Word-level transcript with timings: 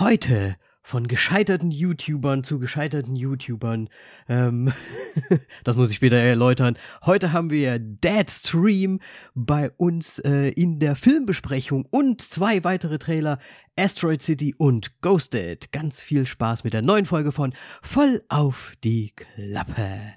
Heute 0.00 0.56
von 0.82 1.08
gescheiterten 1.08 1.70
YouTubern 1.70 2.42
zu 2.42 2.58
gescheiterten 2.58 3.16
YouTubern. 3.16 3.90
Ähm, 4.30 4.72
das 5.64 5.76
muss 5.76 5.90
ich 5.90 5.96
später 5.96 6.16
erläutern. 6.16 6.78
Heute 7.04 7.34
haben 7.34 7.50
wir 7.50 7.78
Dead 7.78 8.30
Stream 8.30 9.00
bei 9.34 9.70
uns 9.72 10.18
äh, 10.20 10.48
in 10.52 10.78
der 10.78 10.96
Filmbesprechung 10.96 11.86
und 11.90 12.22
zwei 12.22 12.64
weitere 12.64 12.98
Trailer, 12.98 13.38
Asteroid 13.76 14.22
City 14.22 14.54
und 14.56 15.02
Ghosted. 15.02 15.70
Ganz 15.70 16.00
viel 16.00 16.24
Spaß 16.24 16.64
mit 16.64 16.72
der 16.72 16.80
neuen 16.80 17.04
Folge 17.04 17.30
von 17.30 17.52
Voll 17.82 18.22
auf 18.30 18.72
die 18.82 19.12
Klappe. 19.14 20.14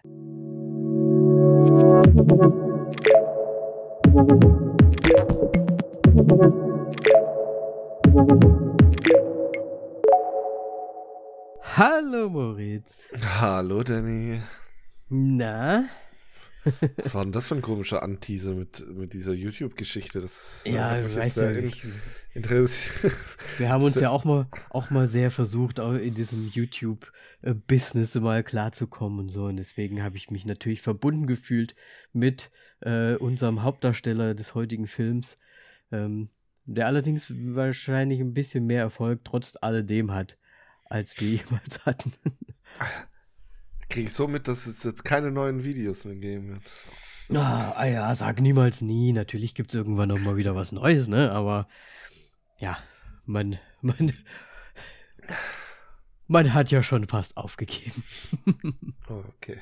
Hallo 11.76 12.30
Moritz. 12.30 13.10
Hallo 13.40 13.82
Danny. 13.82 14.42
Na? 15.10 15.86
Was 17.02 17.16
war 17.16 17.24
denn 17.26 17.32
das 17.34 17.48
für 17.48 17.56
ein 17.56 17.62
komischer 17.64 18.04
Anteaser 18.04 18.54
mit, 18.54 18.86
mit 18.96 19.14
dieser 19.14 19.34
YouTube-Geschichte? 19.34 20.22
Das 20.22 20.64
Ja, 20.66 20.92
hat 20.92 21.04
mich 21.04 21.16
weißt 21.16 21.38
jetzt 21.38 21.38
du, 21.38 21.54
sehr 21.54 21.64
ich, 21.64 21.84
interessiert. 22.36 23.12
wir 23.58 23.70
haben 23.70 23.84
uns 23.84 23.96
ja 24.00 24.12
auch 24.12 24.24
mal, 24.24 24.48
auch 24.70 24.92
mal 24.92 25.08
sehr 25.08 25.32
versucht, 25.32 25.80
auch 25.80 25.94
in 25.94 26.14
diesem 26.14 26.48
YouTube-Business 26.48 28.16
mal 28.16 28.44
klarzukommen 28.44 29.20
und 29.20 29.30
so. 29.30 29.46
Und 29.46 29.58
deswegen 29.58 30.04
habe 30.04 30.16
ich 30.16 30.30
mich 30.30 30.46
natürlich 30.46 30.82
verbunden 30.82 31.26
gefühlt 31.26 31.76
mit 32.14 32.52
äh, 32.82 33.16
unserem 33.16 33.64
Hauptdarsteller 33.64 34.36
des 34.36 34.54
heutigen 34.54 34.86
Films, 34.86 35.36
ähm, 35.92 36.30
der 36.66 36.86
allerdings 36.86 37.34
wahrscheinlich 37.36 38.20
ein 38.20 38.34
bisschen 38.36 38.68
mehr 38.68 38.82
Erfolg 38.82 39.22
trotz 39.26 39.58
alledem 39.60 40.12
hat, 40.12 40.38
als 40.86 41.20
wir 41.20 41.30
jemals 41.38 41.86
hatten. 41.86 42.14
Kriege 43.90 44.08
ich 44.08 44.14
so 44.14 44.28
mit, 44.28 44.48
dass 44.48 44.66
es 44.66 44.84
jetzt 44.84 45.04
keine 45.04 45.32
neuen 45.32 45.64
Videos 45.64 46.06
mehr 46.06 46.16
geben 46.16 46.50
wird. 46.50 46.72
Ah, 47.36 47.74
ah 47.76 47.86
ja, 47.86 48.16
sag 48.16 48.42
niemals 48.42 48.82
nie. 48.82 49.14
Natürlich 49.14 49.56
gibt 49.56 49.70
es 49.70 49.76
irgendwann 49.76 50.10
noch 50.10 50.20
mal 50.20 50.36
wieder 50.36 50.56
was 50.56 50.72
Neues, 50.72 51.08
ne? 51.08 51.32
Aber 51.32 51.68
ja, 52.60 52.78
man, 53.26 53.60
man, 53.82 54.14
man 56.28 56.54
hat 56.54 56.72
ja 56.72 56.84
schon 56.84 57.08
fast 57.08 57.38
aufgegeben. 57.38 58.04
Oh, 59.10 59.22
okay. 59.38 59.60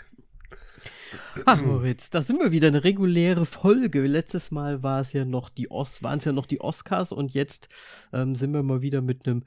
Ach 1.45 1.59
Moritz, 1.61 2.11
da 2.11 2.21
sind 2.21 2.39
wir 2.39 2.51
wieder 2.51 2.67
eine 2.67 2.83
reguläre 2.83 3.47
Folge. 3.47 4.01
Letztes 4.01 4.51
Mal 4.51 4.83
war 4.83 5.01
es 5.01 5.13
ja 5.13 5.25
noch 5.25 5.49
die 5.49 5.71
Os 5.71 6.03
waren 6.03 6.19
es 6.19 6.25
ja 6.25 6.31
noch 6.31 6.45
die 6.45 6.61
Oscars 6.61 7.11
und 7.11 7.33
jetzt 7.33 7.69
ähm, 8.13 8.35
sind 8.35 8.53
wir 8.53 8.61
mal 8.61 8.81
wieder 8.81 9.01
mit 9.01 9.27
einem 9.27 9.43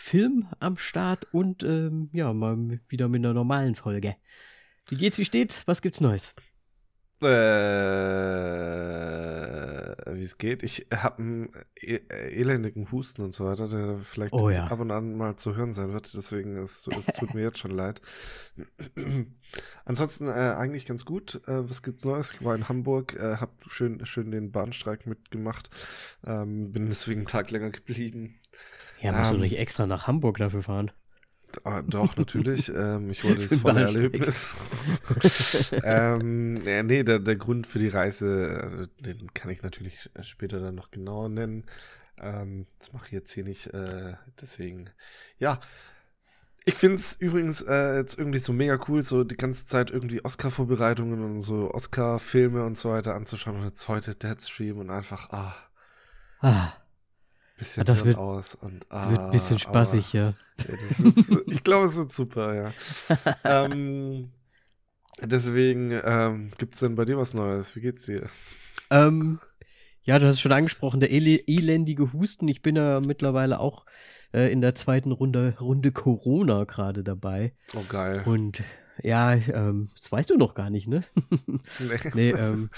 Film 0.00 0.46
am 0.60 0.78
Start 0.78 1.26
und 1.34 1.64
ähm, 1.64 2.08
ja, 2.12 2.32
mal 2.32 2.78
wieder 2.88 3.08
mit 3.08 3.18
einer 3.18 3.34
normalen 3.34 3.74
Folge. 3.74 4.14
Wie 4.88 4.96
geht's, 4.96 5.18
wie 5.18 5.24
steht's? 5.24 5.66
Was 5.66 5.82
gibt's 5.82 6.00
Neues? 6.00 6.32
Äh, 7.20 7.26
wie 10.14 10.22
es 10.22 10.38
geht. 10.38 10.62
Ich 10.62 10.86
habe 10.94 11.18
einen 11.18 11.50
e 11.74 11.98
elendigen 12.08 12.92
Husten 12.92 13.22
und 13.22 13.34
so 13.34 13.44
weiter, 13.44 13.66
der 13.66 13.98
vielleicht 13.98 14.34
Oh 14.34 14.48
ja. 14.48 14.68
ab 14.68 14.78
und 14.78 14.92
an 14.92 15.16
mal 15.16 15.34
zu 15.34 15.56
hören 15.56 15.72
sein 15.72 15.92
wird. 15.92 16.14
Deswegen, 16.14 16.56
es, 16.56 16.86
es 16.86 17.06
tut 17.06 17.34
mir 17.34 17.42
jetzt 17.42 17.58
schon 17.58 17.72
leid. 17.72 18.00
Ansonsten 19.84 20.28
äh, 20.28 20.30
eigentlich 20.30 20.86
ganz 20.86 21.04
gut. 21.04 21.42
Äh, 21.48 21.68
was 21.68 21.82
gibt's 21.82 22.04
Neues? 22.04 22.32
Ich 22.32 22.44
war 22.44 22.54
in 22.54 22.68
Hamburg, 22.68 23.16
äh, 23.16 23.38
habe 23.38 23.52
schön, 23.66 24.06
schön 24.06 24.30
den 24.30 24.52
Bahnstreik 24.52 25.06
mitgemacht. 25.06 25.70
Ähm, 26.24 26.70
bin 26.70 26.86
deswegen 26.86 27.22
einen 27.22 27.26
Tag 27.26 27.50
länger 27.50 27.70
geblieben. 27.70 28.36
Ja, 29.00 29.12
musst 29.12 29.32
du 29.32 29.36
Ähm, 29.36 29.40
nicht 29.40 29.58
extra 29.58 29.86
nach 29.86 30.06
Hamburg 30.06 30.38
dafür 30.38 30.62
fahren? 30.62 30.90
Ah, 31.64 31.82
doch, 31.82 32.16
natürlich. 32.16 32.68
ähm, 32.74 33.10
ich 33.10 33.24
wollte 33.24 33.48
das 33.48 33.58
volle. 33.58 33.82
Erlebnis. 33.82 34.56
ähm, 35.82 36.62
ja, 36.64 36.82
nee, 36.82 37.02
der, 37.04 37.18
der 37.20 37.36
Grund 37.36 37.66
für 37.66 37.78
die 37.78 37.88
Reise, 37.88 38.88
äh, 39.00 39.02
den 39.02 39.32
kann 39.34 39.50
ich 39.50 39.62
natürlich 39.62 40.10
später 40.22 40.60
dann 40.60 40.74
noch 40.74 40.90
genauer 40.90 41.28
nennen. 41.28 41.64
Ähm, 42.18 42.66
das 42.78 42.92
mache 42.92 43.06
ich 43.06 43.12
jetzt 43.12 43.32
hier 43.32 43.44
nicht. 43.44 43.68
Äh, 43.68 44.14
deswegen, 44.40 44.90
ja. 45.38 45.60
Ich 46.64 46.74
finde 46.74 46.96
es 46.96 47.14
übrigens 47.16 47.62
äh, 47.62 47.96
jetzt 47.96 48.18
irgendwie 48.18 48.38
so 48.40 48.52
mega 48.52 48.78
cool, 48.88 49.02
so 49.02 49.24
die 49.24 49.36
ganze 49.36 49.66
Zeit 49.66 49.90
irgendwie 49.90 50.22
Oscar-Vorbereitungen 50.24 51.22
und 51.24 51.40
so 51.40 51.70
Oscar-Filme 51.72 52.62
und 52.64 52.76
so 52.78 52.90
weiter 52.90 53.14
anzuschauen. 53.14 53.56
Und 53.56 53.64
jetzt 53.64 53.88
heute 53.88 54.14
Deadstream 54.14 54.78
und 54.78 54.90
einfach, 54.90 55.30
ah, 55.30 55.54
Ah, 56.40 56.72
bisschen 57.58 57.82
Ah, 57.82 57.84
das 57.84 58.04
wird- 58.04 58.16
aus. 58.16 58.54
Und, 58.54 58.72
wird 58.90 58.92
ein 58.92 59.18
ah, 59.18 59.30
bisschen 59.30 59.56
aber- 59.56 59.60
spaßig, 59.84 60.12
ja. 60.12 60.28
ja, 60.58 61.12
su- 61.22 61.42
ich 61.46 61.62
glaube, 61.64 61.86
es 61.88 61.96
wird 61.96 62.12
super, 62.12 62.54
ja. 62.54 62.72
ähm, 63.44 64.30
deswegen, 65.22 65.92
ähm, 66.04 66.50
gibt 66.58 66.74
es 66.74 66.80
denn 66.80 66.94
bei 66.94 67.04
dir 67.04 67.18
was 67.18 67.34
Neues? 67.34 67.74
Wie 67.76 67.80
geht's 67.80 68.04
dir? 68.04 68.28
Ähm, 68.90 69.40
ja, 70.04 70.18
du 70.18 70.26
hast 70.26 70.36
es 70.36 70.40
schon 70.40 70.52
angesprochen, 70.52 71.00
der 71.00 71.10
ele 71.10 71.36
elendige 71.46 72.12
Husten. 72.12 72.48
Ich 72.48 72.62
bin 72.62 72.76
ja 72.76 73.00
mittlerweile 73.00 73.60
auch 73.60 73.84
äh, 74.32 74.50
in 74.50 74.60
der 74.60 74.74
zweiten 74.74 75.12
Runde, 75.12 75.56
Runde 75.60 75.92
Corona 75.92 76.64
gerade 76.64 77.04
dabei. 77.04 77.52
Oh, 77.74 77.82
geil. 77.88 78.22
Und 78.24 78.62
ja, 79.02 79.34
ähm, 79.34 79.90
das 79.96 80.10
weißt 80.10 80.30
du 80.30 80.36
noch 80.36 80.54
gar 80.54 80.70
nicht, 80.70 80.88
ne? 80.88 81.02
Nee. 81.78 82.10
nee, 82.14 82.30
ähm, 82.30 82.70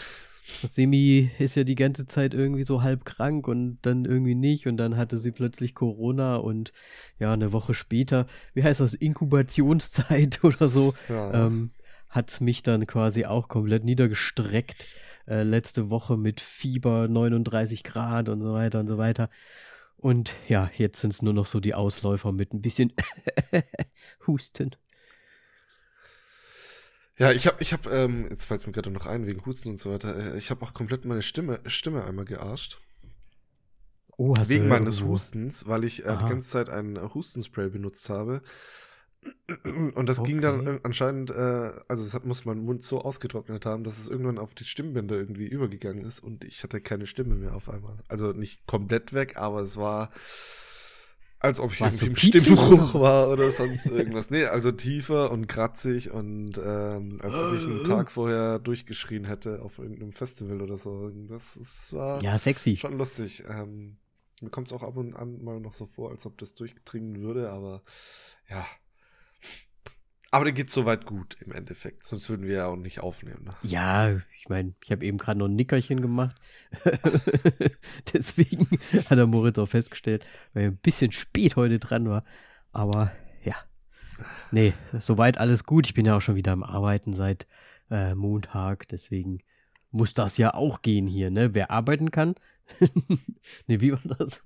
Semi 0.66 1.30
ist 1.38 1.54
ja 1.54 1.64
die 1.64 1.74
ganze 1.74 2.06
Zeit 2.06 2.34
irgendwie 2.34 2.62
so 2.64 2.82
halb 2.82 3.04
krank 3.04 3.46
und 3.48 3.78
dann 3.82 4.04
irgendwie 4.04 4.34
nicht 4.34 4.66
und 4.66 4.76
dann 4.76 4.96
hatte 4.96 5.18
sie 5.18 5.30
plötzlich 5.32 5.74
Corona 5.74 6.36
und 6.36 6.72
ja, 7.18 7.32
eine 7.32 7.52
Woche 7.52 7.74
später, 7.74 8.26
wie 8.54 8.64
heißt 8.64 8.80
das, 8.80 8.94
Inkubationszeit 8.94 10.40
oder 10.44 10.68
so, 10.68 10.94
Ja. 11.08 11.46
ähm, 11.46 11.70
hat's 12.08 12.40
mich 12.40 12.62
dann 12.62 12.86
quasi 12.86 13.24
auch 13.26 13.48
komplett 13.48 13.84
niedergestreckt. 13.84 14.86
Äh, 15.28 15.44
letzte 15.44 15.90
Woche 15.90 16.16
mit 16.16 16.40
Fieber 16.40 17.06
39 17.06 17.84
Grad 17.84 18.28
und 18.28 18.42
so 18.42 18.52
weiter 18.52 18.80
und 18.80 18.88
so 18.88 18.98
weiter. 18.98 19.30
Und 19.96 20.32
ja, 20.48 20.70
jetzt 20.76 21.00
sind 21.02 21.12
es 21.12 21.22
nur 21.22 21.34
noch 21.34 21.46
so 21.46 21.60
die 21.60 21.74
Ausläufer 21.74 22.32
mit 22.32 22.52
ein 22.52 22.62
bisschen 22.62 22.92
Husten. 24.26 24.70
Ja, 27.20 27.32
ich 27.32 27.46
habe, 27.46 27.58
ich 27.60 27.74
hab, 27.74 27.86
ähm, 27.86 28.26
jetzt 28.30 28.46
fällt 28.46 28.62
es 28.62 28.66
mir 28.66 28.72
gerade 28.72 28.90
noch 28.90 29.04
ein, 29.04 29.26
wegen 29.26 29.44
Husten 29.44 29.68
und 29.68 29.78
so 29.78 29.90
weiter, 29.92 30.16
äh, 30.34 30.38
ich 30.38 30.50
habe 30.50 30.62
auch 30.64 30.72
komplett 30.72 31.04
meine 31.04 31.20
Stimme, 31.20 31.60
Stimme 31.66 32.02
einmal 32.04 32.24
gearscht. 32.24 32.80
Oh, 34.16 34.34
hast 34.38 34.48
wegen 34.48 34.64
du 34.64 34.68
meines 34.70 34.96
irgendwo- 35.00 35.12
Hustens, 35.12 35.66
weil 35.68 35.84
ich 35.84 36.04
äh, 36.06 36.16
die 36.16 36.28
ganze 36.28 36.48
Zeit 36.48 36.70
ein 36.70 36.98
Hustenspray 37.14 37.68
benutzt 37.68 38.08
habe. 38.08 38.40
Und 39.64 40.06
das 40.08 40.22
ging 40.22 40.40
dann 40.40 40.60
Okay. 40.60 40.76
äh, 40.76 40.80
anscheinend, 40.82 41.30
äh, 41.30 41.72
also 41.88 42.04
es 42.04 42.14
hat, 42.14 42.24
muss 42.24 42.46
mein 42.46 42.58
Mund 42.64 42.82
so 42.82 43.02
ausgetrocknet 43.02 43.66
haben, 43.66 43.84
dass 43.84 43.98
es 43.98 44.08
irgendwann 44.08 44.38
auf 44.38 44.54
die 44.54 44.64
Stimmbänder 44.64 45.14
irgendwie 45.16 45.46
übergegangen 45.46 46.06
ist 46.06 46.20
und 46.20 46.44
ich 46.44 46.62
hatte 46.62 46.80
keine 46.80 47.06
Stimme 47.06 47.34
mehr 47.34 47.54
auf 47.54 47.68
einmal. 47.68 47.98
Also 48.08 48.32
nicht 48.32 48.66
komplett 48.66 49.12
weg, 49.12 49.36
aber 49.36 49.60
es 49.60 49.76
war, 49.76 50.10
als 51.40 51.58
ob 51.58 51.72
ich 51.72 51.80
Warst 51.80 52.02
irgendwie 52.02 52.30
im 52.30 52.40
Stimmbruch 52.40 52.94
war 52.94 53.30
oder 53.30 53.50
sonst 53.50 53.86
irgendwas. 53.86 54.30
Nee, 54.30 54.44
also 54.44 54.70
tiefer 54.72 55.30
und 55.32 55.46
kratzig 55.46 56.10
und 56.10 56.58
ähm, 56.58 57.18
als 57.22 57.34
ob 57.34 57.54
ich 57.54 57.64
einen 57.66 57.84
Tag 57.86 58.10
vorher 58.12 58.58
durchgeschrien 58.58 59.24
hätte 59.24 59.62
auf 59.62 59.78
irgendeinem 59.78 60.12
Festival 60.12 60.60
oder 60.60 60.76
so. 60.76 61.10
Das, 61.28 61.54
das 61.58 61.92
war 61.92 62.22
Ja, 62.22 62.36
sexy. 62.38 62.76
schon 62.76 62.98
lustig. 62.98 63.42
Ähm, 63.48 63.96
mir 64.42 64.50
kommt 64.50 64.68
es 64.68 64.72
auch 64.74 64.82
ab 64.82 64.96
und 64.96 65.14
an 65.16 65.42
mal 65.42 65.60
noch 65.60 65.74
so 65.74 65.86
vor, 65.86 66.10
als 66.10 66.26
ob 66.26 66.36
das 66.38 66.54
durchdringen 66.54 67.20
würde, 67.22 67.50
aber 67.50 67.82
ja. 68.48 68.66
Aber 70.30 70.44
der 70.44 70.52
geht 70.52 70.70
soweit 70.70 71.06
gut 71.06 71.36
im 71.44 71.52
Endeffekt, 71.52 72.04
sonst 72.04 72.28
würden 72.28 72.46
wir 72.46 72.54
ja 72.54 72.66
auch 72.66 72.76
nicht 72.76 73.00
aufnehmen. 73.00 73.44
Ne? 73.44 73.56
Ja, 73.62 74.20
ich 74.40 74.48
meine, 74.48 74.72
ich 74.82 74.90
habe 74.90 75.04
eben 75.04 75.18
gerade 75.18 75.38
noch 75.38 75.48
ein 75.48 75.54
Nickerchen 75.54 76.00
gemacht. 76.00 76.34
Deswegen 78.14 78.66
hat 79.10 79.18
der 79.18 79.26
Moritz 79.26 79.58
auch 79.58 79.66
festgestellt, 79.66 80.24
weil 80.54 80.62
er 80.62 80.70
ein 80.70 80.78
bisschen 80.78 81.12
spät 81.12 81.56
heute 81.56 81.78
dran 81.78 82.08
war. 82.08 82.24
Aber 82.72 83.12
ja. 83.44 83.54
Nee, 84.50 84.72
soweit 84.98 85.36
alles 85.36 85.64
gut. 85.64 85.86
Ich 85.86 85.92
bin 85.92 86.06
ja 86.06 86.16
auch 86.16 86.22
schon 86.22 86.36
wieder 86.36 86.52
am 86.52 86.62
Arbeiten 86.62 87.12
seit 87.12 87.46
äh, 87.90 88.14
Montag. 88.14 88.88
Deswegen 88.88 89.40
muss 89.90 90.14
das 90.14 90.38
ja 90.38 90.54
auch 90.54 90.80
gehen 90.80 91.06
hier, 91.06 91.30
ne? 91.30 91.54
Wer 91.54 91.70
arbeiten 91.70 92.10
kann. 92.10 92.34
nee, 93.66 93.80
wie 93.80 93.92
war 93.92 94.00
das? 94.18 94.42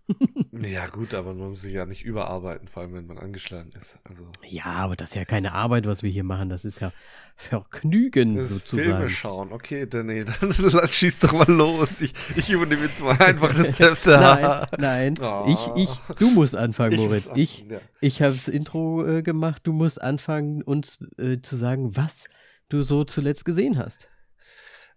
Ja, 0.53 0.87
gut, 0.87 1.15
aber 1.15 1.35
man 1.35 1.50
muss 1.50 1.62
sich 1.62 1.75
ja 1.75 1.87
nicht 1.87 2.05
überarbeiten, 2.05 2.69
vor 2.69 2.82
allem 2.82 2.94
wenn 2.94 3.06
man 3.06 3.19
angeschlagen 3.19 3.71
ist. 3.79 3.99
Also, 4.05 4.26
ja, 4.43 4.65
aber 4.65 4.97
das 4.97 5.11
ist 5.11 5.17
ja 5.17 5.25
keine 5.25 5.53
Arbeit, 5.53 5.87
was 5.87 6.03
wir 6.03 6.11
hier 6.11 6.25
machen. 6.25 6.49
Das 6.49 6.65
ist 6.65 6.81
ja 6.81 6.93
Vergnügen 7.37 8.37
das 8.37 8.50
sozusagen. 8.50 8.91
Filme 8.91 9.09
schauen. 9.09 9.53
Okay, 9.53 9.87
dann, 9.87 10.06
nee, 10.06 10.25
dann 10.41 10.53
schieß 10.53 11.19
doch 11.21 11.32
mal 11.32 11.50
los. 11.50 12.00
Ich, 12.00 12.15
ich 12.37 12.50
übernehme 12.50 12.82
jetzt 12.82 13.03
mal 13.03 13.21
einfach 13.21 13.53
das 13.55 13.79
Hälfte. 13.79 14.11
Nein, 14.21 14.67
nein. 14.79 15.15
Oh. 15.21 15.44
Ich, 15.49 15.85
ich, 15.85 16.17
du 16.19 16.31
musst 16.31 16.55
anfangen, 16.55 16.93
Ich 16.93 16.99
Moritz. 16.99 17.31
Ich, 17.35 17.62
anfangen, 17.62 17.71
ja. 17.73 17.81
ich 18.00 18.23
habe 18.23 18.32
das 18.35 18.49
Intro 18.49 19.05
äh, 19.05 19.23
gemacht. 19.23 19.62
Du 19.65 19.73
musst 19.73 20.00
anfangen, 20.00 20.62
uns 20.62 20.99
äh, 21.19 21.41
zu 21.41 21.56
sagen, 21.56 21.97
was 21.97 22.29
du 22.69 22.82
so 22.82 23.05
zuletzt 23.05 23.44
gesehen 23.44 23.79
hast. 23.79 24.09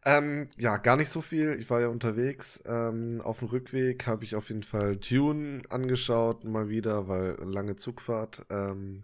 Ähm, 0.08 0.48
ja, 0.58 0.78
gar 0.78 0.96
nicht 0.96 1.12
so 1.12 1.20
viel. 1.20 1.58
Ich 1.60 1.70
war 1.70 1.82
ja 1.82 1.90
unterwegs. 1.90 2.62
Ähm, 2.66 3.20
auf 3.22 3.40
dem 3.40 3.50
Rückweg 3.50 4.08
habe 4.08 4.24
ich 4.24 4.38
auf 4.38 4.48
jeden 4.48 4.64
Fall 4.64 4.96
Dune 4.96 5.64
angeschaut, 5.68 6.46
mal 6.46 6.70
wieder, 6.70 7.10
weil 7.10 7.36
lange 7.44 7.76
Zugfahrt. 7.76 8.46
Ähm, 8.50 9.04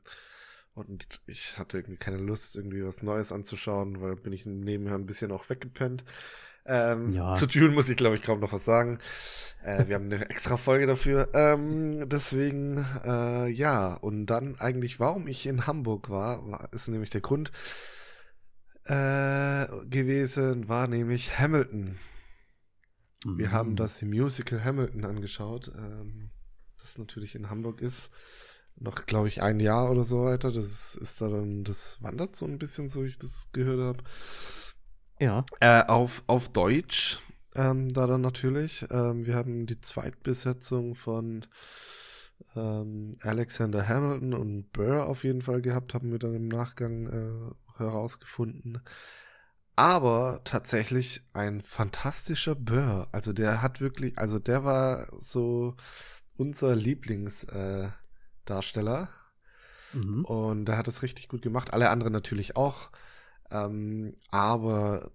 und 0.75 1.05
ich 1.27 1.57
hatte 1.57 1.79
irgendwie 1.79 1.97
keine 1.97 2.19
Lust, 2.19 2.55
irgendwie 2.55 2.85
was 2.85 3.03
Neues 3.03 3.33
anzuschauen, 3.33 4.01
weil 4.01 4.15
bin 4.15 4.31
ich 4.31 4.45
nebenher 4.45 4.95
ein 4.95 5.05
bisschen 5.05 5.33
auch 5.33 5.49
weggepennt. 5.49 6.05
Ähm, 6.65 7.11
ja. 7.11 7.33
Zu 7.33 7.47
Dune 7.47 7.73
muss 7.73 7.89
ich, 7.89 7.97
glaube 7.97 8.15
ich, 8.15 8.21
kaum 8.21 8.39
noch 8.39 8.53
was 8.53 8.63
sagen. 8.63 8.97
Äh, 9.61 9.87
wir 9.87 9.95
haben 9.95 10.05
eine 10.05 10.29
extra 10.29 10.55
Folge 10.55 10.87
dafür. 10.87 11.27
Ähm, 11.33 12.07
deswegen, 12.07 12.85
äh, 13.03 13.49
ja. 13.49 13.95
Und 13.95 14.27
dann 14.27 14.55
eigentlich, 14.57 15.01
warum 15.01 15.27
ich 15.27 15.47
in 15.47 15.67
Hamburg 15.67 16.09
war, 16.09 16.49
war 16.49 16.69
ist 16.71 16.87
nämlich 16.87 17.09
der 17.09 17.19
Grund 17.19 17.51
äh, 18.85 19.85
gewesen, 19.85 20.67
war 20.67 20.87
nämlich 20.87 21.39
Hamilton. 21.39 21.99
Mhm. 23.25 23.37
Wir 23.37 23.51
haben 23.51 23.75
das 23.75 24.01
Musical 24.01 24.63
Hamilton 24.63 25.05
angeschaut, 25.05 25.71
ähm, 25.75 26.29
das 26.79 26.97
natürlich 26.97 27.35
in 27.35 27.49
Hamburg 27.49 27.81
ist. 27.81 28.11
Noch, 28.75 29.05
glaube 29.05 29.27
ich, 29.27 29.41
ein 29.41 29.59
Jahr 29.59 29.91
oder 29.91 30.03
so 30.03 30.25
weiter. 30.25 30.51
Das 30.51 30.95
ist 30.95 31.21
da 31.21 31.29
dann, 31.29 31.63
das 31.63 32.01
wandert 32.01 32.35
so 32.35 32.45
ein 32.45 32.57
bisschen, 32.57 32.89
so 32.89 33.03
ich 33.03 33.19
das 33.19 33.49
gehört 33.51 33.79
habe. 33.79 34.03
Ja. 35.19 35.45
Äh, 35.59 35.83
auf, 35.83 36.23
auf 36.27 36.49
Deutsch, 36.49 37.19
ähm, 37.55 37.93
da 37.93 38.07
dann 38.07 38.21
natürlich. 38.21 38.85
Ähm, 38.89 39.25
wir 39.25 39.35
haben 39.35 39.67
die 39.67 39.79
Zweitbesetzung 39.79 40.95
von 40.95 41.45
ähm, 42.55 43.13
Alexander 43.21 43.87
Hamilton 43.87 44.33
und 44.33 44.73
Burr 44.73 45.05
auf 45.05 45.23
jeden 45.23 45.41
Fall 45.41 45.61
gehabt, 45.61 45.93
haben 45.93 46.11
wir 46.11 46.19
dann 46.19 46.35
im 46.35 46.47
Nachgang 46.47 47.07
äh, 47.07 47.53
herausgefunden. 47.77 48.81
Aber 49.75 50.41
tatsächlich 50.43 51.23
ein 51.33 51.61
fantastischer 51.61 52.55
Burr. 52.55 53.07
Also 53.11 53.33
der 53.33 53.61
hat 53.61 53.81
wirklich, 53.81 54.17
also 54.19 54.39
der 54.39 54.63
war 54.63 55.07
so 55.19 55.75
unser 56.37 56.75
Lieblingsdarsteller. 56.75 59.09
Äh, 59.93 59.97
mhm. 59.97 60.25
Und 60.25 60.65
der 60.65 60.77
hat 60.77 60.87
es 60.87 61.01
richtig 61.01 61.27
gut 61.27 61.41
gemacht. 61.41 61.73
Alle 61.73 61.89
anderen 61.89 62.13
natürlich 62.13 62.55
auch. 62.55 62.91
Ähm, 63.49 64.15
aber 64.29 65.11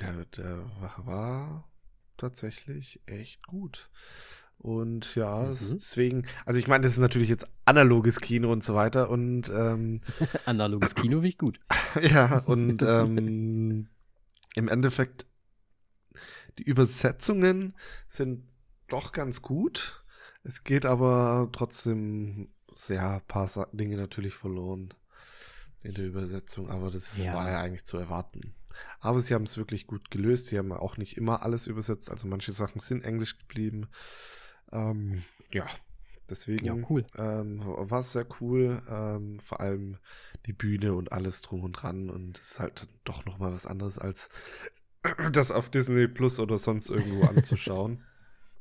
der, 0.00 0.24
der 0.26 0.68
war 0.96 1.68
tatsächlich 2.16 3.00
echt 3.06 3.46
gut. 3.46 3.90
Und 4.58 5.14
ja, 5.14 5.42
mhm. 5.42 5.56
deswegen, 5.74 6.26
also 6.46 6.58
ich 6.58 6.66
meine, 6.66 6.82
das 6.82 6.92
ist 6.92 6.98
natürlich 6.98 7.28
jetzt 7.28 7.46
analoges 7.64 8.20
Kino 8.20 8.50
und 8.50 8.64
so 8.64 8.74
weiter 8.74 9.10
und 9.10 9.50
ähm, 9.50 10.00
analoges 10.46 10.94
Kino 10.94 11.22
wie 11.22 11.28
ich 11.28 11.38
gut. 11.38 11.60
ja, 12.02 12.38
und 12.46 12.82
ähm, 12.82 13.88
im 14.54 14.68
Endeffekt, 14.68 15.26
die 16.58 16.62
Übersetzungen 16.62 17.74
sind 18.08 18.44
doch 18.88 19.12
ganz 19.12 19.42
gut. 19.42 20.02
Es 20.44 20.64
geht 20.64 20.86
aber 20.86 21.48
trotzdem 21.52 22.48
sehr 22.74 23.20
paar 23.26 23.50
Dinge 23.72 23.96
natürlich 23.96 24.34
verloren 24.34 24.94
in 25.82 25.94
der 25.94 26.06
Übersetzung, 26.06 26.70
aber 26.70 26.90
das 26.90 27.18
ja. 27.22 27.34
war 27.34 27.50
ja 27.50 27.60
eigentlich 27.60 27.84
zu 27.84 27.98
erwarten. 27.98 28.54
Aber 29.00 29.20
sie 29.20 29.34
haben 29.34 29.44
es 29.44 29.56
wirklich 29.56 29.86
gut 29.86 30.10
gelöst. 30.10 30.46
Sie 30.46 30.58
haben 30.58 30.72
auch 30.72 30.96
nicht 30.96 31.16
immer 31.16 31.42
alles 31.42 31.66
übersetzt, 31.66 32.10
also 32.10 32.26
manche 32.26 32.52
Sachen 32.52 32.80
sind 32.80 33.04
Englisch 33.04 33.38
geblieben. 33.38 33.88
Ähm, 34.74 35.22
ja, 35.52 35.66
deswegen 36.28 36.66
ja, 36.66 36.74
cool. 36.90 37.06
ähm, 37.16 37.60
war 37.64 38.00
es 38.00 38.12
sehr 38.12 38.26
cool. 38.40 38.82
Ähm, 38.90 39.40
vor 39.40 39.60
allem 39.60 39.96
die 40.46 40.52
Bühne 40.52 40.94
und 40.94 41.12
alles 41.12 41.40
drum 41.40 41.62
und 41.62 41.72
dran. 41.72 42.10
Und 42.10 42.38
es 42.38 42.52
ist 42.52 42.60
halt 42.60 42.86
doch 43.04 43.24
nochmal 43.24 43.52
was 43.52 43.66
anderes, 43.66 43.98
als 43.98 44.28
das 45.32 45.50
auf 45.50 45.70
Disney 45.70 46.08
Plus 46.08 46.38
oder 46.38 46.58
sonst 46.58 46.90
irgendwo 46.90 47.24
anzuschauen. 47.28 48.02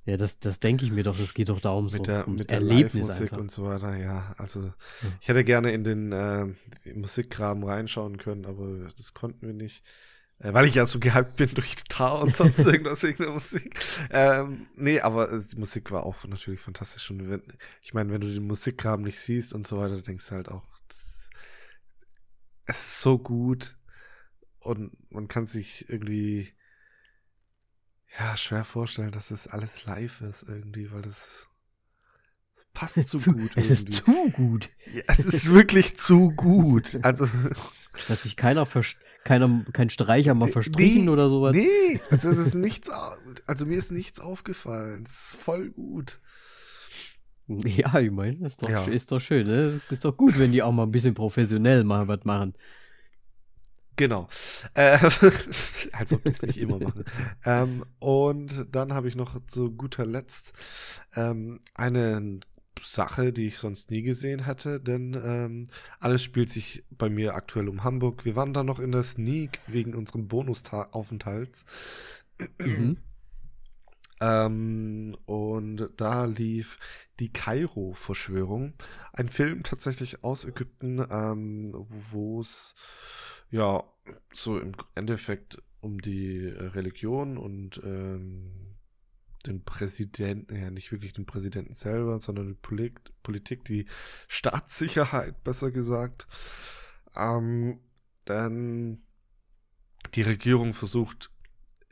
Ja, 0.06 0.18
das, 0.18 0.40
das 0.40 0.60
denke 0.60 0.86
ich 0.86 0.92
mir 0.92 1.04
doch. 1.04 1.18
Es 1.18 1.34
geht 1.34 1.48
doch 1.48 1.62
darum, 1.62 1.86
mit 1.86 1.94
so 1.94 2.04
der, 2.04 2.28
mit 2.28 2.50
der 2.50 2.58
Erlebnis 2.58 3.22
und 3.32 3.52
so 3.52 3.64
weiter. 3.66 3.96
Ja, 3.96 4.36
also 4.38 4.64
ja. 4.64 4.74
ich 5.22 5.28
hätte 5.30 5.46
gerne 5.46 5.72
in 5.72 5.86
den 5.86 6.12
äh, 6.12 6.48
Musikkram 6.94 7.64
reinschauen 7.64 8.18
können, 8.18 8.46
aber 8.46 8.90
das 8.98 9.14
konnten 9.14 9.48
wir 9.48 9.54
nicht. 9.54 9.84
Äh, 10.44 10.54
weil 10.54 10.68
ich 10.68 10.76
ja 10.76 10.86
so 10.86 11.00
gehypt 11.00 11.38
bin 11.38 11.50
durch 11.54 11.76
Tar 11.88 12.22
und 12.22 12.36
sonst 12.36 12.60
irgendwas 12.66 13.04
in 13.04 13.16
der 13.18 13.32
Musik. 13.32 13.80
Ähm, 14.12 14.68
nee, 14.76 15.00
aber 15.00 15.32
äh, 15.32 15.42
die 15.42 15.56
Musik 15.56 15.90
war 15.92 16.04
auch 16.04 16.24
natürlich 16.26 16.60
fantastisch. 16.60 17.10
Und 17.10 17.30
wenn, 17.30 17.42
ich 17.82 17.94
meine, 17.94 18.12
wenn 18.12 18.22
du 18.22 18.32
den 18.32 18.46
Musikkram 18.46 19.02
nicht 19.02 19.20
siehst 19.20 19.54
und 19.54 19.66
so 19.66 19.80
weiter, 19.80 20.02
denkst 20.02 20.28
du 20.28 20.36
halt 20.36 20.50
auch, 20.50 20.66
das, 20.90 21.30
es 22.66 22.78
ist 22.78 23.02
so 23.02 23.18
gut. 23.18 23.78
Und 24.60 24.92
man 25.12 25.28
kann 25.28 25.46
sich 25.46 25.90
irgendwie 25.90 26.54
ja, 28.20 28.38
schwer 28.38 28.64
vorstellen, 28.64 29.12
dass 29.12 29.30
das 29.30 29.48
alles 29.48 29.86
live 29.86 30.22
ist 30.22 30.44
irgendwie, 30.44 30.92
weil 30.92 31.02
das, 31.02 31.48
passt 32.74 32.96
zu, 33.08 33.18
zu 33.18 33.34
gut. 33.34 33.52
Es 33.56 33.70
irgendwie. 33.70 33.94
ist 33.94 34.06
zu 34.06 34.30
gut. 34.32 34.70
Ja, 34.94 35.04
es 35.08 35.20
ist 35.20 35.54
wirklich 35.54 35.98
zu 35.98 36.32
gut. 36.32 37.00
Also. 37.04 37.30
Hat 38.10 38.22
sich 38.22 38.36
keiner, 38.36 38.66
keiner 39.24 39.64
kein 39.72 39.90
Streicher 39.90 40.34
mal 40.34 40.48
verstrichen 40.48 41.06
nee, 41.06 41.10
oder 41.10 41.30
sowas? 41.30 41.56
Nee, 41.56 42.02
also 42.10 42.30
es 42.30 42.38
ist 42.38 42.56
nichts, 42.56 42.90
also 43.48 43.66
mir 43.66 43.78
ist 43.78 43.92
nichts 43.92 44.20
aufgefallen. 44.20 45.04
Es 45.06 45.34
ist 45.34 45.36
voll 45.42 45.70
gut. 45.70 46.20
Ja, 47.48 48.00
ich 48.00 48.10
meine, 48.10 48.46
ist 48.48 48.64
doch, 48.64 48.70
ja. 48.70 48.86
ist 48.86 49.12
doch 49.12 49.20
schön, 49.20 49.46
ne? 49.46 49.82
Ist 49.90 50.06
doch 50.06 50.16
gut, 50.16 50.40
wenn 50.40 50.54
die 50.54 50.64
auch 50.64 50.72
mal 50.72 50.84
ein 50.84 50.92
bisschen 50.92 51.14
professionell 51.14 51.84
mal 51.84 52.08
was 52.08 52.24
machen. 52.24 52.54
Genau. 53.96 54.28
Äh, 54.74 54.98
als 55.92 56.14
ob 56.14 56.24
die 56.24 56.30
es 56.30 56.42
nicht 56.42 56.58
immer 56.58 56.80
machen. 56.80 57.04
ähm, 57.46 57.86
und 58.00 58.68
dann 58.72 58.94
habe 58.94 59.08
ich 59.08 59.16
noch 59.16 59.40
zu 59.48 59.72
guter 59.72 60.06
Letzt 60.06 60.54
ähm, 61.16 61.60
eine 61.76 62.40
Sache, 62.84 63.34
die 63.34 63.48
ich 63.48 63.58
sonst 63.58 63.92
nie 63.92 64.02
gesehen 64.02 64.46
hätte, 64.46 64.80
denn 64.80 65.14
ähm, 65.14 65.68
alles 66.00 66.24
spielt 66.24 66.50
sich 66.50 66.84
bei 66.92 67.10
mir 67.10 67.36
aktuell 67.36 67.70
um 67.70 67.84
Hamburg. 67.84 68.26
Wir 68.26 68.36
waren 68.36 68.54
da 68.54 68.64
noch 68.64 68.80
in 68.80 68.92
der 68.92 69.04
Sneak 69.04 69.60
wegen 69.68 69.96
unserem 69.96 70.28
Bonusaufenthalts. 70.28 71.66
Mhm. 72.60 72.98
Ähm, 74.22 75.18
und 75.26 75.90
da 75.98 76.26
lief 76.26 76.80
die 77.20 77.32
Kairo-Verschwörung. 77.32 78.74
Ein 79.12 79.30
Film 79.30 79.64
tatsächlich 79.64 80.24
aus 80.24 80.46
Ägypten, 80.46 81.06
ähm, 81.10 81.70
wo 82.10 82.42
es 82.42 82.76
ja, 83.52 83.84
so 84.34 84.58
im 84.58 84.72
Endeffekt 84.96 85.62
um 85.80 86.02
die 86.02 86.48
Religion 86.48 87.38
und 87.38 87.82
ähm, 87.84 88.73
den 89.46 89.64
Präsidenten, 89.64 90.56
ja 90.56 90.70
nicht 90.72 90.92
wirklich 90.92 91.14
den 91.14 91.26
Präsidenten 91.26 91.74
selber, 91.74 92.20
sondern 92.20 92.48
die 92.48 92.54
Polit 92.54 92.94
Politik, 93.24 93.64
die 93.66 93.86
Staatssicherheit, 94.28 95.44
besser 95.44 95.72
gesagt. 95.72 96.28
Ähm, 97.16 97.80
denn 98.28 99.04
die 100.16 100.22
Regierung 100.22 100.74
versucht 100.74 101.32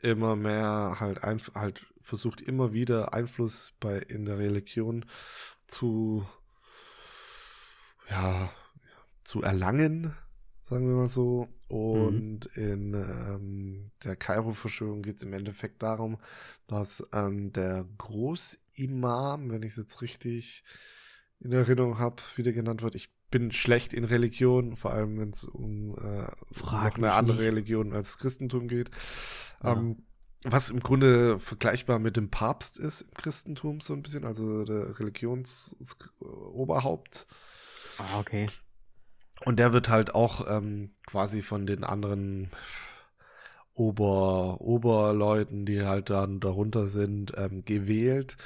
immer 0.00 0.36
mehr 0.36 0.96
halt, 1.00 1.22
halt 1.22 1.86
versucht 2.00 2.40
immer 2.40 2.72
wieder 2.72 3.14
Einfluss 3.14 3.72
bei 3.78 3.98
in 3.98 4.24
der 4.24 4.38
Religion 4.38 5.04
zu 5.66 6.26
ja 8.10 8.52
zu 9.24 9.42
erlangen 9.42 10.16
sagen 10.72 10.88
wir 10.88 10.96
mal 10.96 11.06
so. 11.06 11.48
Und 11.68 12.48
mhm. 12.56 12.62
in 12.62 12.94
ähm, 12.94 13.90
der 14.04 14.16
Kairo-Verschwörung 14.16 15.02
geht 15.02 15.16
es 15.16 15.22
im 15.22 15.32
Endeffekt 15.32 15.82
darum, 15.82 16.18
dass 16.66 17.02
ähm, 17.12 17.52
der 17.52 17.86
Großimam, 17.98 19.50
wenn 19.50 19.62
ich 19.62 19.70
es 19.72 19.76
jetzt 19.76 20.02
richtig 20.02 20.64
in 21.40 21.52
Erinnerung 21.52 21.98
habe, 21.98 22.22
wieder 22.36 22.52
genannt 22.52 22.82
wird. 22.82 22.94
Ich 22.94 23.10
bin 23.30 23.52
schlecht 23.52 23.92
in 23.92 24.04
Religion, 24.04 24.76
vor 24.76 24.92
allem 24.92 25.18
wenn 25.18 25.30
es 25.30 25.42
um 25.44 25.96
äh, 25.96 26.30
noch 26.60 26.72
eine 26.72 27.12
andere 27.12 27.38
nicht. 27.38 27.46
Religion 27.46 27.92
als 27.92 28.18
Christentum 28.18 28.68
geht. 28.68 28.90
Ja. 29.62 29.72
Ähm, 29.72 30.04
was 30.44 30.70
im 30.70 30.80
Grunde 30.80 31.38
vergleichbar 31.38 32.00
mit 32.00 32.16
dem 32.16 32.30
Papst 32.30 32.78
ist 32.78 33.02
im 33.02 33.14
Christentum 33.14 33.80
so 33.80 33.92
ein 33.92 34.02
bisschen, 34.02 34.24
also 34.24 34.64
der 34.64 34.98
Religionsoberhaupt. 34.98 37.28
Ah, 37.98 38.18
okay. 38.18 38.48
Und 39.44 39.58
der 39.58 39.72
wird 39.72 39.88
halt 39.88 40.14
auch 40.14 40.46
ähm, 40.48 40.90
quasi 41.06 41.42
von 41.42 41.66
den 41.66 41.84
anderen 41.84 42.50
Ober, 43.74 44.60
Oberleuten, 44.60 45.66
die 45.66 45.82
halt 45.82 46.10
dann 46.10 46.40
darunter 46.40 46.88
sind, 46.88 47.32
ähm, 47.36 47.64
gewählt. 47.64 48.36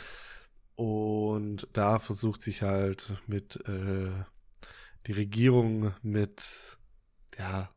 Und 0.77 1.69
da 1.73 1.99
versucht 1.99 2.43
sich 2.43 2.63
halt 2.63 3.15
mit 3.27 3.57
äh, 3.67 4.11
die 5.07 5.13
Regierung 5.13 5.95
mit 6.03 6.79
ja, 7.39 7.71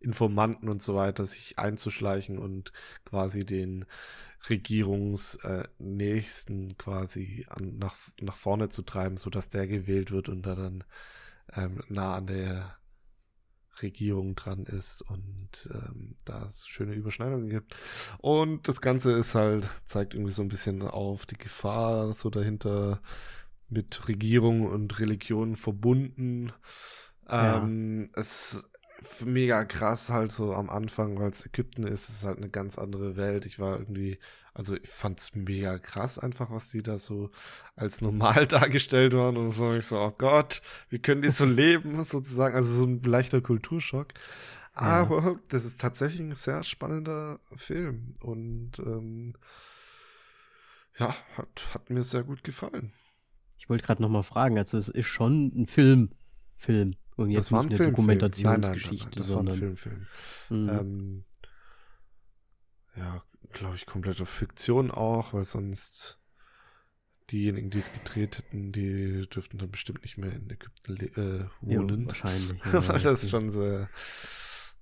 Informanten 0.00 0.68
und 0.68 0.82
so 0.82 0.94
weiter 0.94 1.24
sich 1.26 1.58
einzuschleichen 1.58 2.38
und 2.38 2.72
quasi 3.04 3.46
den 3.46 3.84
Regierungsnächsten 4.48 6.70
äh, 6.70 6.74
quasi 6.74 7.46
an, 7.48 7.78
nach, 7.78 7.96
nach 8.20 8.36
vorne 8.36 8.68
zu 8.68 8.82
treiben, 8.82 9.16
sodass 9.16 9.48
der 9.48 9.68
gewählt 9.68 10.10
wird 10.10 10.28
und 10.28 10.42
da 10.42 10.56
dann 10.56 10.82
ähm, 11.54 11.82
nah 11.88 12.16
an 12.16 12.26
der 12.26 12.76
Regierung 13.80 14.34
dran 14.34 14.64
ist 14.64 15.02
und 15.02 15.70
ähm, 15.72 16.14
da 16.24 16.44
es 16.44 16.66
schöne 16.66 16.94
Überschneidungen 16.94 17.48
gibt. 17.48 17.74
Und 18.18 18.68
das 18.68 18.80
Ganze 18.80 19.12
ist 19.12 19.34
halt, 19.34 19.68
zeigt 19.86 20.14
irgendwie 20.14 20.32
so 20.32 20.42
ein 20.42 20.48
bisschen 20.48 20.82
auf 20.82 21.24
die 21.26 21.38
Gefahr 21.38 22.12
so 22.12 22.28
dahinter 22.28 23.00
mit 23.68 24.08
Regierung 24.08 24.66
und 24.66 24.98
Religion 25.00 25.56
verbunden. 25.56 26.52
Ähm, 27.28 28.10
ja. 28.14 28.20
Es 28.20 28.68
mega 29.24 29.64
krass 29.64 30.10
halt 30.10 30.32
so 30.32 30.52
am 30.52 30.70
Anfang, 30.70 31.18
weil 31.18 31.30
es 31.30 31.46
Ägypten 31.46 31.84
ist, 31.84 32.08
es 32.08 32.16
ist 32.16 32.24
halt 32.24 32.38
eine 32.38 32.50
ganz 32.50 32.78
andere 32.78 33.16
Welt. 33.16 33.46
Ich 33.46 33.58
war 33.58 33.78
irgendwie, 33.78 34.18
also 34.54 34.76
ich 34.76 34.88
fand 34.88 35.18
es 35.18 35.34
mega 35.34 35.78
krass 35.78 36.18
einfach, 36.18 36.50
was 36.50 36.70
die 36.70 36.82
da 36.82 36.98
so 36.98 37.30
als 37.74 38.00
normal 38.00 38.46
dargestellt 38.48 39.14
waren 39.14 39.36
und 39.36 39.52
so 39.52 39.72
ich 39.72 39.86
so, 39.86 39.98
oh 39.98 40.14
Gott, 40.16 40.60
wie 40.90 40.98
können 40.98 41.22
die 41.22 41.30
so 41.30 41.44
leben 41.44 42.02
sozusagen, 42.04 42.54
also 42.54 42.74
so 42.74 42.84
ein 42.84 43.02
leichter 43.02 43.40
Kulturschock. 43.40 44.08
Aber 44.74 45.22
ja. 45.22 45.40
das 45.48 45.64
ist 45.64 45.80
tatsächlich 45.80 46.20
ein 46.20 46.36
sehr 46.36 46.62
spannender 46.62 47.40
Film 47.56 48.14
und 48.20 48.78
ähm, 48.78 49.34
ja, 50.98 51.14
hat, 51.36 51.74
hat 51.74 51.90
mir 51.90 52.04
sehr 52.04 52.22
gut 52.22 52.44
gefallen. 52.44 52.92
Ich 53.56 53.68
wollte 53.68 53.84
gerade 53.84 54.02
noch 54.02 54.08
mal 54.08 54.22
fragen, 54.22 54.58
also 54.58 54.76
es 54.76 54.88
ist 54.88 55.06
schon 55.06 55.52
ein 55.54 55.66
Film, 55.66 56.10
Film. 56.56 56.92
Und 57.16 57.30
jetzt 57.30 57.46
das 57.46 57.52
war 57.52 57.60
ein 57.60 57.66
nicht 57.66 57.74
eine 57.80 57.84
Film, 57.84 57.90
Dokumentationsgeschichte, 57.90 59.04
nein, 59.04 59.10
nein, 59.10 59.10
nein, 59.10 59.18
das 59.18 59.26
sondern. 59.26 59.60
War 59.60 59.68
ein 59.68 59.76
Film, 59.76 60.06
Film. 60.48 60.62
Mhm. 60.62 60.68
Ähm, 60.68 61.24
ja, 62.96 63.22
glaube 63.52 63.76
ich, 63.76 63.86
komplette 63.86 64.26
Fiktion 64.26 64.90
auch, 64.90 65.32
weil 65.32 65.44
sonst 65.44 66.18
diejenigen, 67.30 67.70
die 67.70 67.78
es 67.78 67.92
gedreht 67.92 68.38
hätten, 68.38 68.72
die 68.72 69.26
dürften 69.28 69.58
dann 69.58 69.70
bestimmt 69.70 70.02
nicht 70.02 70.18
mehr 70.18 70.32
in 70.32 70.50
Ägypten 70.50 70.96
äh, 70.96 71.46
wohnen. 71.60 72.02
Ja, 72.02 72.06
wahrscheinlich. 72.06 72.64
Ja, 72.64 72.88
weil 72.88 73.00
das 73.00 73.28
schon 73.28 73.50
so 73.50 73.86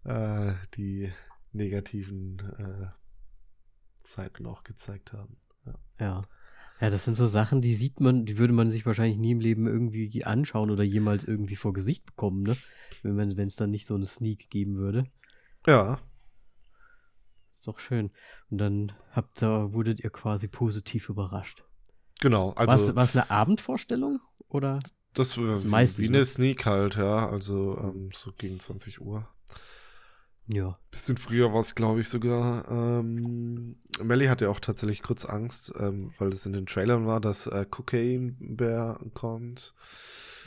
äh, 0.05 0.55
die 0.75 1.13
negativen 1.53 2.39
äh, 2.59 2.87
Seiten 4.03 4.47
auch 4.47 4.65
gezeigt 4.65 5.13
haben. 5.13 5.37
Ja. 5.67 5.75
ja. 6.01 6.23
Ja, 6.81 6.89
das 6.89 7.05
sind 7.05 7.15
so 7.15 7.27
Sachen, 7.27 7.61
die 7.61 7.75
sieht 7.75 8.01
man, 8.01 8.25
die 8.25 8.39
würde 8.39 8.55
man 8.55 8.71
sich 8.71 8.87
wahrscheinlich 8.87 9.19
nie 9.19 9.33
im 9.33 9.41
Leben 9.41 9.67
irgendwie 9.67 10.25
anschauen 10.25 10.71
oder 10.71 10.83
jemals 10.83 11.25
irgendwie 11.25 11.57
vor 11.57 11.75
Gesicht 11.75 12.07
bekommen, 12.07 12.43
ne? 12.43 12.57
Wenn 13.03 13.47
es 13.47 13.57
dann 13.57 13.71
nicht 13.71 13.87
so 13.87 13.95
eine 13.95 14.07
Sneak 14.07 14.49
geben 14.49 14.77
würde. 14.77 15.05
Ja. 15.67 16.01
Ist 17.61 17.69
doch 17.69 17.79
schön. 17.79 18.11
Und 18.49 18.57
dann 18.57 18.93
habt 19.13 19.43
ihr, 19.43 19.75
wurdet 19.75 20.01
ihr 20.01 20.09
quasi 20.09 20.49
positiv 20.49 21.11
überrascht. 21.11 21.63
Genau, 22.19 22.53
also. 22.53 22.97
War 22.97 23.05
es 23.05 23.15
eine 23.15 23.31
Abendvorstellung? 23.31 24.19
Oder? 24.49 24.79
Das 25.13 25.37
war 25.37 25.63
wie 25.63 26.09
eine 26.09 26.25
Sneak 26.25 26.65
halt, 26.65 26.97
ja. 26.97 27.29
Also 27.29 27.77
ähm, 27.77 28.13
so 28.17 28.33
gegen 28.33 28.61
20 28.61 29.03
Uhr. 29.03 29.29
Ja. 30.47 30.79
Bisschen 30.91 31.19
früher 31.19 31.53
war 31.53 31.61
es, 31.61 31.75
glaube 31.75 32.01
ich, 32.01 32.09
sogar. 32.09 32.67
Ähm, 32.71 33.77
Melly 34.03 34.29
hatte 34.29 34.49
auch 34.49 34.61
tatsächlich 34.61 35.03
kurz 35.03 35.27
Angst, 35.27 35.71
ähm, 35.79 36.15
weil 36.17 36.33
es 36.33 36.47
in 36.47 36.55
den 36.55 36.65
Trailern 36.65 37.07
war, 37.07 37.21
dass 37.21 37.47
äh, 37.47 37.67
Cocaine 37.69 38.37
Bear 38.39 38.99
kommt. 39.13 39.75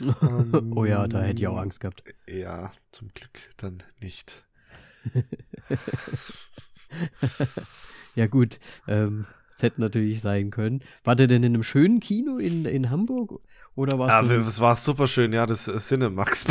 ähm, 0.00 0.72
oh 0.74 0.84
ja, 0.84 1.06
da 1.06 1.22
hätte 1.22 1.42
ich 1.42 1.46
auch 1.46 1.58
Angst 1.58 1.78
gehabt. 1.78 2.02
Ja, 2.26 2.72
zum 2.90 3.10
Glück 3.14 3.50
dann 3.58 3.84
nicht. 4.00 4.44
ja, 8.14 8.26
gut. 8.26 8.58
Ähm, 8.86 9.26
es 9.56 9.62
hätte 9.62 9.80
natürlich 9.80 10.20
sein 10.20 10.50
können. 10.50 10.82
War 11.04 11.14
der 11.14 11.26
denn 11.26 11.44
in 11.44 11.54
einem 11.54 11.62
schönen 11.62 12.00
Kino 12.00 12.38
in, 12.38 12.64
in 12.64 12.90
Hamburg? 12.90 13.40
Oder 13.76 13.98
war 13.98 14.22
es? 14.22 14.30
Ja, 14.30 14.36
es 14.36 14.60
war 14.60 14.76
super 14.76 15.06
schön, 15.06 15.32
ja, 15.32 15.46
das 15.46 15.68
äh, 15.68 15.78
Cinemax. 15.78 16.46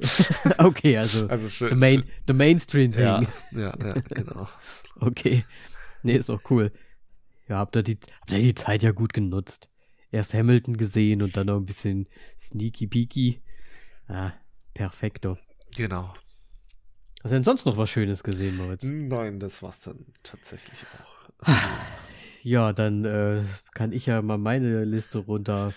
okay, 0.58 0.96
also, 0.96 1.26
also 1.26 1.48
schön, 1.48 1.70
the, 1.70 1.76
main, 1.76 2.04
the 2.26 2.32
Mainstream-Thing. 2.32 3.02
Ja, 3.02 3.22
ja, 3.52 3.74
ja, 3.78 3.94
genau. 4.14 4.48
okay. 5.00 5.44
Nee, 6.02 6.16
ist 6.16 6.30
auch 6.30 6.40
cool. 6.50 6.72
Ja, 7.48 7.58
habt 7.58 7.76
ihr, 7.76 7.82
die, 7.82 7.98
habt 8.20 8.32
ihr 8.32 8.38
die 8.38 8.54
Zeit 8.54 8.82
ja 8.82 8.92
gut 8.92 9.12
genutzt. 9.12 9.68
Erst 10.12 10.34
Hamilton 10.34 10.76
gesehen 10.76 11.22
und 11.22 11.36
dann 11.36 11.48
noch 11.48 11.56
ein 11.56 11.66
bisschen 11.66 12.08
Sneaky 12.38 12.86
Peaky. 12.86 13.40
Ah, 14.08 14.32
perfekto. 14.74 15.36
Genau. 15.76 16.12
Hast 17.22 17.32
du 17.32 17.36
denn 17.36 17.44
sonst 17.44 17.66
noch 17.66 17.76
was 17.76 17.90
Schönes 17.90 18.22
gesehen, 18.22 18.56
Moritz? 18.56 18.82
Nein, 18.82 19.40
das 19.40 19.62
war's 19.62 19.82
dann 19.82 20.06
tatsächlich 20.22 20.78
auch. 21.02 21.48
Ja, 22.42 22.72
dann 22.72 23.04
äh, 23.04 23.42
kann 23.74 23.92
ich 23.92 24.06
ja 24.06 24.22
mal 24.22 24.38
meine 24.38 24.84
Liste 24.86 25.18
runter 25.18 25.74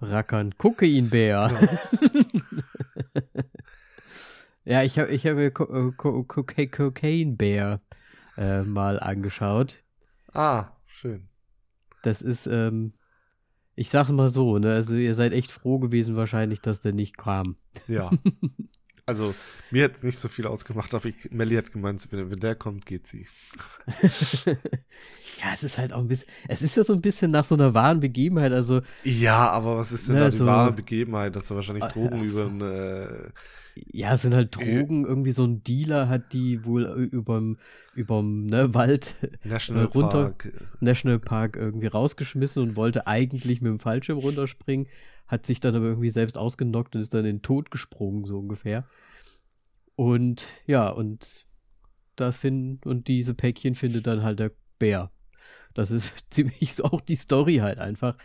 rackern. 0.00 0.56
Kokainbär. 0.56 1.50
Ja. 1.52 3.22
ja, 4.64 4.82
ich 4.82 4.98
habe 4.98 5.10
ich 5.10 5.26
hab 5.26 5.36
mir 5.36 5.50
Cocaine 5.50 7.36
Bear 7.36 7.82
äh, 8.38 8.62
mal 8.62 8.98
angeschaut. 8.98 9.82
Ah, 10.32 10.68
schön. 10.86 11.28
Das 12.02 12.22
ist, 12.22 12.46
ähm, 12.46 12.94
ich 13.74 13.90
sage 13.90 14.14
mal 14.14 14.30
so, 14.30 14.56
ne, 14.58 14.72
also 14.72 14.96
ihr 14.96 15.14
seid 15.14 15.34
echt 15.34 15.52
froh 15.52 15.78
gewesen 15.78 16.16
wahrscheinlich, 16.16 16.62
dass 16.62 16.80
der 16.80 16.92
nicht 16.92 17.18
kam. 17.18 17.56
Ja. 17.86 18.10
Also, 19.06 19.34
mir 19.70 19.84
hat 19.84 19.96
es 19.96 20.02
nicht 20.02 20.18
so 20.18 20.26
viel 20.26 20.46
ausgemacht, 20.46 20.92
aber 20.92 21.06
ich, 21.06 21.30
Melly 21.30 21.54
hat 21.54 21.72
gemeint, 21.72 22.06
wenn, 22.10 22.28
wenn 22.28 22.40
der 22.40 22.56
kommt, 22.56 22.86
geht 22.86 23.06
sie. 23.06 23.28
ja, 24.46 25.54
es 25.54 25.62
ist 25.62 25.78
halt 25.78 25.92
auch 25.92 26.00
ein 26.00 26.08
bisschen, 26.08 26.28
es 26.48 26.60
ist 26.60 26.76
ja 26.76 26.82
so 26.82 26.92
ein 26.92 27.00
bisschen 27.00 27.30
nach 27.30 27.44
so 27.44 27.54
einer 27.54 27.72
wahren 27.72 28.00
Begebenheit, 28.00 28.52
also. 28.52 28.82
Ja, 29.04 29.48
aber 29.50 29.78
was 29.78 29.92
ist 29.92 30.08
denn 30.08 30.16
ne, 30.16 30.22
da 30.22 30.30
die 30.30 30.36
so, 30.38 30.46
wahre 30.46 30.72
Begebenheit, 30.72 31.36
dass 31.36 31.46
du 31.46 31.54
wahrscheinlich 31.54 31.84
ah, 31.84 31.88
Drogen 31.88 32.20
also, 32.20 32.42
über 32.42 32.50
ein, 32.50 32.60
äh, 32.60 33.30
ja, 33.92 34.14
es 34.14 34.22
sind 34.22 34.34
halt 34.34 34.56
äh, 34.56 34.64
Drogen. 34.64 35.04
Äh, 35.04 35.08
Irgendwie 35.08 35.32
so 35.32 35.44
ein 35.44 35.62
Dealer 35.62 36.08
hat 36.08 36.32
die 36.32 36.64
wohl 36.64 36.84
überm, 37.12 37.58
überm 37.94 38.46
ne, 38.46 38.74
Wald 38.74 39.14
National 39.44 39.84
äh, 39.84 39.88
runter, 39.88 40.22
Park. 40.22 40.52
National 40.80 41.18
Park 41.20 41.56
irgendwie 41.56 41.86
rausgeschmissen 41.86 42.62
und 42.62 42.76
wollte 42.76 43.06
eigentlich 43.06 43.60
mit 43.60 43.70
dem 43.70 43.78
Fallschirm 43.78 44.18
runterspringen 44.18 44.88
hat 45.28 45.46
sich 45.46 45.60
dann 45.60 45.74
aber 45.74 45.86
irgendwie 45.86 46.10
selbst 46.10 46.38
ausgenockt 46.38 46.94
und 46.94 47.00
ist 47.00 47.14
dann 47.14 47.24
in 47.24 47.36
den 47.36 47.42
Tod 47.42 47.70
gesprungen, 47.70 48.24
so 48.24 48.38
ungefähr. 48.38 48.86
Und 49.96 50.44
ja, 50.66 50.88
und 50.88 51.46
das 52.16 52.36
finden, 52.36 52.86
und 52.88 53.08
diese 53.08 53.34
Päckchen 53.34 53.74
findet 53.74 54.06
dann 54.06 54.22
halt 54.22 54.40
der 54.40 54.52
Bär. 54.78 55.10
Das 55.74 55.90
ist 55.90 56.14
ziemlich 56.30 56.74
so 56.74 56.84
auch 56.84 57.00
die 57.00 57.16
Story 57.16 57.56
halt 57.56 57.78
einfach. 57.78 58.16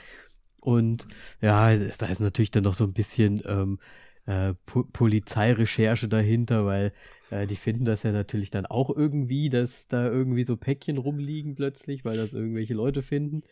Und 0.59 1.07
ja, 1.41 1.73
da 1.73 2.07
ist 2.07 2.19
natürlich 2.21 2.51
dann 2.51 2.63
noch 2.63 2.75
so 2.75 2.83
ein 2.83 2.93
bisschen 2.93 3.41
ähm, 3.45 3.79
äh, 4.25 4.53
po 4.65 4.83
Polizeirecherche 4.83 6.07
dahinter, 6.07 6.65
weil 6.65 6.93
äh, 7.31 7.47
die 7.47 7.55
finden 7.55 7.85
das 7.85 8.03
ja 8.03 8.11
natürlich 8.11 8.51
dann 8.51 8.65
auch 8.67 8.95
irgendwie, 8.95 9.49
dass 9.49 9.87
da 9.87 10.05
irgendwie 10.05 10.45
so 10.45 10.57
Päckchen 10.57 10.97
rumliegen 10.97 11.55
plötzlich, 11.55 12.05
weil 12.05 12.17
das 12.17 12.33
irgendwelche 12.33 12.75
Leute 12.75 13.01
finden. 13.01 13.43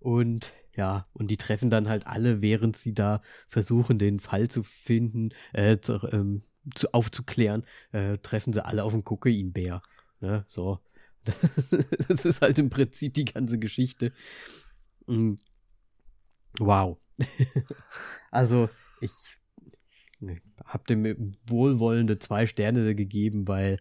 Und 0.00 0.52
ja, 0.74 1.06
und 1.12 1.30
die 1.30 1.36
treffen 1.36 1.70
dann 1.70 1.88
halt 1.88 2.06
alle, 2.06 2.40
während 2.42 2.76
sie 2.76 2.94
da 2.94 3.22
versuchen, 3.48 3.98
den 3.98 4.20
Fall 4.20 4.48
zu 4.48 4.62
finden, 4.62 5.30
äh, 5.52 5.78
zu, 5.78 6.00
ähm, 6.12 6.42
zu, 6.74 6.92
aufzuklären, 6.94 7.64
äh, 7.92 8.18
treffen 8.18 8.52
sie 8.52 8.64
alle 8.64 8.84
auf 8.84 8.92
den 8.92 9.04
Kokainbär. 9.04 9.82
Ne? 10.20 10.44
So. 10.48 10.80
Das, 12.08 12.24
ist 12.24 12.42
halt 12.42 12.58
im 12.58 12.68
Prinzip 12.68 13.14
die 13.14 13.24
ganze 13.24 13.58
Geschichte. 13.58 14.12
Mhm. 15.06 15.38
Wow. 16.58 16.98
also, 18.30 18.68
ich 19.00 19.38
habe 20.64 20.84
dem 20.88 21.32
wohlwollende 21.46 22.18
zwei 22.18 22.46
Sterne 22.46 22.94
gegeben, 22.94 23.48
weil 23.48 23.78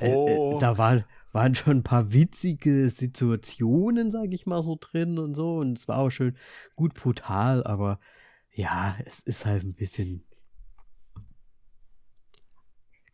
äh, 0.00 0.12
äh, 0.12 0.58
da 0.58 0.78
war, 0.78 1.04
waren 1.32 1.54
schon 1.54 1.78
ein 1.78 1.82
paar 1.82 2.12
witzige 2.12 2.90
Situationen, 2.90 4.10
sage 4.10 4.34
ich 4.34 4.46
mal 4.46 4.62
so 4.62 4.76
drin 4.78 5.18
und 5.18 5.34
so. 5.34 5.56
Und 5.56 5.78
es 5.78 5.88
war 5.88 5.98
auch 5.98 6.10
schön 6.10 6.36
gut 6.76 6.94
brutal, 6.94 7.64
aber 7.64 7.98
ja, 8.50 8.96
es 9.04 9.20
ist 9.20 9.46
halt 9.46 9.64
ein 9.64 9.74
bisschen 9.74 10.24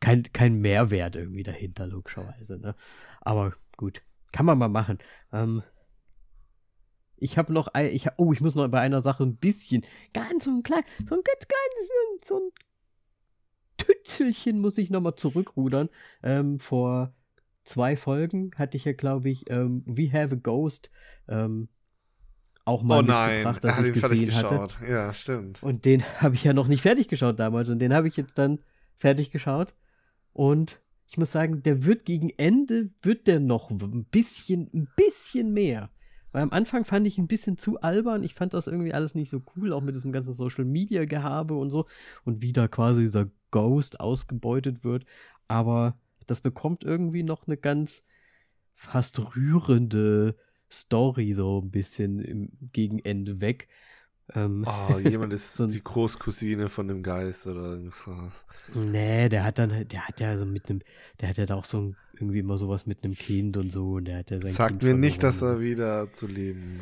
kein, 0.00 0.22
kein 0.32 0.60
Mehrwert 0.60 1.16
irgendwie 1.16 1.42
dahinter, 1.42 1.86
logischerweise. 1.86 2.58
Ne? 2.58 2.74
Aber 3.20 3.54
gut, 3.76 4.02
kann 4.32 4.46
man 4.46 4.58
mal 4.58 4.68
machen. 4.68 4.98
Ähm, 5.32 5.62
ich 7.20 7.38
habe 7.38 7.52
noch, 7.52 7.68
ein, 7.68 7.92
ich, 7.92 8.06
oh, 8.16 8.32
ich 8.32 8.40
muss 8.40 8.54
noch 8.54 8.68
bei 8.68 8.80
einer 8.80 9.00
Sache 9.00 9.24
ein 9.24 9.36
bisschen, 9.36 9.84
ganz 10.12 10.44
so 10.44 10.50
ein 10.50 10.62
klein, 10.62 10.82
so 11.08 11.14
ein 11.14 11.22
ganz 11.22 11.46
kleines, 11.46 12.26
so 12.26 12.36
ein 12.36 12.50
Tützelchen 13.76 14.60
muss 14.60 14.78
ich 14.78 14.90
nochmal 14.90 15.14
zurückrudern. 15.14 15.88
Ähm, 16.22 16.58
vor 16.58 17.14
zwei 17.64 17.96
Folgen 17.96 18.50
hatte 18.56 18.76
ich 18.76 18.84
ja, 18.84 18.92
glaube 18.92 19.30
ich, 19.30 19.50
ähm, 19.50 19.82
We 19.86 20.12
Have 20.12 20.34
a 20.34 20.38
Ghost 20.38 20.90
ähm, 21.28 21.68
auch 22.64 22.82
mal 22.82 22.98
oh 22.98 23.02
nein, 23.02 23.36
mitgebracht, 23.36 23.64
dass 23.64 23.80
ich 23.80 23.94
gesehen 23.94 24.34
hatte. 24.34 24.68
Ja, 24.86 25.12
stimmt. 25.14 25.62
Und 25.62 25.84
den 25.84 26.02
habe 26.20 26.34
ich 26.34 26.44
ja 26.44 26.52
noch 26.52 26.68
nicht 26.68 26.82
fertig 26.82 27.08
geschaut 27.08 27.38
damals 27.38 27.68
und 27.68 27.78
den 27.78 27.94
habe 27.94 28.08
ich 28.08 28.16
jetzt 28.16 28.36
dann 28.36 28.58
fertig 28.96 29.30
geschaut 29.30 29.74
und 30.32 30.80
ich 31.06 31.16
muss 31.16 31.32
sagen, 31.32 31.62
der 31.62 31.84
wird 31.84 32.04
gegen 32.04 32.30
Ende 32.36 32.90
wird 33.00 33.26
der 33.26 33.40
noch 33.40 33.70
ein 33.70 34.04
bisschen, 34.10 34.68
ein 34.74 34.88
bisschen 34.94 35.54
mehr. 35.54 35.90
Weil 36.32 36.42
am 36.42 36.52
Anfang 36.52 36.84
fand 36.84 37.06
ich 37.06 37.18
ein 37.18 37.26
bisschen 37.26 37.56
zu 37.56 37.80
albern. 37.80 38.22
Ich 38.22 38.34
fand 38.34 38.54
das 38.54 38.66
irgendwie 38.66 38.92
alles 38.92 39.14
nicht 39.14 39.30
so 39.30 39.42
cool, 39.56 39.72
auch 39.72 39.80
mit 39.80 39.94
diesem 39.94 40.12
ganzen 40.12 40.34
Social 40.34 40.64
Media 40.64 41.04
Gehabe 41.04 41.54
und 41.54 41.70
so. 41.70 41.86
Und 42.24 42.42
wie 42.42 42.52
da 42.52 42.68
quasi 42.68 43.02
dieser 43.02 43.30
Ghost 43.50 44.00
ausgebeutet 44.00 44.84
wird. 44.84 45.04
Aber 45.48 45.98
das 46.26 46.40
bekommt 46.40 46.84
irgendwie 46.84 47.22
noch 47.22 47.46
eine 47.46 47.56
ganz 47.56 48.02
fast 48.74 49.18
rührende 49.36 50.36
Story 50.70 51.34
so 51.34 51.60
ein 51.62 51.70
bisschen 51.70 52.20
im 52.20 52.50
Gegenende 52.72 53.40
weg. 53.40 53.68
Ähm, 54.34 54.66
oh, 54.66 54.98
jemand 54.98 55.32
ist 55.34 55.54
so 55.54 55.66
die 55.66 55.82
Großcousine 55.82 56.68
von 56.68 56.88
dem 56.88 57.02
Geist 57.02 57.46
oder 57.46 57.62
irgendwas. 57.72 58.44
Nee, 58.74 59.28
der 59.28 59.44
hat 59.44 59.58
dann, 59.58 59.88
der 59.88 60.06
hat 60.06 60.20
ja 60.20 60.36
so 60.36 60.44
mit 60.44 60.68
einem, 60.68 60.80
der 61.20 61.30
hat 61.30 61.36
ja 61.38 61.54
auch 61.54 61.64
so 61.64 61.94
irgendwie 62.14 62.40
immer 62.40 62.58
sowas 62.58 62.86
mit 62.86 63.04
einem 63.04 63.14
Kind 63.14 63.56
und 63.56 63.70
so 63.70 63.94
und 63.94 64.06
der 64.06 64.18
hat 64.18 64.30
ja 64.30 64.40
sein 64.40 64.52
Sagt 64.52 64.80
kind 64.80 64.82
mir 64.82 64.94
nicht, 64.94 65.22
dass 65.22 65.40
er 65.40 65.60
wieder 65.60 66.12
zu 66.12 66.26
leben. 66.26 66.80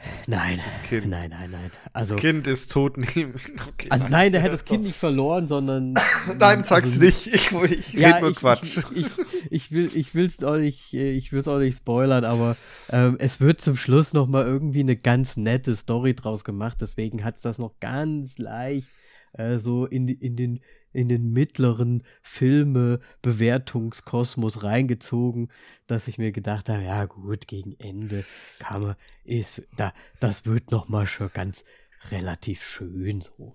Äh, 0.00 0.30
Nein, 0.30 0.60
das 0.64 0.82
Kind. 0.82 1.08
Nenein, 1.08 1.30
nein, 1.30 1.50
nein. 1.50 1.70
Also, 1.92 2.14
das 2.14 2.22
Kind 2.22 2.46
ist 2.46 2.70
tot 2.70 2.96
neben. 3.14 3.34
Okay, 3.68 3.88
also 3.90 4.08
nein, 4.08 4.32
der 4.32 4.42
hat 4.42 4.52
das 4.52 4.64
Kind 4.64 4.84
nicht 4.84 4.96
verloren, 4.96 5.46
sondern. 5.46 5.94
nein, 6.38 6.64
sag's 6.64 6.88
also, 6.88 7.00
nicht. 7.00 7.26
Ich, 7.26 7.52
ich 7.52 7.92
ja, 7.92 8.08
rede 8.08 8.20
nur 8.20 8.30
ich, 8.30 8.36
Quatsch. 8.36 8.78
Ich, 8.94 9.06
ich, 9.06 9.10
ich, 9.50 9.72
will, 9.72 9.90
ich 9.94 10.14
will's 10.14 10.42
auch 10.42 10.56
nicht, 10.56 10.94
ich 10.94 11.32
will's 11.32 11.48
auch 11.48 11.58
nicht 11.58 11.78
spoilern, 11.78 12.24
aber 12.24 12.56
ähm, 12.90 13.16
es 13.18 13.40
wird 13.40 13.60
zum 13.60 13.76
Schluss 13.76 14.12
noch 14.12 14.26
mal 14.26 14.44
irgendwie 14.44 14.80
eine 14.80 14.96
ganz 14.96 15.36
nette 15.36 15.76
Story 15.76 16.14
draus 16.14 16.44
gemacht. 16.44 16.78
Deswegen 16.80 17.24
hat's 17.24 17.40
das 17.40 17.58
noch 17.58 17.78
ganz 17.80 18.38
leicht 18.38 18.88
äh, 19.32 19.58
so 19.58 19.86
in, 19.86 20.08
in 20.08 20.36
den 20.36 20.60
in 20.92 21.08
den 21.08 21.32
mittleren 21.32 22.02
Filme-Bewertungskosmos 22.22 24.64
reingezogen, 24.64 25.48
dass 25.86 26.08
ich 26.08 26.18
mir 26.18 26.32
gedacht 26.32 26.68
habe, 26.68 26.82
ja 26.82 27.06
gut, 27.06 27.46
gegen 27.46 27.76
Ende 27.78 28.24
kann 28.58 28.82
man, 28.82 28.96
ist, 29.24 29.62
da, 29.76 29.94
das 30.18 30.46
wird 30.46 30.72
nochmal 30.72 31.06
schon 31.06 31.30
ganz 31.32 31.64
relativ 32.10 32.64
schön 32.64 33.20
so. 33.20 33.54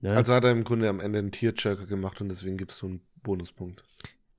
Ne? 0.00 0.12
Also 0.12 0.32
hat 0.34 0.44
er 0.44 0.52
im 0.52 0.64
Grunde 0.64 0.88
am 0.88 1.00
Ende 1.00 1.18
einen 1.18 1.32
Tierjerker 1.32 1.86
gemacht 1.86 2.20
und 2.20 2.28
deswegen 2.28 2.56
gibst 2.56 2.80
du 2.82 2.86
einen 2.86 3.00
Bonuspunkt. 3.22 3.84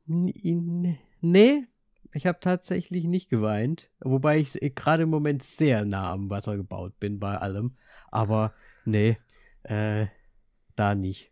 Nee, 0.06 1.66
ich 2.14 2.26
habe 2.26 2.40
tatsächlich 2.42 3.06
nicht 3.06 3.30
geweint, 3.30 3.90
wobei 4.00 4.40
ich 4.40 4.54
gerade 4.76 5.04
im 5.04 5.10
Moment 5.10 5.44
sehr 5.44 5.86
nah 5.86 6.12
am 6.12 6.30
Wasser 6.30 6.58
gebaut 6.58 7.00
bin 7.00 7.20
bei 7.20 7.38
allem. 7.38 7.76
Aber 8.12 8.54
nee, 8.86 9.18
äh, 9.64 10.08
da 10.76 10.96
nicht. 10.96 11.32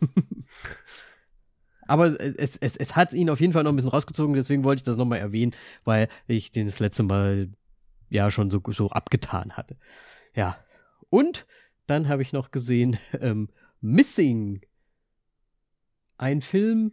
Aber 1.86 2.18
es, 2.18 2.56
es, 2.56 2.76
es 2.76 2.96
hat 2.96 3.12
ihn 3.12 3.30
auf 3.30 3.40
jeden 3.40 3.52
Fall 3.52 3.62
noch 3.64 3.72
ein 3.72 3.76
bisschen 3.76 3.90
rausgezogen, 3.90 4.34
deswegen 4.34 4.64
wollte 4.64 4.80
ich 4.80 4.84
das 4.84 4.96
nochmal 4.96 5.18
erwähnen, 5.18 5.52
weil 5.84 6.08
ich 6.26 6.50
den 6.50 6.66
das 6.66 6.80
letzte 6.80 7.02
Mal 7.02 7.50
ja 8.08 8.30
schon 8.30 8.50
so, 8.50 8.62
so 8.68 8.90
abgetan 8.90 9.52
hatte. 9.52 9.76
Ja. 10.34 10.56
Und 11.10 11.46
dann 11.86 12.08
habe 12.08 12.22
ich 12.22 12.32
noch 12.32 12.50
gesehen 12.50 12.98
ähm, 13.20 13.48
Missing. 13.80 14.62
Ein 16.16 16.40
Film, 16.40 16.92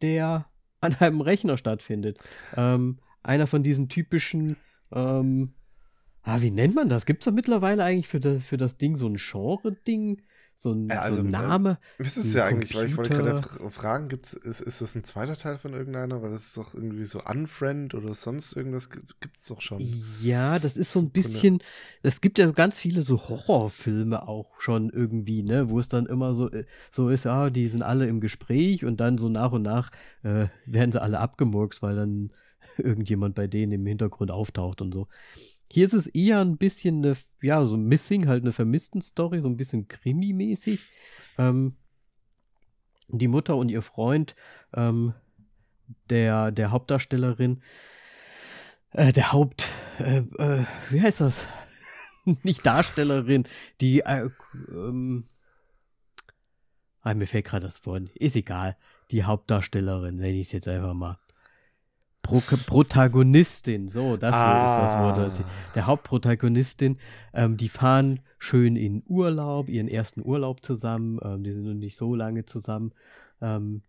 der 0.00 0.46
an 0.80 0.94
einem 0.96 1.20
Rechner 1.20 1.56
stattfindet. 1.56 2.18
Ähm, 2.56 2.98
einer 3.22 3.46
von 3.46 3.62
diesen 3.62 3.88
typischen, 3.88 4.56
ähm, 4.90 5.54
ah, 6.22 6.40
wie 6.40 6.50
nennt 6.50 6.74
man 6.74 6.88
das? 6.88 7.06
Gibt 7.06 7.22
es 7.22 7.26
da 7.26 7.30
mittlerweile 7.30 7.84
eigentlich 7.84 8.08
für 8.08 8.18
das, 8.18 8.44
für 8.44 8.56
das 8.56 8.76
Ding 8.76 8.96
so 8.96 9.06
ein 9.06 9.16
Genre-Ding? 9.16 10.22
So 10.56 10.72
ein, 10.72 10.88
ja, 10.88 11.00
also, 11.00 11.16
so 11.16 11.22
ein 11.22 11.28
Name. 11.28 11.78
Ist 11.98 12.16
es 12.16 12.34
ja 12.34 12.44
eigentlich, 12.44 12.74
weil 12.74 12.86
ich 12.86 12.96
wollte 12.96 13.16
gerade 13.16 13.42
fragen, 13.70 14.08
gibt's, 14.08 14.32
ist, 14.32 14.60
ist 14.60 14.80
das 14.80 14.94
ein 14.94 15.02
zweiter 15.02 15.36
Teil 15.36 15.58
von 15.58 15.72
irgendeiner? 15.72 16.22
Weil 16.22 16.30
das 16.30 16.46
ist 16.46 16.56
doch 16.56 16.74
irgendwie 16.74 17.04
so 17.04 17.20
Unfriend 17.22 17.94
oder 17.94 18.14
sonst 18.14 18.56
irgendwas 18.56 18.88
gibt 18.90 19.36
es 19.36 19.46
doch 19.46 19.60
schon. 19.60 19.80
Ja, 20.20 20.58
das 20.58 20.76
ist 20.76 20.92
so 20.92 21.00
ein 21.00 21.10
bisschen, 21.10 21.62
es 22.02 22.20
gibt 22.20 22.38
ja 22.38 22.50
ganz 22.50 22.78
viele 22.78 23.02
so 23.02 23.28
Horrorfilme 23.28 24.28
auch 24.28 24.60
schon 24.60 24.90
irgendwie, 24.90 25.42
ne, 25.42 25.68
wo 25.68 25.80
es 25.80 25.88
dann 25.88 26.06
immer 26.06 26.34
so, 26.34 26.50
äh, 26.50 26.64
so 26.90 27.08
ist, 27.08 27.24
ja, 27.24 27.50
die 27.50 27.66
sind 27.66 27.82
alle 27.82 28.06
im 28.06 28.20
Gespräch 28.20 28.84
und 28.84 29.00
dann 29.00 29.18
so 29.18 29.28
nach 29.28 29.52
und 29.52 29.62
nach 29.62 29.90
äh, 30.22 30.46
werden 30.66 30.92
sie 30.92 31.02
alle 31.02 31.18
abgemurkst, 31.18 31.82
weil 31.82 31.96
dann 31.96 32.30
irgendjemand 32.78 33.34
bei 33.34 33.46
denen 33.46 33.72
im 33.72 33.86
Hintergrund 33.86 34.30
auftaucht 34.30 34.80
und 34.80 34.92
so. 34.92 35.08
Hier 35.72 35.86
ist 35.86 35.94
es 35.94 36.06
eher 36.06 36.38
ein 36.40 36.58
bisschen 36.58 36.98
eine, 36.98 37.16
ja, 37.40 37.64
so 37.64 37.78
Missing, 37.78 38.28
halt 38.28 38.42
eine 38.42 38.52
Vermissten-Story, 38.52 39.40
so 39.40 39.48
ein 39.48 39.56
bisschen 39.56 39.88
Krimi-mäßig. 39.88 40.80
Ähm, 41.38 41.76
die 43.08 43.26
Mutter 43.26 43.56
und 43.56 43.70
ihr 43.70 43.80
Freund 43.80 44.36
ähm, 44.74 45.14
der, 46.10 46.50
der 46.50 46.72
Hauptdarstellerin, 46.72 47.62
äh, 48.90 49.14
der 49.14 49.32
Haupt, 49.32 49.66
äh, 49.98 50.18
äh, 50.18 50.66
wie 50.90 51.00
heißt 51.00 51.22
das? 51.22 51.46
Nicht 52.42 52.66
Darstellerin, 52.66 53.48
die, 53.80 54.00
äh, 54.00 54.28
ähm, 54.68 55.24
ah, 57.00 57.14
mir 57.14 57.26
fällt 57.26 57.46
gerade 57.46 57.64
das 57.64 57.86
Wort, 57.86 58.10
ist 58.10 58.36
egal, 58.36 58.76
die 59.10 59.24
Hauptdarstellerin, 59.24 60.16
nenne 60.16 60.38
ich 60.38 60.48
es 60.48 60.52
jetzt 60.52 60.68
einfach 60.68 60.92
mal. 60.92 61.18
Pro 62.22 62.40
Protagonistin, 62.40 63.88
so, 63.88 64.16
das 64.16 64.32
ah. 64.32 65.16
ist 65.16 65.18
das 65.18 65.38
Wort. 65.38 65.46
Der 65.74 65.86
Hauptprotagonistin, 65.86 66.98
ähm, 67.34 67.56
die 67.56 67.68
fahren 67.68 68.20
schön 68.38 68.76
in 68.76 69.02
Urlaub, 69.06 69.68
ihren 69.68 69.88
ersten 69.88 70.22
Urlaub 70.24 70.62
zusammen, 70.62 71.18
ähm, 71.22 71.42
die 71.42 71.52
sind 71.52 71.66
noch 71.66 71.74
nicht 71.74 71.96
so 71.96 72.14
lange 72.14 72.44
zusammen. 72.44 72.92
Ähm, 73.40 73.82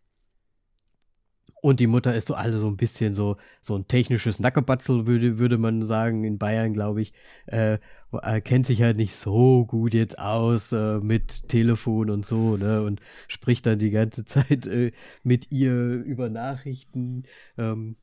und 1.63 1.79
die 1.79 1.87
Mutter 1.87 2.13
ist 2.13 2.27
so 2.27 2.33
alle 2.33 2.59
so 2.59 2.67
ein 2.67 2.75
bisschen 2.75 3.13
so, 3.13 3.37
so 3.61 3.75
ein 3.75 3.87
technisches 3.87 4.37
Nackebatzel, 4.37 5.07
würde, 5.07 5.39
würde 5.39 5.57
man 5.57 5.85
sagen, 5.85 6.25
in 6.25 6.37
Bayern, 6.37 6.73
glaube 6.73 7.01
ich. 7.01 7.13
Äh, 7.45 7.77
äh, 8.21 8.41
kennt 8.41 8.65
sich 8.65 8.81
halt 8.81 8.97
nicht 8.97 9.15
so 9.15 9.65
gut 9.65 9.93
jetzt 9.93 10.19
aus 10.19 10.73
äh, 10.73 10.99
mit 10.99 11.47
Telefon 11.47 12.09
und 12.09 12.25
so, 12.25 12.57
ne? 12.57 12.83
Und 12.83 12.99
spricht 13.29 13.65
dann 13.65 13.79
die 13.79 13.91
ganze 13.91 14.25
Zeit 14.25 14.67
äh, 14.67 14.91
mit 15.23 15.51
ihr 15.51 15.73
über 16.03 16.29
Nachrichten. 16.29 17.23
Ähm, 17.57 17.95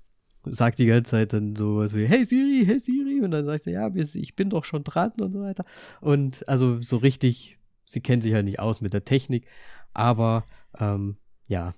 sagt 0.44 0.78
die 0.78 0.86
ganze 0.86 1.10
Zeit 1.10 1.32
dann 1.32 1.56
sowas 1.56 1.94
wie, 1.94 2.06
hey 2.06 2.24
Siri, 2.24 2.64
hey 2.66 2.78
Siri, 2.78 3.20
und 3.20 3.30
dann 3.30 3.44
sagt 3.44 3.64
sie, 3.64 3.72
ja, 3.72 3.90
ich 3.94 4.34
bin 4.34 4.50
doch 4.50 4.64
schon 4.64 4.84
dran 4.84 5.12
und 5.18 5.32
so 5.32 5.40
weiter. 5.40 5.64
Und 6.00 6.48
also 6.48 6.80
so 6.80 6.96
richtig, 6.96 7.58
sie 7.84 8.00
kennt 8.00 8.22
sich 8.22 8.32
halt 8.32 8.44
nicht 8.44 8.58
aus 8.58 8.80
mit 8.80 8.92
der 8.92 9.04
Technik, 9.04 9.46
aber 9.92 10.44
ähm, 10.78 11.16
ja, 11.48 11.74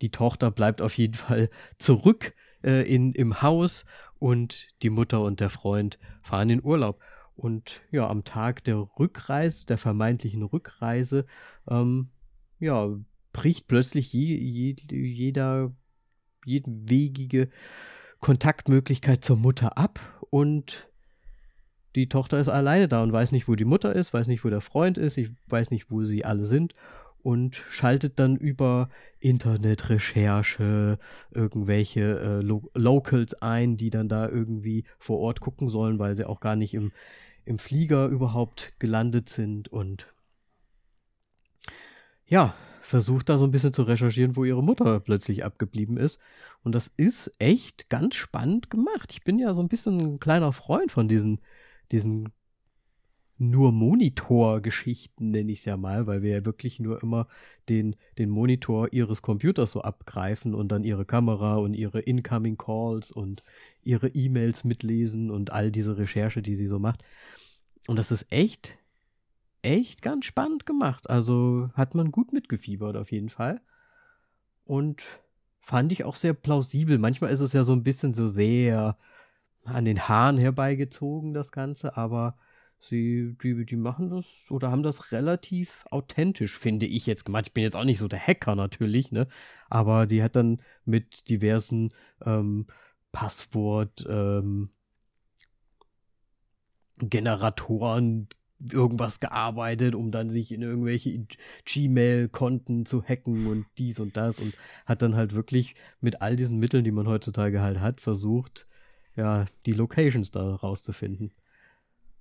die 0.00 0.10
Tochter 0.10 0.50
bleibt 0.50 0.82
auf 0.82 0.96
jeden 0.98 1.14
Fall 1.14 1.48
zurück 1.78 2.34
äh, 2.62 2.82
in, 2.92 3.12
im 3.12 3.42
Haus 3.42 3.84
und 4.18 4.68
die 4.82 4.90
Mutter 4.90 5.22
und 5.22 5.40
der 5.40 5.50
Freund 5.50 5.98
fahren 6.22 6.50
in 6.50 6.64
Urlaub. 6.64 7.00
Und 7.34 7.80
ja, 7.90 8.08
am 8.08 8.24
Tag 8.24 8.62
der 8.64 8.76
Rückreise, 8.98 9.66
der 9.66 9.78
vermeintlichen 9.78 10.42
Rückreise, 10.42 11.26
ähm, 11.68 12.10
ja, 12.58 12.90
bricht 13.32 13.66
plötzlich 13.66 14.12
je, 14.12 14.36
je, 14.36 14.76
jeder 14.90 15.72
jedwegige 16.44 17.48
Kontaktmöglichkeit 18.20 19.24
zur 19.24 19.36
Mutter 19.36 19.76
ab 19.76 20.00
und 20.30 20.88
die 21.94 22.08
Tochter 22.08 22.38
ist 22.40 22.48
alleine 22.48 22.88
da 22.88 23.02
und 23.02 23.12
weiß 23.12 23.32
nicht, 23.32 23.48
wo 23.48 23.54
die 23.54 23.64
Mutter 23.64 23.94
ist, 23.94 24.14
weiß 24.14 24.26
nicht, 24.28 24.44
wo 24.44 24.48
der 24.48 24.60
Freund 24.60 24.96
ist, 24.96 25.18
ich 25.18 25.30
weiß 25.48 25.70
nicht, 25.70 25.90
wo 25.90 26.04
sie 26.04 26.24
alle 26.24 26.46
sind 26.46 26.74
und 27.22 27.56
schaltet 27.56 28.18
dann 28.18 28.36
über 28.36 28.88
Internetrecherche 29.20 30.98
irgendwelche 31.30 32.00
äh, 32.00 32.40
Lo 32.40 32.70
Locals 32.74 33.34
ein, 33.34 33.76
die 33.76 33.90
dann 33.90 34.08
da 34.08 34.28
irgendwie 34.28 34.84
vor 34.98 35.18
Ort 35.20 35.40
gucken 35.40 35.68
sollen, 35.68 35.98
weil 35.98 36.16
sie 36.16 36.26
auch 36.26 36.40
gar 36.40 36.56
nicht 36.56 36.74
im, 36.74 36.92
im 37.44 37.58
Flieger 37.58 38.06
überhaupt 38.06 38.72
gelandet 38.78 39.28
sind 39.28 39.68
und 39.68 40.06
ja, 42.26 42.54
versucht 42.82 43.28
da 43.28 43.38
so 43.38 43.44
ein 43.44 43.50
bisschen 43.50 43.72
zu 43.72 43.82
recherchieren, 43.82 44.36
wo 44.36 44.44
ihre 44.44 44.62
Mutter 44.62 45.00
plötzlich 45.00 45.44
abgeblieben 45.44 45.96
ist. 45.96 46.18
Und 46.62 46.74
das 46.74 46.92
ist 46.96 47.30
echt 47.38 47.88
ganz 47.88 48.16
spannend 48.16 48.70
gemacht. 48.70 49.12
Ich 49.12 49.22
bin 49.22 49.38
ja 49.38 49.54
so 49.54 49.60
ein 49.60 49.68
bisschen 49.68 50.00
ein 50.00 50.20
kleiner 50.20 50.52
Freund 50.52 50.90
von 50.90 51.08
diesen, 51.08 51.40
diesen 51.92 52.32
nur 53.38 53.72
Monitor-Geschichten, 53.72 55.30
nenne 55.30 55.52
ich 55.52 55.60
es 55.60 55.64
ja 55.64 55.76
mal, 55.76 56.06
weil 56.06 56.22
wir 56.22 56.30
ja 56.38 56.44
wirklich 56.44 56.78
nur 56.78 57.02
immer 57.02 57.26
den, 57.68 57.96
den 58.18 58.30
Monitor 58.30 58.92
ihres 58.92 59.22
Computers 59.22 59.72
so 59.72 59.82
abgreifen 59.82 60.54
und 60.54 60.68
dann 60.68 60.84
ihre 60.84 61.04
Kamera 61.04 61.56
und 61.56 61.74
ihre 61.74 62.00
Incoming 62.00 62.56
Calls 62.56 63.10
und 63.10 63.42
ihre 63.82 64.08
E-Mails 64.08 64.64
mitlesen 64.64 65.30
und 65.30 65.52
all 65.52 65.72
diese 65.72 65.98
Recherche, 65.98 66.42
die 66.42 66.54
sie 66.54 66.68
so 66.68 66.78
macht. 66.78 67.02
Und 67.88 67.96
das 67.96 68.12
ist 68.12 68.30
echt 68.30 68.78
echt 69.62 70.02
ganz 70.02 70.26
spannend 70.26 70.66
gemacht. 70.66 71.08
Also 71.08 71.70
hat 71.74 71.94
man 71.94 72.10
gut 72.12 72.32
mitgefiebert 72.32 72.96
auf 72.96 73.12
jeden 73.12 73.28
Fall. 73.28 73.60
Und 74.64 75.02
fand 75.60 75.92
ich 75.92 76.04
auch 76.04 76.16
sehr 76.16 76.34
plausibel. 76.34 76.98
Manchmal 76.98 77.30
ist 77.30 77.40
es 77.40 77.52
ja 77.52 77.64
so 77.64 77.72
ein 77.72 77.84
bisschen 77.84 78.14
so 78.14 78.28
sehr 78.28 78.96
an 79.64 79.84
den 79.84 80.08
Haaren 80.08 80.38
herbeigezogen, 80.38 81.34
das 81.34 81.52
Ganze, 81.52 81.96
aber 81.96 82.36
sie, 82.80 83.36
die, 83.42 83.64
die 83.64 83.76
machen 83.76 84.10
das 84.10 84.46
oder 84.50 84.70
haben 84.72 84.82
das 84.82 85.12
relativ 85.12 85.84
authentisch, 85.90 86.58
finde 86.58 86.86
ich 86.86 87.06
jetzt 87.06 87.24
gemacht. 87.24 87.46
Ich 87.46 87.52
bin 87.52 87.62
jetzt 87.62 87.76
auch 87.76 87.84
nicht 87.84 87.98
so 88.00 88.08
der 88.08 88.18
Hacker 88.18 88.56
natürlich, 88.56 89.12
ne? 89.12 89.28
Aber 89.70 90.06
die 90.06 90.22
hat 90.22 90.34
dann 90.36 90.60
mit 90.84 91.28
diversen 91.28 91.90
ähm, 92.24 92.66
Passwort, 93.12 94.04
ähm, 94.08 94.70
Generatoren 96.98 98.28
irgendwas 98.70 99.20
gearbeitet, 99.20 99.94
um 99.94 100.10
dann 100.12 100.30
sich 100.30 100.52
in 100.52 100.62
irgendwelche 100.62 101.26
Gmail-Konten 101.64 102.86
zu 102.86 103.02
hacken 103.02 103.46
und 103.46 103.66
dies 103.78 103.98
und 103.98 104.16
das 104.16 104.38
und 104.38 104.56
hat 104.86 105.02
dann 105.02 105.16
halt 105.16 105.34
wirklich 105.34 105.74
mit 106.00 106.22
all 106.22 106.36
diesen 106.36 106.58
Mitteln, 106.58 106.84
die 106.84 106.92
man 106.92 107.08
heutzutage 107.08 107.60
halt 107.60 107.80
hat, 107.80 108.00
versucht, 108.00 108.66
ja, 109.16 109.46
die 109.66 109.72
Locations 109.72 110.30
da 110.30 110.54
rauszufinden 110.54 111.32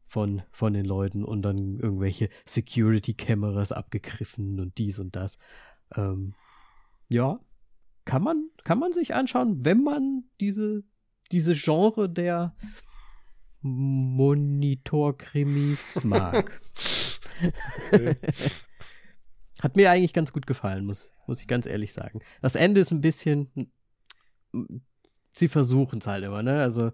von, 0.07 0.41
von 0.51 0.73
den 0.73 0.85
Leuten 0.85 1.23
und 1.23 1.41
dann 1.41 1.79
irgendwelche 1.79 2.29
Security-Cameras 2.45 3.71
abgegriffen 3.71 4.59
und 4.59 4.77
dies 4.77 4.99
und 4.99 5.15
das. 5.15 5.37
Ähm, 5.95 6.33
ja, 7.09 7.39
kann 8.05 8.23
man, 8.23 8.49
kann 8.63 8.79
man 8.79 8.93
sich 8.93 9.13
anschauen, 9.13 9.63
wenn 9.63 9.83
man 9.83 10.23
diese, 10.39 10.83
diese 11.31 11.53
Genre 11.53 12.09
der 12.09 12.55
Monitor-Krimis 13.61 16.03
mag. 16.03 16.61
Hat 19.61 19.75
mir 19.75 19.91
eigentlich 19.91 20.13
ganz 20.13 20.33
gut 20.33 20.47
gefallen, 20.47 20.85
muss, 20.85 21.13
muss 21.27 21.41
ich 21.41 21.47
ganz 21.47 21.65
ehrlich 21.65 21.93
sagen. 21.93 22.21
Das 22.41 22.55
Ende 22.55 22.81
ist 22.81 22.91
ein 22.91 23.01
bisschen. 23.01 23.71
Sie 25.33 25.47
versuchen 25.47 25.99
es 25.99 26.07
halt 26.07 26.25
immer, 26.25 26.43
ne? 26.43 26.61
Also 26.61 26.91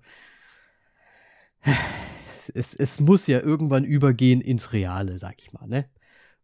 es, 2.54 2.74
es 2.74 3.00
muss 3.00 3.28
ja 3.28 3.40
irgendwann 3.40 3.84
übergehen 3.84 4.42
ins 4.42 4.74
Reale, 4.74 5.18
sag 5.18 5.40
ich 5.40 5.54
mal, 5.54 5.68
ne? 5.68 5.90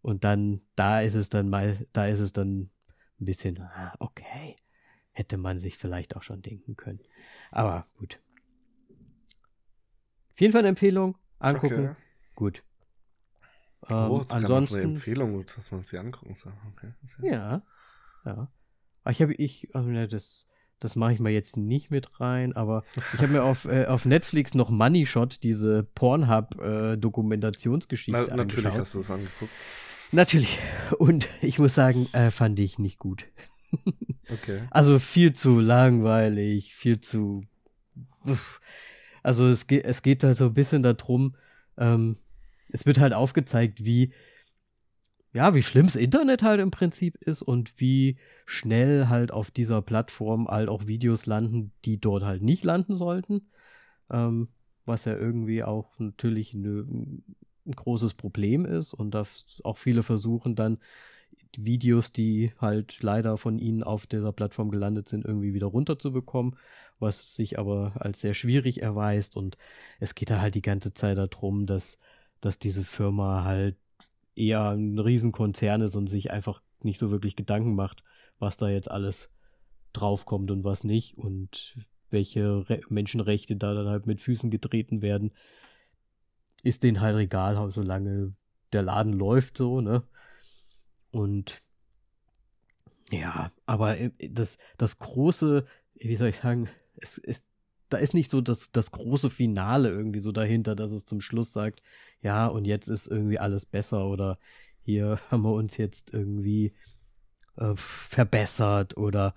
Und 0.02 0.24
dann, 0.24 0.62
da 0.76 1.02
ist 1.02 1.14
es 1.14 1.30
dann 1.30 1.50
mal, 1.50 1.78
da 1.94 2.08
ist 2.08 2.20
es 2.20 2.34
dann 2.34 2.70
ein 3.20 3.26
bisschen, 3.26 3.60
ah, 3.60 3.94
okay, 4.00 4.56
hätte 5.12 5.38
man 5.38 5.60
sich 5.60 5.78
vielleicht 5.78 6.16
auch 6.16 6.24
schon 6.24 6.42
denken 6.42 6.76
können. 6.76 7.00
Aber 7.52 7.88
gut. 7.98 8.20
Auf 10.34 10.42
jeden 10.42 10.52
Fall 10.52 10.62
eine 10.62 10.70
Empfehlung, 10.70 11.18
angucken, 11.40 11.90
okay. 11.90 11.96
gut. 12.36 12.64
Ähm, 13.90 14.12
oh, 14.12 14.24
ansonsten 14.30 14.76
eine 14.76 14.84
Empfehlung, 14.86 15.46
dass 15.46 15.72
man 15.72 15.82
sie 15.82 15.98
angucken 15.98 16.36
soll. 16.38 16.54
Okay, 16.72 16.94
okay. 17.04 17.30
Ja, 17.30 17.64
ja. 18.26 18.48
Ich 19.10 19.22
habe 19.22 19.34
ich, 19.34 19.68
oh, 19.74 19.82
das, 20.10 20.48
das 20.80 20.96
mache 20.96 21.12
ich 21.14 21.20
mal 21.20 21.32
jetzt 21.32 21.58
nicht 21.58 21.92
mit 21.92 22.22
rein, 22.22 22.54
aber 22.54 22.86
ich 23.14 23.20
habe 23.20 23.28
mir 23.28 23.44
auf, 23.44 23.66
äh, 23.72 23.86
auf 23.86 24.06
Netflix 24.06 24.54
noch 24.54 24.70
Money 24.70 25.06
Shot, 25.06 25.44
diese 25.44 25.84
Pornhub-Dokumentationsgeschichte 25.84 28.18
äh, 28.18 28.28
Na, 28.30 28.38
Natürlich 28.38 28.74
hast 28.74 28.94
du 28.94 29.02
es 29.02 29.12
angeguckt. 29.12 29.52
Natürlich. 30.12 30.58
Und 30.98 31.28
ich 31.42 31.60
muss 31.60 31.76
sagen, 31.76 32.08
äh, 32.14 32.32
fand 32.32 32.58
ich 32.60 32.80
nicht 32.80 33.00
gut. 33.00 33.28
okay. 34.32 34.62
Also 34.70 35.00
viel 35.00 35.34
zu 35.34 35.60
langweilig, 35.60 36.74
viel 36.76 37.02
zu. 37.02 37.44
Uff. 38.24 38.62
Also 39.24 39.48
es 39.48 39.68
geht, 39.68 39.86
es 39.86 40.02
geht 40.02 40.24
halt 40.24 40.38
so 40.38 40.46
ein 40.46 40.54
bisschen 40.54 40.84
darum, 40.84 41.36
ähm, 41.78 42.18
es 42.70 42.86
wird 42.86 43.00
halt 43.00 43.14
aufgezeigt, 43.14 43.86
wie 43.86 44.14
ja, 45.34 45.56
wie 45.56 45.64
schlimm 45.64 45.88
das 45.88 45.96
Internet 45.96 46.44
halt 46.44 46.62
im 46.62 46.70
Prinzip 46.70 47.16
ist 47.16 47.42
und 47.42 47.80
wie 47.80 48.18
schnell 48.46 49.08
halt 49.10 49.32
auf 49.32 49.50
dieser 49.50 49.82
Plattform 49.82 50.48
halt 50.48 50.70
auch 50.70 50.86
Videos 50.86 51.26
landen, 51.26 51.72
die 51.86 52.00
dort 52.00 52.24
halt 52.24 52.44
nicht 52.44 52.64
landen 52.64 52.96
sollten. 52.96 53.50
Ähm, 54.12 54.50
was 54.86 55.06
ja 55.06 55.16
irgendwie 55.16 55.64
auch 55.64 55.98
natürlich 55.98 56.54
eine, 56.54 56.86
ein 57.66 57.72
großes 57.76 58.14
Problem 58.14 58.66
ist 58.66 58.94
und 58.94 59.12
da 59.12 59.26
auch 59.64 59.78
viele 59.78 60.04
versuchen 60.04 60.56
dann 60.56 60.78
Videos, 61.58 62.12
die 62.12 62.52
halt 62.60 63.02
leider 63.02 63.38
von 63.38 63.60
ihnen 63.60 63.84
auf 63.84 64.06
dieser 64.08 64.34
Plattform 64.34 64.70
gelandet 64.70 65.08
sind, 65.08 65.26
irgendwie 65.26 65.54
wieder 65.54 65.68
runterzubekommen, 65.68 66.56
was 67.04 67.36
sich 67.36 67.60
aber 67.60 67.94
als 68.00 68.22
sehr 68.22 68.34
schwierig 68.34 68.82
erweist 68.82 69.38
und 69.38 69.58
es 70.00 70.16
geht 70.16 70.32
da 70.32 70.42
halt 70.42 70.56
die 70.56 70.64
ganze 70.64 70.94
Zeit 70.94 71.20
darum, 71.20 71.68
dass, 71.68 72.00
dass 72.42 72.58
diese 72.58 72.84
Firma 72.84 73.44
halt 73.44 73.78
eher 74.36 74.70
ein 74.70 74.98
Riesenkonzern 74.98 75.82
ist 75.82 75.96
und 75.96 76.08
sich 76.08 76.32
einfach 76.32 76.62
nicht 76.82 77.00
so 77.00 77.12
wirklich 77.12 77.36
Gedanken 77.36 77.76
macht, 77.76 78.04
was 78.40 78.58
da 78.58 78.70
jetzt 78.70 78.90
alles 78.90 79.30
draufkommt 79.94 80.50
und 80.50 80.64
was 80.64 80.84
nicht 80.84 81.18
und 81.18 81.78
welche 82.10 82.70
Re 82.70 82.82
Menschenrechte 82.90 83.56
da 83.56 83.74
dann 83.74 83.88
halt 83.88 84.08
mit 84.08 84.22
Füßen 84.22 84.50
getreten 84.50 85.02
werden, 85.02 85.32
ist 86.64 86.84
denen 86.84 87.02
halt 87.02 87.18
egal, 87.18 87.72
solange 87.72 88.34
der 88.72 88.82
Laden 88.82 89.14
läuft 89.14 89.58
so, 89.58 89.82
ne? 89.82 90.04
Und 91.12 91.62
ja, 93.12 93.52
aber 93.66 94.00
äh, 94.00 94.12
das, 94.30 94.58
das 94.78 94.98
große, 94.98 95.66
wie 95.96 96.16
soll 96.16 96.30
ich 96.30 96.38
sagen, 96.38 96.70
es, 96.96 97.18
es, 97.20 97.42
da 97.90 97.98
ist 97.98 98.14
nicht 98.14 98.30
so 98.30 98.42
das, 98.42 98.72
das 98.72 98.92
große 98.92 99.30
Finale 99.30 99.90
irgendwie 99.90 100.20
so 100.20 100.32
dahinter, 100.32 100.76
dass 100.76 100.92
es 100.92 101.06
zum 101.06 101.22
Schluss 101.22 101.54
sagt, 101.54 101.82
ja, 102.22 102.48
und 102.48 102.66
jetzt 102.66 102.88
ist 102.88 103.08
irgendwie 103.08 103.40
alles 103.40 103.66
besser 103.66 104.08
oder 104.08 104.40
hier 104.82 105.20
haben 105.32 105.44
wir 105.44 105.54
uns 105.54 105.78
jetzt 105.78 106.14
irgendwie 106.14 106.74
äh, 107.58 107.74
verbessert 107.76 108.98
oder 108.98 109.36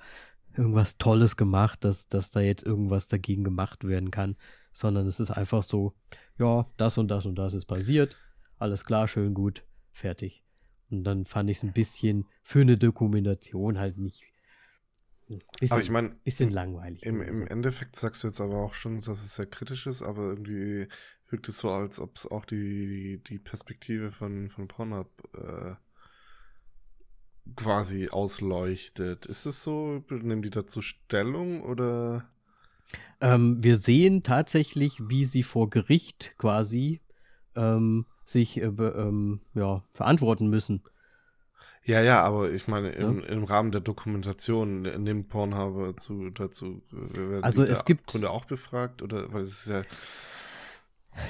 irgendwas 0.57 0.97
Tolles 0.97 1.37
gemacht, 1.37 1.85
dass, 1.85 2.09
dass 2.09 2.31
da 2.31 2.41
jetzt 2.41 2.65
irgendwas 2.65 3.09
dagegen 3.09 3.45
gemacht 3.45 3.85
werden 3.85 4.11
kann, 4.11 4.37
sondern 4.73 5.07
es 5.07 5.21
ist 5.21 5.31
einfach 5.31 5.63
so, 5.63 5.95
ja, 6.39 6.67
das 6.77 6.97
und 6.99 7.09
das 7.09 7.27
und 7.27 7.35
das 7.37 7.55
ist 7.55 7.67
passiert, 7.67 8.17
alles 8.59 8.85
klar, 8.85 9.07
schön 9.07 9.35
gut, 9.35 9.65
fertig. 9.93 10.43
Und 10.91 11.05
dann 11.05 11.27
fand 11.27 11.51
ich 11.51 11.59
es 11.59 11.63
ein 11.63 11.73
bisschen 11.73 12.27
für 12.43 12.61
eine 12.61 12.79
Dokumentation 12.79 13.79
halt 13.79 13.99
nicht 13.99 14.25
Bisschen, 15.29 15.73
aber 15.73 15.83
ich 15.83 15.91
meine, 15.91 16.11
bisschen 16.25 16.51
langweilig. 16.51 17.03
Im, 17.03 17.21
im 17.21 17.35
so. 17.35 17.45
Endeffekt 17.45 17.97
sagst 17.97 18.23
du 18.23 18.29
jetzt 18.29 18.41
aber 18.41 18.57
auch 18.57 18.75
schon, 18.75 18.97
dass 19.01 19.25
es 19.25 19.35
sehr 19.35 19.47
kritisch 19.47 19.87
ist, 19.87 20.03
aber 20.03 20.23
irgendwie 20.23 20.89
wirkt 21.29 21.49
es 21.49 21.59
so, 21.59 21.71
als 21.71 21.99
ob 21.99 22.17
es 22.17 22.27
auch 22.27 22.45
die, 22.45 23.21
die 23.27 23.39
Perspektive 23.39 24.13
von, 24.13 24.49
von 24.51 24.69
Pornhub 24.69 25.11
äh, 25.35 25.75
quasi 27.57 28.09
ausleuchtet. 28.09 29.27
Ist 29.27 29.47
es 29.47 29.63
so? 29.63 30.05
Nehmen 30.11 30.43
die 30.43 30.51
dazu 30.51 30.81
Stellung 30.81 31.63
oder? 31.63 32.31
Ähm, 33.21 33.63
wir 33.63 33.79
sehen 33.79 34.23
tatsächlich, 34.23 35.01
wie 35.09 35.25
sie 35.25 35.43
vor 35.43 35.71
Gericht 35.71 36.35
quasi 36.39 37.01
ähm, 37.57 38.07
sich 38.25 38.59
äh, 38.59 38.67
ähm, 38.67 39.41
ja, 39.55 39.83
verantworten 39.93 40.49
müssen 40.49 40.83
ja, 41.87 42.03
ja, 42.03 42.23
aber 42.23 42.51
ich 42.51 42.67
meine, 42.67 42.91
im, 42.91 43.21
ja? 43.21 43.27
im 43.27 43.45
Rahmen 43.45 43.71
der 43.71 43.81
Dokumentation 43.81 44.83
nimmt 44.83 45.29
Pornhub 45.29 46.01
zu, 46.01 46.31
dazu, 46.31 46.83
werden 46.91 47.45
also 47.45 47.63
es 47.63 47.85
gibt 47.85 48.09
Kunde 48.09 48.31
auch 48.31 48.45
befragt 48.45 49.03
oder 49.03 49.33
weil 49.33 49.43
es 49.43 49.67
ist 49.67 49.69
ja 49.69 49.83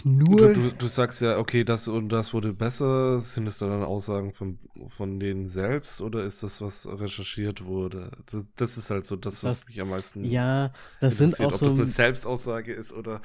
nur 0.05 0.53
du, 0.53 0.53
du, 0.53 0.73
du, 0.73 0.87
sagst 0.89 1.21
ja, 1.21 1.39
okay, 1.39 1.65
das 1.65 1.89
und 1.89 2.09
das 2.09 2.33
wurde 2.35 2.53
besser. 2.53 3.21
Sind 3.21 3.47
es 3.47 3.59
dann 3.59 3.83
Aussagen 3.83 4.33
von, 4.33 4.59
von 4.87 5.21
denen 5.21 5.47
selbst 5.47 6.01
oder 6.01 6.25
ist 6.25 6.43
das, 6.43 6.61
was 6.61 6.87
recherchiert 6.87 7.65
wurde? 7.65 8.11
Das, 8.27 8.45
das 8.57 8.77
ist 8.77 8.91
halt 8.91 9.05
so 9.05 9.17
das, 9.17 9.45
was, 9.45 9.61
was 9.61 9.69
mich 9.69 9.81
am 9.81 9.91
meisten 9.91 10.25
Ja, 10.25 10.73
das 11.01 11.19
sind 11.19 11.39
auch 11.41 11.53
ob 11.53 11.57
so 11.57 11.67
das 11.67 11.75
eine 11.75 11.87
Selbstaussage 11.87 12.73
ist 12.73 12.93
oder 12.93 13.21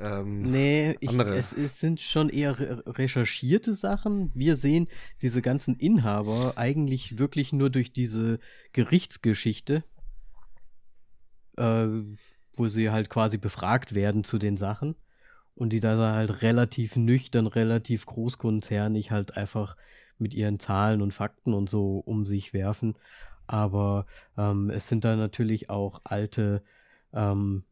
ähm, 0.00 0.42
nee, 0.42 0.96
ich, 1.00 1.12
es, 1.12 1.52
es, 1.52 1.78
sind 1.78 2.00
schon 2.00 2.30
eher 2.30 2.58
re 2.58 2.82
recherchierte 2.86 3.74
Sachen. 3.74 4.30
Wir 4.34 4.56
sehen 4.56 4.88
diese 5.20 5.42
ganzen 5.42 5.76
Inhaber 5.76 6.54
eigentlich 6.56 7.18
wirklich 7.18 7.52
nur 7.52 7.68
durch 7.68 7.92
diese 7.92 8.38
Gerichtsgeschichte, 8.72 9.84
äh, 11.58 11.86
wo 12.54 12.68
sie 12.68 12.90
halt 12.90 13.10
quasi 13.10 13.36
befragt 13.36 13.94
werden 13.94 14.24
zu 14.24 14.38
den 14.38 14.56
Sachen 14.56 14.96
und 15.54 15.74
die 15.74 15.80
da 15.80 16.14
halt 16.14 16.40
relativ 16.40 16.96
nüchtern, 16.96 17.46
relativ 17.46 18.06
großkonzernig 18.06 19.10
halt 19.10 19.36
einfach 19.36 19.76
mit 20.18 20.32
ihren 20.32 20.58
Zahlen 20.58 21.02
und 21.02 21.12
Fakten 21.12 21.52
und 21.52 21.68
so 21.68 21.98
um 21.98 22.24
sich 22.24 22.54
werfen. 22.54 22.94
Aber 23.46 24.06
ähm, 24.38 24.70
es 24.70 24.88
sind 24.88 25.04
da 25.04 25.16
natürlich 25.16 25.68
auch 25.68 26.00
alte 26.04 26.62
ähm, 27.12 27.64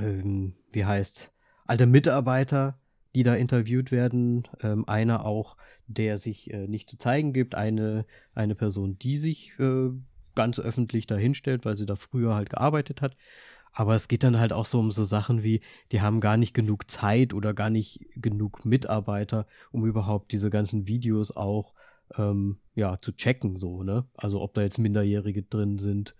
ähm, 0.00 0.54
wie 0.72 0.84
heißt, 0.84 1.30
alte 1.66 1.86
Mitarbeiter, 1.86 2.78
die 3.14 3.22
da 3.22 3.34
interviewt 3.34 3.90
werden. 3.90 4.46
Ähm, 4.60 4.88
einer 4.88 5.24
auch, 5.24 5.56
der 5.86 6.18
sich 6.18 6.52
äh, 6.52 6.66
nicht 6.66 6.88
zu 6.90 6.98
zeigen 6.98 7.32
gibt, 7.32 7.54
eine, 7.54 8.04
eine 8.34 8.54
Person, 8.54 8.98
die 8.98 9.16
sich 9.16 9.58
äh, 9.58 9.90
ganz 10.34 10.60
öffentlich 10.60 11.06
dahinstellt, 11.06 11.64
weil 11.64 11.76
sie 11.76 11.86
da 11.86 11.96
früher 11.96 12.34
halt 12.34 12.50
gearbeitet 12.50 13.00
hat. 13.02 13.16
Aber 13.72 13.94
es 13.94 14.08
geht 14.08 14.22
dann 14.22 14.38
halt 14.38 14.52
auch 14.52 14.66
so 14.66 14.78
um 14.78 14.90
so 14.90 15.04
Sachen 15.04 15.42
wie, 15.42 15.60
die 15.92 16.00
haben 16.00 16.20
gar 16.20 16.36
nicht 16.36 16.54
genug 16.54 16.90
Zeit 16.90 17.34
oder 17.34 17.52
gar 17.52 17.68
nicht 17.68 18.06
genug 18.16 18.64
Mitarbeiter, 18.64 19.44
um 19.70 19.84
überhaupt 19.84 20.32
diese 20.32 20.48
ganzen 20.48 20.88
Videos 20.88 21.36
auch 21.36 21.74
ähm, 22.16 22.58
ja, 22.74 22.98
zu 23.00 23.12
checken, 23.12 23.56
so, 23.56 23.82
ne? 23.82 24.06
Also 24.14 24.40
ob 24.40 24.54
da 24.54 24.62
jetzt 24.62 24.78
Minderjährige 24.78 25.42
drin 25.42 25.78
sind 25.78 26.14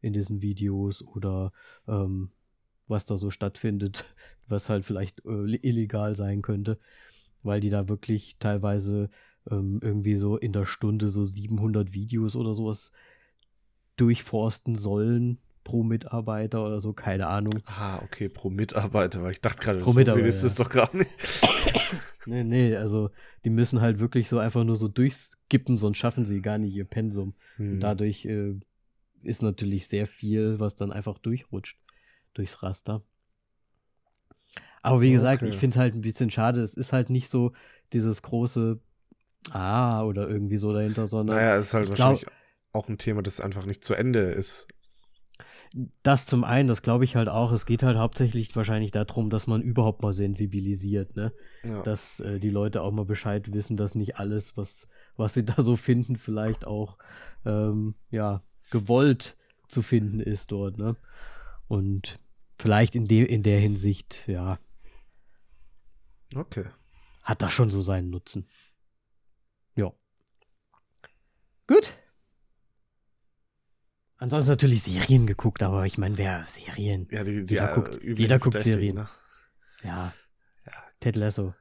in 0.00 0.12
diesen 0.12 0.42
Videos 0.42 1.02
oder 1.02 1.52
ähm, 1.86 2.30
was 2.88 3.06
da 3.06 3.16
so 3.16 3.30
stattfindet, 3.30 4.04
was 4.48 4.68
halt 4.68 4.84
vielleicht 4.84 5.24
äh, 5.24 5.56
illegal 5.62 6.16
sein 6.16 6.42
könnte, 6.42 6.78
weil 7.42 7.60
die 7.60 7.70
da 7.70 7.88
wirklich 7.88 8.36
teilweise 8.38 9.10
ähm, 9.50 9.80
irgendwie 9.82 10.16
so 10.16 10.36
in 10.36 10.52
der 10.52 10.66
Stunde 10.66 11.08
so 11.08 11.24
700 11.24 11.94
Videos 11.94 12.36
oder 12.36 12.54
sowas 12.54 12.92
durchforsten 13.96 14.76
sollen 14.76 15.38
pro 15.64 15.82
Mitarbeiter 15.82 16.64
oder 16.64 16.80
so, 16.80 16.94
keine 16.94 17.26
Ahnung. 17.26 17.60
Ah, 17.66 18.00
okay, 18.02 18.28
pro 18.30 18.48
Mitarbeiter, 18.48 19.22
weil 19.22 19.32
ich 19.32 19.40
dachte 19.42 19.62
gerade, 19.62 19.80
Pro 19.80 19.92
Mitarbeiter, 19.92 20.26
ist 20.26 20.42
es 20.42 20.54
doch 20.54 20.70
gar 20.70 20.94
nicht. 20.94 21.10
Nee, 22.26 22.44
nee, 22.44 22.76
also 22.76 23.08
die 23.46 23.50
müssen 23.50 23.80
halt 23.80 24.00
wirklich 24.00 24.28
so 24.28 24.38
einfach 24.38 24.62
nur 24.62 24.76
so 24.76 24.86
durchskippen, 24.86 25.78
sonst 25.78 25.96
schaffen 25.96 26.26
sie 26.26 26.42
gar 26.42 26.58
nicht 26.58 26.74
ihr 26.74 26.84
Pensum. 26.84 27.32
Hm. 27.56 27.72
Und 27.72 27.80
dadurch 27.80 28.26
äh, 28.26 28.54
ist 29.22 29.40
natürlich 29.40 29.88
sehr 29.88 30.06
viel, 30.06 30.60
was 30.60 30.74
dann 30.74 30.92
einfach 30.92 31.16
durchrutscht 31.16 31.78
durchs 32.38 32.62
Raster. 32.62 33.02
Aber 34.82 35.00
wie 35.00 35.12
gesagt, 35.12 35.42
Okay. 35.42 35.50
ich 35.50 35.56
finde 35.58 35.74
es 35.74 35.78
halt 35.78 35.94
ein 35.94 36.00
bisschen 36.00 36.30
schade. 36.30 36.60
Es 36.62 36.74
ist 36.74 36.92
halt 36.92 37.10
nicht 37.10 37.28
so 37.28 37.52
dieses 37.92 38.22
große 38.22 38.80
Ah 39.50 40.02
oder 40.02 40.28
irgendwie 40.28 40.56
so 40.56 40.72
dahinter, 40.72 41.06
sondern 41.06 41.36
Naja, 41.36 41.56
es 41.56 41.66
ist 41.68 41.74
halt 41.74 41.88
ich 41.88 41.94
glaub- 41.94 42.10
wahrscheinlich 42.12 42.34
auch 42.72 42.88
ein 42.88 42.98
Thema, 42.98 43.22
das 43.22 43.40
einfach 43.40 43.66
nicht 43.66 43.82
zu 43.84 43.94
Ende 43.94 44.20
ist. 44.20 44.66
das 46.02 46.26
zum 46.26 46.44
einen, 46.44 46.68
das 46.68 46.80
glaube 46.82 47.04
ich 47.04 47.16
halt 47.16 47.28
auch. 47.28 47.52
Es 47.52 47.66
geht 47.66 47.82
halt 47.82 47.96
hauptsächlich 47.98 48.54
wahrscheinlich 48.56 48.90
darum, 48.90 49.30
dass 49.30 49.46
man 49.46 49.62
überhaupt 49.62 50.02
mal 50.02 50.12
sensibilisiert, 50.12 51.16
ne? 51.16 51.32
Ja. 51.64 51.82
dass 51.82 52.20
äh, 52.20 52.38
die 52.40 52.50
Leute 52.50 52.82
auch 52.82 52.92
mal 52.92 53.04
Bescheid 53.04 53.52
wissen, 53.52 53.76
dass 53.76 53.94
nicht 53.94 54.16
alles, 54.16 54.56
was, 54.56 54.86
was 55.16 55.34
sie 55.34 55.44
da 55.44 55.60
so 55.60 55.76
finden, 55.76 56.16
vielleicht 56.16 56.66
auch 56.66 56.98
ähm, 57.44 57.94
ja, 58.10 58.42
gewollt 58.70 59.36
zu 59.68 59.82
finden 59.82 60.20
ist 60.20 60.52
dort, 60.52 60.78
ne? 60.78 60.96
Und 61.68 62.18
vielleicht 62.58 62.94
in, 62.94 63.06
de 63.06 63.24
in 63.24 63.42
der 63.42 63.58
Hinsicht, 63.60 64.24
ja, 64.26 64.58
Okay. 66.34 66.66
hat 67.22 67.40
das 67.42 67.52
schon 67.52 67.70
so 67.70 67.80
seinen 67.80 68.10
Nutzen. 68.10 68.48
Ja. 69.76 69.92
Gut. 71.66 71.94
Ansonsten 74.16 74.50
natürlich 74.50 74.82
Serien 74.82 75.26
geguckt, 75.26 75.62
aber 75.62 75.86
ich 75.86 75.96
meine, 75.96 76.18
wer 76.18 76.44
Serien? 76.46 77.06
Ja, 77.10 77.22
die, 77.22 77.46
die 77.46 77.54
Jeder 77.54 77.70
äh, 77.70 77.74
guckt- 77.74 78.02
jeder 78.02 78.38
guckt 78.40 78.60
Serien. 78.60 78.96
Ne? 78.96 79.08
Ja, 79.82 80.12
Ja, 80.66 80.72
Ted 81.00 81.14
Lasso. 81.16 81.54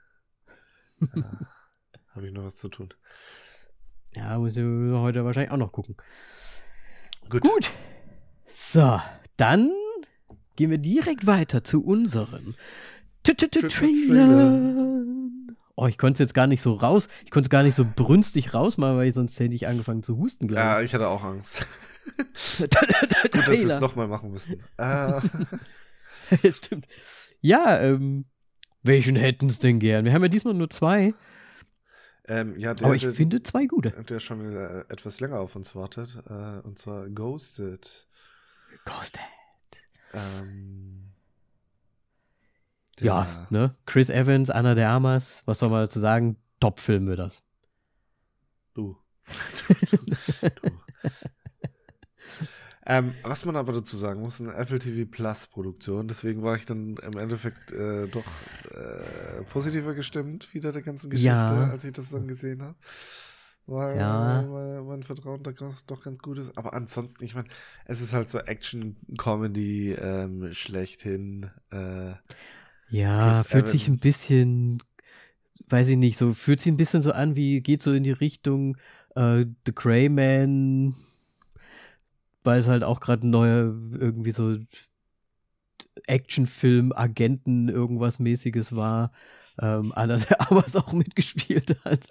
ja. 1.00 1.08
habe 2.16 2.26
ich 2.28 2.34
noch 2.34 2.44
was 2.44 2.56
zu 2.56 2.68
tun. 2.70 2.92
Ja, 4.16 4.40
muss 4.40 4.58
ich 4.58 4.64
heute 4.64 5.24
wahrscheinlich 5.24 5.52
auch 5.52 5.58
noch 5.58 5.72
gucken. 5.72 5.96
Gut. 7.30 7.42
Gut. 7.44 7.72
So, 8.48 9.00
dann 9.36 9.72
gehen 10.58 10.70
wir 10.72 10.78
direkt 10.78 11.26
weiter 11.26 11.63
zu 11.63 11.82
unseren 11.84 12.56
T- 13.24 13.34
T- 13.34 13.48
T- 13.48 13.60
Tra- 13.62 13.70
Trailern. 13.70 15.56
Oh, 15.76 15.86
ich 15.88 15.98
konnte 15.98 16.13
es 16.15 16.20
jetzt 16.28 16.34
gar 16.34 16.48
nicht 16.48 16.62
so 16.62 16.74
raus. 16.74 17.08
Ich 17.24 17.32
konnte 17.32 17.46
es 17.48 17.50
gar 17.52 17.62
nicht 17.63 17.76
so 17.76 17.86
brünstig 17.96 18.54
rausmachen, 18.54 18.98
weil 18.98 19.08
ich 19.08 19.13
sonst 19.13 19.39
hätte 19.39 19.54
ich 19.54 19.67
angefangen 19.67 20.02
zu 20.04 20.17
husten, 20.17 20.46
Ja, 20.50 20.74
glaube 20.74 20.86
ich 20.86 20.93
hatte 20.93 21.08
auch 21.08 21.24
Angst. 21.24 21.65
ich. 22.06 22.58
Gut, 22.60 22.74
dass 22.76 22.88
wir 22.88 23.39
es 23.39 23.46
Trailer. 23.46 23.80
nochmal 23.80 24.08
machen 24.08 24.32
müssen. 24.32 24.58
Äh, 24.78 25.22
Stimmt. 26.52 26.88
Ja, 27.41 27.80
ähm, 27.80 28.26
welchen 28.82 29.15
hätten 29.15 29.48
es 29.50 29.60
denn 29.60 29.80
gern? 29.80 30.06
Wir 30.06 30.13
haben 30.13 30.24
ja 30.24 30.30
diesmal 30.30 30.54
nur 30.56 30.70
zwei, 30.70 31.13
ähm, 32.28 32.58
ja, 32.58 32.74
der, 32.74 32.86
aber 32.88 32.96
ich 32.96 33.04
der, 33.04 33.13
finde 33.13 33.43
zwei 33.43 33.67
gute. 33.67 33.91
der 33.91 34.20
schon 34.20 34.56
äh, 34.56 34.80
etwas 34.89 35.20
länger 35.20 35.39
auf 35.39 35.56
uns 35.56 35.76
wartet. 35.76 36.17
Äh, 36.28 36.60
und 36.65 36.80
zwar 36.80 37.08
Ghosted. 37.10 38.08
Ghosted. 38.86 39.22
Ähm, 40.13 41.12
Ja, 43.00 43.48
ne? 43.50 43.76
Chris 43.86 44.10
Evans, 44.10 44.50
Anna 44.50 44.74
de 44.76 44.84
Armas, 44.84 45.43
was 45.46 45.60
soll 45.60 45.70
man 45.70 45.82
dazu 45.82 46.00
sagen? 46.00 46.38
Top-Film 46.60 47.06
wird 47.08 47.20
das. 47.20 47.43
Du. 48.74 48.98
du, 49.67 49.74
du. 50.62 50.72
ähm, 52.86 53.13
was 53.24 53.43
man 53.46 53.56
aber 53.56 53.74
dazu 53.74 53.98
sagen 53.98 54.22
muss, 54.22 54.39
eine 54.41 54.54
Apple 54.54 54.80
TV 54.80 55.10
Plus 55.10 55.48
Produktion. 55.48 56.08
Deswegen 56.08 56.41
war 56.41 56.56
ich 56.56 56.65
dann 56.65 56.96
im 56.98 57.20
Endeffekt 57.20 57.72
äh, 57.72 58.08
doch 58.08 58.24
äh, 58.72 59.43
positiver 59.52 59.93
gestimmt 59.93 60.54
wieder 60.54 60.72
der 60.72 60.82
ganzen 60.82 61.10
Geschichte, 61.10 61.28
Ja. 61.30 61.70
als 61.70 61.84
ich 61.84 61.93
das 61.93 62.10
dann 62.10 62.28
gesehen 62.28 62.63
habe. 62.63 62.76
Weil, 63.67 63.97
Ja. 63.97 64.43
weil 64.51 64.84
mein 64.84 65.03
Vertrauen 65.03 65.43
da 65.43 65.51
doch 65.88 66.01
ganz 66.03 66.19
gut 66.19 66.38
ist. 66.38 66.58
Aber 66.58 66.73
ansonsten, 66.73 67.23
ich 67.25 67.36
meine, 67.36 67.49
es 67.86 68.01
ist 68.01 68.13
halt 68.13 68.30
so 68.30 68.39
Action-Comedy 68.39 69.93
ähm, 69.93 70.53
schlechthin. 70.53 71.51
Äh, 71.71 72.13
Ja, 72.89 73.43
fühlt 73.43 73.67
sich 73.67 73.88
Evans. 73.88 73.89
ein 73.89 73.99
bisschen, 73.99 74.82
weiß 75.69 75.89
ich 75.89 75.97
nicht, 75.97 76.17
so 76.17 76.34
fühlt 76.34 76.60
sich 76.60 76.71
ein 76.73 76.77
bisschen 76.77 77.01
so 77.01 77.12
an, 77.13 77.36
wie 77.36 77.62
geht 77.62 77.82
so 77.84 77.93
in 77.93 78.03
die 78.03 78.12
Richtung 78.12 78.77
äh, 79.15 79.45
The 79.65 79.75
Grey 79.75 80.10
Man, 80.10 80.95
weil 82.43 82.60
es 82.60 82.67
halt 82.67 82.84
auch 82.84 82.99
gerade 82.99 83.27
ein 83.27 83.30
neuer 83.32 83.73
irgendwie 83.99 84.32
so 84.32 84.58
Actionfilm, 86.08 86.91
Agenten, 86.93 87.69
irgendwas 87.69 88.19
mäßiges 88.19 88.75
war. 88.75 89.12
Ähm, 89.60 89.91
Anna 89.95 90.17
der 90.30 90.41
Armas 90.41 90.75
auch 90.75 90.93
mitgespielt 90.93 91.77
hat. 91.84 92.10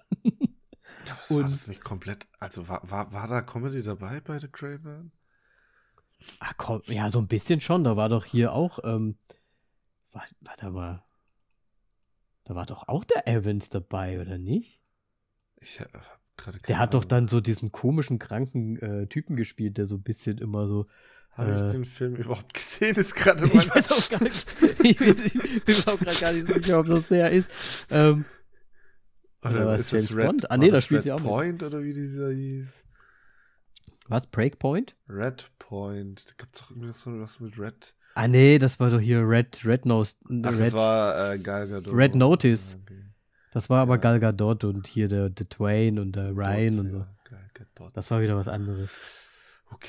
War 1.29 1.37
Und- 1.39 1.51
das 1.53 1.67
nicht 1.69 1.83
komplett? 1.85 2.27
Also 2.39 2.69
war, 2.69 2.89
war, 2.91 3.13
war 3.13 3.27
da 3.29 3.43
Comedy 3.43 3.83
dabei 3.83 4.21
bei 4.21 4.39
The 4.41 4.49
Grey 4.51 4.79
Man? 4.79 5.13
Ach 6.41 6.55
komm, 6.57 6.83
ja, 6.87 7.11
so 7.11 7.19
ein 7.19 7.29
bisschen 7.29 7.61
schon. 7.61 7.85
Da 7.85 7.97
war 7.97 8.09
doch 8.09 8.25
hier 8.25 8.53
auch, 8.53 8.79
ähm, 8.85 9.17
wa- 10.13 10.25
warte 10.41 10.71
mal. 10.71 11.05
Da 12.45 12.55
war 12.55 12.67
doch 12.67 12.89
auch 12.89 13.05
der 13.05 13.27
Evans 13.29 13.69
dabei, 13.69 14.21
oder 14.21 14.39
nicht? 14.39 14.81
Ich 15.61 15.81
habe 15.81 15.91
gerade 16.37 16.59
Der 16.61 16.79
hat 16.79 16.95
doch 16.95 17.05
dann 17.05 17.29
so 17.29 17.41
diesen 17.41 17.73
komischen, 17.73 18.19
kranken 18.19 18.77
äh, 18.81 19.07
Typen 19.09 19.37
gespielt, 19.37 19.79
der 19.79 19.87
so 19.87 19.97
ein 19.97 20.03
bisschen 20.03 20.39
immer 20.39 20.67
so. 20.69 20.87
Habe 21.33 21.51
äh, 21.53 21.67
ich 21.67 21.73
den 21.73 21.85
Film 21.85 22.17
überhaupt 22.17 22.55
gesehen? 22.55 22.97
Ist 22.97 23.15
gerade 23.15 23.45
Ich 23.47 23.69
weiß 23.75 23.91
auch 23.93 24.09
gar 24.09 24.23
nicht. 24.23 24.47
Ich, 24.83 25.01
weiß, 25.01 25.19
ich 25.25 25.65
bin 25.65 25.77
mir 25.77 25.89
auch 25.93 25.99
gerade 25.99 26.19
gar 26.21 26.33
nicht 26.33 26.47
sicher, 26.47 26.79
ob 26.81 26.87
das 26.87 27.09
der 27.09 27.31
ist. 27.31 27.51
Ähm, 27.91 28.25
oder 29.51 29.67
was, 29.67 29.81
ist 29.81 29.93
das 29.93 30.01
James 30.11 30.17
Red, 30.17 30.27
Bond? 30.27 30.51
Ah, 30.51 30.57
nee, 30.57 30.67
da 30.67 30.73
das 30.77 30.85
spielt 30.85 30.99
Red 30.99 31.05
sie 31.05 31.13
auch 31.13 31.21
mit. 31.21 31.29
Point 31.29 31.63
oder 31.63 31.83
wie 31.83 31.93
dieser 31.93 32.31
hieß? 32.31 32.85
was? 34.09 34.27
Breakpoint? 34.27 34.95
Red 35.09 35.51
Point. 35.59 36.25
Da 36.29 36.35
gab 36.39 36.49
es 36.53 36.61
doch 36.61 36.71
irgendwie 36.71 36.89
noch 36.89 36.97
so 36.97 37.21
was 37.21 37.41
mit 37.41 37.59
Red. 37.59 37.95
Ah, 38.15 38.29
nee, 38.29 38.59
das 38.59 38.81
war 38.81 38.91
doch 38.91 39.01
hier 39.01 39.29
Red, 39.29 39.65
Red 39.65 39.85
Nose. 39.85 40.15
Ach, 40.25 40.53
Red, 40.53 40.61
das 40.61 40.73
war 40.73 41.33
äh, 41.33 41.39
Gal 41.39 41.69
Gadot. 41.69 41.95
Red 41.95 42.15
Notice. 42.15 42.79
Okay. 42.83 43.05
das 43.53 43.69
war 43.69 43.83
aber 43.83 43.95
ja. 43.95 44.01
Gal 44.01 44.21
Gadot 44.21 44.65
und 44.65 44.87
hier 44.87 45.09
der, 45.09 45.29
der 45.29 45.49
Twain 45.49 45.99
und 45.99 46.17
der 46.17 46.31
Ryan 46.31 46.77
Dort, 46.77 46.81
und 46.81 46.91
so. 46.91 46.99
ja. 46.99 47.91
Das 47.93 48.11
war 48.11 48.23
wieder 48.23 48.37
was 48.37 48.49
anderes. 48.49 48.91
Okay. 49.71 49.89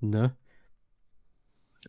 Ne? 0.00 0.36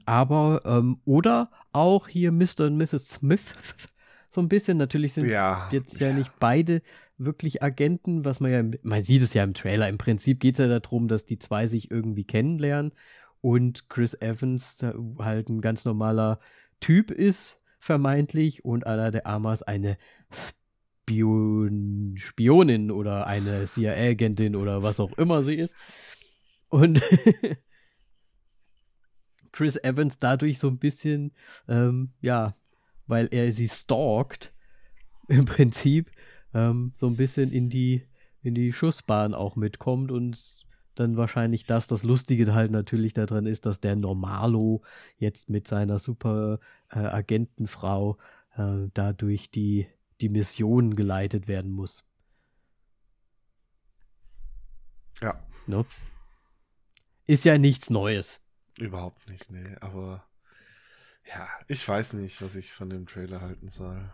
Aber, 0.05 0.61
ähm, 0.65 1.01
oder 1.05 1.49
auch 1.71 2.07
hier 2.07 2.31
Mr. 2.31 2.67
und 2.67 2.77
Mrs. 2.77 3.07
Smith. 3.07 3.55
So 4.33 4.41
ein 4.41 4.49
bisschen. 4.49 4.77
Natürlich 4.77 5.13
sind 5.13 5.29
Ja. 5.29 5.69
jetzt 5.71 5.99
ja 5.99 6.11
nicht 6.11 6.31
beide 6.39 6.81
wirklich 7.17 7.61
Agenten, 7.61 8.25
was 8.25 8.39
man 8.39 8.51
ja, 8.51 8.63
man 8.81 9.03
sieht 9.03 9.21
es 9.21 9.33
ja 9.35 9.43
im 9.43 9.53
Trailer. 9.53 9.87
Im 9.87 9.99
Prinzip 9.99 10.39
geht 10.39 10.55
es 10.57 10.65
ja 10.67 10.79
darum, 10.79 11.07
dass 11.07 11.25
die 11.25 11.37
zwei 11.37 11.67
sich 11.67 11.91
irgendwie 11.91 12.23
kennenlernen 12.25 12.93
und 13.41 13.89
Chris 13.89 14.15
Evans 14.19 14.79
halt 15.19 15.49
ein 15.49 15.61
ganz 15.61 15.85
normaler 15.85 16.39
Typ 16.79 17.11
ist, 17.11 17.61
vermeintlich, 17.77 18.65
und 18.65 18.87
Anna 18.87 19.11
de 19.11 19.21
Armas 19.23 19.61
eine 19.61 19.97
Spion, 21.05 22.15
Spionin 22.17 22.89
oder 22.89 23.27
eine 23.27 23.65
CIA-Agentin 23.65 24.55
oder 24.55 24.81
was 24.81 24.99
auch 24.99 25.15
immer 25.17 25.43
sie 25.43 25.55
ist. 25.55 25.75
Und 26.69 27.01
Chris 29.51 29.75
Evans 29.83 30.17
dadurch 30.17 30.57
so 30.57 30.69
ein 30.69 30.79
bisschen, 30.79 31.33
ähm, 31.67 32.13
ja, 32.21 32.55
weil 33.07 33.27
er 33.31 33.51
sie 33.51 33.67
stalkt, 33.67 34.53
im 35.27 35.45
Prinzip, 35.45 36.11
ähm, 36.53 36.91
so 36.95 37.07
ein 37.07 37.15
bisschen 37.15 37.51
in 37.51 37.69
die, 37.69 38.07
in 38.41 38.55
die 38.55 38.73
Schussbahn 38.73 39.33
auch 39.33 39.55
mitkommt 39.55 40.11
und 40.11 40.63
dann 40.95 41.17
wahrscheinlich 41.17 41.65
das, 41.65 41.87
das 41.87 42.03
Lustige 42.03 42.53
halt 42.53 42.71
natürlich 42.71 43.13
daran 43.13 43.47
ist, 43.47 43.65
dass 43.65 43.79
der 43.79 43.95
Normalo 43.95 44.83
jetzt 45.17 45.49
mit 45.49 45.67
seiner 45.67 45.97
super 45.97 46.59
äh, 46.91 46.99
Agentenfrau 46.99 48.17
äh, 48.55 48.89
dadurch 48.93 49.49
die, 49.49 49.87
die 50.21 50.29
Mission 50.29 50.95
geleitet 50.95 51.47
werden 51.47 51.71
muss. 51.71 52.03
Ja, 55.21 55.39
Ne? 55.65 55.85
Ist 57.25 57.45
ja 57.45 57.57
nichts 57.57 57.89
Neues. 57.89 58.41
überhaupt 58.77 59.29
nicht, 59.29 59.49
nee. 59.49 59.75
Aber 59.79 60.25
ja, 61.25 61.47
ich 61.67 61.87
weiß 61.87 62.13
nicht, 62.13 62.41
was 62.41 62.55
ich 62.55 62.71
von 62.73 62.89
dem 62.89 63.05
Trailer 63.05 63.41
halten 63.41 63.69
soll. 63.69 64.09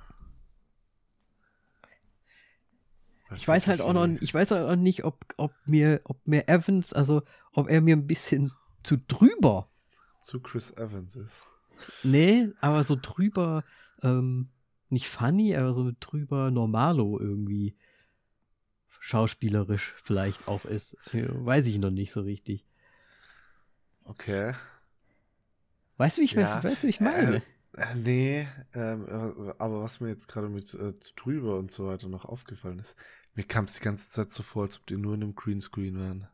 Ich 3.35 3.47
weiß 3.47 3.67
halt 3.67 3.81
auch 3.81 3.93
noch, 3.93 4.07
ich 4.21 4.33
weiß 4.33 4.51
halt 4.51 4.67
auch 4.67 4.75
nicht, 4.75 5.03
ob, 5.03 5.23
ob 5.37 5.53
mir, 5.67 6.01
ob 6.05 6.25
mir 6.25 6.47
Evans, 6.49 6.93
also 6.93 7.21
ob 7.53 7.69
er 7.69 7.81
mir 7.81 7.95
ein 7.95 8.07
bisschen 8.07 8.51
zu 8.83 8.97
drüber, 8.97 9.69
Zu 10.21 10.39
Chris 10.39 10.71
Evans 10.71 11.15
ist. 11.15 11.47
nee, 12.03 12.49
aber 12.59 12.83
so 12.83 12.97
drüber, 12.99 13.63
ähm, 14.01 14.49
nicht 14.89 15.07
funny, 15.07 15.55
aber 15.55 15.73
so 15.73 15.91
drüber 15.99 16.49
normalo 16.49 17.19
irgendwie 17.19 17.75
schauspielerisch 18.99 19.93
vielleicht 20.03 20.47
auch 20.47 20.65
ist. 20.65 20.97
Weiß 21.13 21.67
ich 21.67 21.77
noch 21.77 21.91
nicht 21.91 22.11
so 22.11 22.21
richtig. 22.21 22.65
Okay. 24.03 24.55
Weißt 25.99 26.17
du, 26.17 26.21
wie 26.21 26.25
ich, 26.25 26.31
Ja, 26.31 26.43
weißt, 26.43 26.63
weißt 26.63 26.83
du, 26.83 26.87
wie 26.87 26.91
ich 26.91 27.01
meine? 27.01 27.43
Äh, 27.73 27.95
nee, 27.95 28.47
ähm, 28.73 29.05
äh, 29.05 29.53
aber 29.57 29.83
was 29.83 29.99
mir 29.99 30.07
jetzt 30.07 30.29
gerade 30.29 30.47
mit 30.47 30.73
äh, 30.73 30.93
drüber 31.17 31.59
und 31.59 31.71
so 31.71 31.87
weiter 31.87 32.07
noch 32.07 32.23
aufgefallen 32.23 32.79
ist, 32.79 32.95
mir 33.35 33.43
kam 33.43 33.65
es 33.65 33.73
die 33.73 33.81
ganze 33.81 34.09
Zeit 34.09 34.31
so 34.31 34.41
vor, 34.41 34.63
als 34.63 34.79
ob 34.79 34.87
die 34.87 34.95
nur 34.95 35.13
in 35.13 35.23
einem 35.23 35.35
Greenscreen 35.35 35.99
wären. 35.99 36.27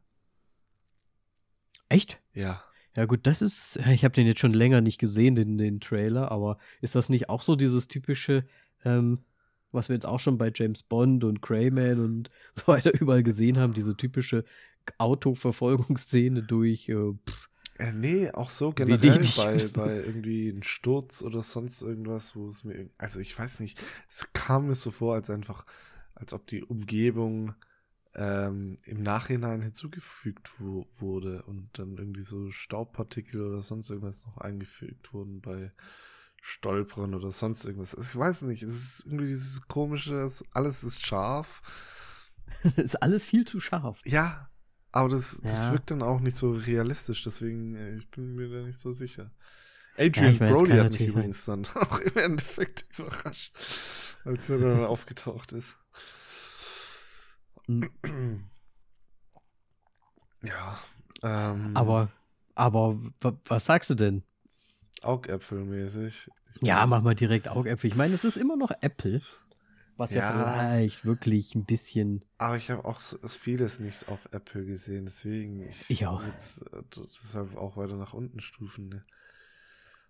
Echt? 1.89 2.21
Ja. 2.33 2.63
Ja 2.95 3.05
gut, 3.05 3.21
das 3.23 3.41
ist, 3.41 3.77
ich 3.89 4.05
habe 4.05 4.13
den 4.13 4.27
jetzt 4.27 4.39
schon 4.39 4.53
länger 4.53 4.81
nicht 4.81 4.99
gesehen, 4.99 5.33
den, 5.33 5.57
den 5.57 5.79
Trailer, 5.79 6.31
aber 6.31 6.59
ist 6.81 6.93
das 6.93 7.09
nicht 7.09 7.27
auch 7.29 7.41
so 7.41 7.55
dieses 7.55 7.87
typische, 7.87 8.45
ähm, 8.85 9.25
was 9.71 9.89
wir 9.89 9.95
jetzt 9.95 10.05
auch 10.05 10.19
schon 10.19 10.37
bei 10.37 10.51
James 10.53 10.83
Bond 10.83 11.23
und 11.23 11.41
Crayman 11.41 11.99
und 11.99 12.29
so 12.55 12.67
weiter 12.67 12.93
überall 12.93 13.23
gesehen 13.23 13.57
haben, 13.57 13.73
diese 13.73 13.97
typische 13.97 14.45
Autoverfolgungsszene 14.99 16.43
durch, 16.43 16.87
äh, 16.87 17.13
pff, 17.27 17.49
Äh, 17.77 17.91
nee, 17.91 18.31
auch 18.31 18.49
so 18.49 18.71
generell 18.71 19.29
bei, 19.35 19.67
bei 19.67 19.95
irgendwie 19.97 20.49
einem 20.49 20.63
Sturz 20.63 21.21
oder 21.21 21.41
sonst 21.41 21.81
irgendwas, 21.81 22.35
wo 22.35 22.49
es 22.49 22.63
mir, 22.63 22.89
also 22.97 23.19
ich 23.19 23.37
weiß 23.37 23.59
nicht, 23.59 23.81
es 24.09 24.31
kam 24.33 24.67
mir 24.67 24.75
so 24.75 24.91
vor, 24.91 25.15
als 25.15 25.29
einfach, 25.29 25.65
als 26.13 26.31
ob 26.31 26.47
die 26.47 26.63
Umgebung 26.63 27.53
ähm, 28.13 28.77
im 28.83 29.03
Nachhinein 29.03 29.61
hinzugefügt 29.61 30.51
wo, 30.57 30.87
wurde 30.93 31.43
und 31.43 31.69
dann 31.77 31.97
irgendwie 31.97 32.23
so 32.23 32.49
Staubpartikel 32.49 33.41
oder 33.41 33.61
sonst 33.61 33.89
irgendwas 33.89 34.25
noch 34.25 34.37
eingefügt 34.37 35.13
wurden 35.13 35.41
bei 35.41 35.73
Stolpern 36.41 37.13
oder 37.13 37.31
sonst 37.31 37.65
irgendwas. 37.65 37.93
Also 37.93 38.09
ich 38.09 38.15
weiß 38.17 38.43
nicht, 38.43 38.63
es 38.63 38.73
ist 38.99 39.05
irgendwie 39.05 39.25
dieses 39.27 39.67
komische, 39.67 40.15
es- 40.27 40.45
alles 40.53 40.83
ist 40.83 41.05
scharf. 41.05 41.61
ist 42.77 43.01
alles 43.01 43.25
viel 43.25 43.45
zu 43.45 43.59
scharf. 43.59 43.99
Ja, 44.05 44.49
aber 44.95 45.09
das, 45.09 45.41
das 45.41 45.65
Ja. 45.65 45.71
wirkt 45.71 45.91
dann 45.91 46.01
auch 46.01 46.19
nicht 46.19 46.37
so 46.37 46.51
realistisch, 46.51 47.23
deswegen 47.23 47.75
äh, 47.75 47.95
ich 47.97 48.09
bin 48.09 48.35
mir 48.35 48.49
da 48.49 48.65
nicht 48.65 48.79
so 48.79 48.91
sicher. 48.93 49.31
Ja, 49.95 50.05
Adrian 50.07 50.39
weiß, 50.39 50.49
Brody 50.53 50.71
hat 50.71 50.89
mich 50.89 50.91
natürlich 50.91 51.13
sein. 51.13 51.21
übrigens 51.21 51.45
dann 51.45 51.65
auch 51.75 51.99
im 51.99 52.17
Endeffekt 52.17 52.85
überrascht, 52.97 53.55
als 54.25 54.49
er 54.49 54.57
dann 54.59 54.85
aufgetaucht 54.85 55.51
ist. 55.53 55.77
Mhm. 57.67 57.89
Ja, 60.43 60.77
ähm, 61.23 61.75
Aber, 61.75 62.09
aber 62.55 62.97
wa- 63.21 63.37
was 63.45 63.65
sagst 63.65 63.89
du 63.89 63.95
denn? 63.95 64.23
Augäpfelmäßig. 65.01 66.29
Ja, 66.61 66.85
mach 66.85 67.01
mal 67.01 67.15
direkt 67.15 67.47
Augäpfel. 67.47 67.89
Ich 67.89 67.95
meine, 67.95 68.13
es 68.15 68.23
ist 68.23 68.37
immer 68.37 68.55
noch 68.55 68.71
Apple, 68.81 69.21
was 69.97 70.11
ja, 70.11 70.21
Ja. 70.21 70.53
vielleicht 70.69 71.05
wirklich 71.05 71.55
ein 71.55 71.65
bisschen 71.65 72.23
Aber 72.37 72.57
ich 72.57 72.69
habe 72.69 72.85
auch 72.85 72.99
so, 72.99 73.17
vieles 73.27 73.79
nicht 73.79 74.07
auf 74.09 74.27
Apple 74.31 74.65
gesehen, 74.65 75.05
deswegen 75.05 75.61
ich, 75.67 75.89
Ich 75.89 76.05
auch. 76.07 76.23
jetzt 76.25 76.61
äh, 76.73 76.81
deshalb 76.93 77.55
auch 77.55 77.77
weiter 77.77 77.95
nach 77.95 78.13
unten 78.13 78.39
stufen. 78.41 78.89
Ne? 78.89 79.05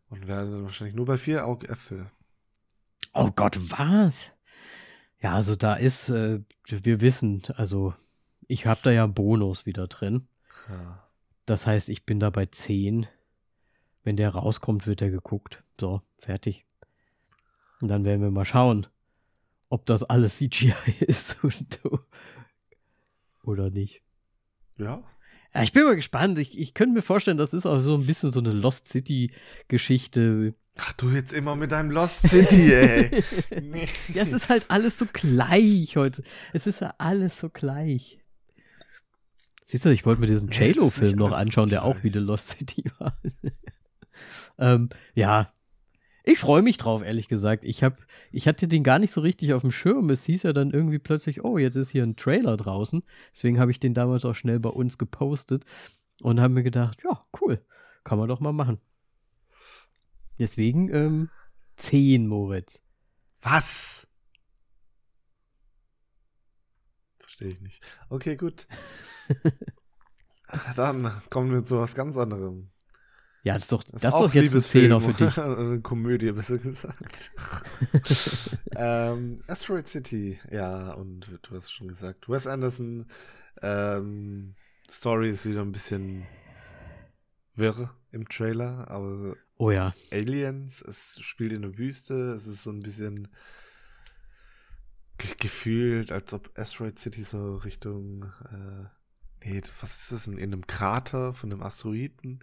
Und 0.10 0.28
werde 0.28 0.52
dann 0.52 0.63
wahrscheinlich 0.63 0.95
nur 0.95 1.06
bei 1.06 1.17
vier 1.17 1.45
Augäpfel. 1.45 2.12
Oh 3.13 3.32
Gott, 3.32 3.58
was? 3.71 4.32
Ja, 5.19 5.34
also 5.36 5.56
da 5.56 5.76
ist, 5.76 6.10
äh, 6.10 6.41
wir 6.67 7.02
wissen, 7.02 7.41
also 7.56 7.93
ich 8.48 8.65
habe 8.65 8.82
da 8.84 8.91
ja 8.91 9.04
einen 9.06 9.13
Bonus 9.13 9.65
wieder 9.65 9.88
drin. 9.88 10.28
Ja. 10.69 11.08
Das 11.45 11.65
heißt, 11.65 11.89
ich 11.89 12.06
bin 12.06 12.19
da 12.19 12.30
bei 12.30 12.45
10. 12.48 13.08
Wenn 14.04 14.17
der 14.17 14.30
rauskommt, 14.32 14.86
wird 14.86 15.02
er 15.02 15.10
geguckt. 15.10 15.63
So, 15.80 16.02
fertig. 16.19 16.65
Und 17.82 17.88
dann 17.88 18.04
werden 18.04 18.21
wir 18.21 18.32
mal 18.32 18.45
schauen, 18.45 18.88
ob 19.69 19.86
das 19.86 20.04
alles 20.04 20.38
CGI 20.38 20.73
ist 21.01 21.38
oder 23.43 23.69
nicht. 23.69 24.01
ja, 24.78 25.01
Ja, 25.54 25.63
ich 25.63 25.71
bin 25.71 25.84
mal 25.84 25.95
gespannt. 25.95 26.38
Ich, 26.39 26.58
ich 26.60 26.73
könnte 26.73 26.93
mir 26.95 27.01
vorstellen, 27.01 27.38
das 27.38 27.54
ist 27.54 27.65
auch 27.65 27.80
so 27.82 27.95
ein 27.95 28.06
bisschen 28.06 28.32
so 28.32 28.39
eine 28.39 28.51
Lost 28.51 28.88
City-Geschichte. 28.88 30.54
Ach, 30.78 30.93
du 30.93 31.10
jetzt 31.10 31.32
immer 31.32 31.56
mit 31.56 31.71
deinem 31.71 31.89
Lost 31.91 32.28
City, 32.28 32.73
ey. 32.73 33.23
nee. 33.62 33.88
Ja, 34.13 34.23
es 34.23 34.34
ist 34.34 34.49
halt 34.49 34.65
alles 34.69 34.97
so 34.97 35.06
gleich 35.12 35.95
heute. 35.95 36.23
Es 36.51 36.67
ist 36.67 36.82
ja 36.82 36.93
alles 36.97 37.39
so 37.39 37.49
gleich. 37.49 38.17
Siehst 39.65 39.86
du, 39.86 39.89
ich 39.89 40.06
wollte 40.06 40.21
mir 40.21 40.28
diesen 40.28 40.49
JLo-Film 40.49 41.15
noch 41.15 41.32
anschauen, 41.32 41.69
der 41.69 41.84
auch 41.86 41.93
gleich. 41.93 42.04
wieder 42.04 42.19
Lost 42.21 42.49
City 42.49 42.84
war. 42.99 43.17
ähm, 44.60 44.89
ja, 45.13 45.51
ich 46.25 46.39
freue 46.39 46.63
mich 46.63 46.77
drauf, 46.77 47.03
ehrlich 47.03 47.27
gesagt. 47.27 47.63
Ich, 47.63 47.83
hab, 47.83 47.99
ich 48.31 48.47
hatte 48.47 48.67
den 48.67 48.83
gar 48.83 48.99
nicht 48.99 49.13
so 49.13 49.21
richtig 49.21 49.53
auf 49.53 49.61
dem 49.61 49.71
Schirm. 49.71 50.09
Es 50.09 50.25
hieß 50.25 50.43
ja 50.43 50.53
dann 50.53 50.71
irgendwie 50.71 50.99
plötzlich, 50.99 51.43
oh, 51.43 51.57
jetzt 51.57 51.75
ist 51.75 51.91
hier 51.91 52.03
ein 52.03 52.15
Trailer 52.15 52.57
draußen. 52.57 53.03
Deswegen 53.33 53.59
habe 53.59 53.71
ich 53.71 53.79
den 53.79 53.93
damals 53.93 54.25
auch 54.25 54.33
schnell 54.33 54.59
bei 54.59 54.69
uns 54.69 54.97
gepostet 54.97 55.65
und 56.21 56.39
habe 56.39 56.53
mir 56.53 56.63
gedacht, 56.63 57.03
ja, 57.03 57.21
cool, 57.39 57.63
kann 58.03 58.17
man 58.17 58.27
doch 58.27 58.39
mal 58.39 58.53
machen. 58.53 58.79
Deswegen 60.39 60.93
ähm, 60.93 61.29
10, 61.77 62.27
Moritz. 62.27 62.81
Was? 63.41 64.07
Verstehe 67.19 67.49
ich 67.49 67.61
nicht. 67.61 67.83
Okay, 68.09 68.35
gut. 68.35 68.67
Dann 70.75 71.21
kommen 71.29 71.51
wir 71.51 71.63
zu 71.63 71.77
was 71.77 71.95
ganz 71.95 72.17
anderem. 72.17 72.71
Ja, 73.45 73.53
das 73.53 73.62
ist 73.63 73.71
doch, 73.71 73.84
das 73.84 74.03
ist 74.03 74.12
doch 74.12 74.34
jetzt 74.34 74.55
ein. 74.55 74.62
Zehner 74.62 74.99
für 74.99 75.13
dich. 75.13 75.38
Eine 75.38 75.79
Komödie, 75.79 76.31
besser 76.31 76.58
gesagt. 76.58 77.29
ähm, 78.75 79.36
Asteroid 79.45 79.88
City, 79.88 80.39
ja, 80.49 80.93
und 80.93 81.29
du 81.43 81.55
hast 81.55 81.71
schon 81.71 81.88
gesagt, 81.88 82.27
Wes 82.27 82.47
Anderson, 82.47 83.05
ähm, 83.62 84.55
Story 84.89 85.29
ist 85.29 85.45
wieder 85.45 85.62
ein 85.62 85.71
bisschen 85.71 86.25
wirr 87.53 87.93
im 88.12 88.27
Trailer, 88.27 88.89
aber 88.89 89.36
Oh 89.58 89.69
ja. 89.69 89.93
Aliens, 90.12 90.81
es 90.81 91.15
spielt 91.21 91.51
in 91.51 91.62
der 91.62 91.77
Wüste, 91.77 92.31
es 92.31 92.47
ist 92.47 92.63
so 92.63 92.71
ein 92.71 92.79
bisschen 92.79 93.27
ge 95.19 95.36
gefühlt, 95.39 96.12
als 96.12 96.34
ob 96.34 96.49
Asteroid 96.58 96.97
City 96.97 97.21
so 97.21 97.58
Richtung, 97.58 98.25
äh, 98.49 99.47
nee, 99.47 99.62
was 99.81 100.01
ist 100.01 100.12
das, 100.12 100.27
in, 100.27 100.39
in 100.39 100.51
einem 100.51 100.65
Krater 100.65 101.36
von 101.36 101.51
einem 101.51 101.62
Asteroiden 101.62 102.39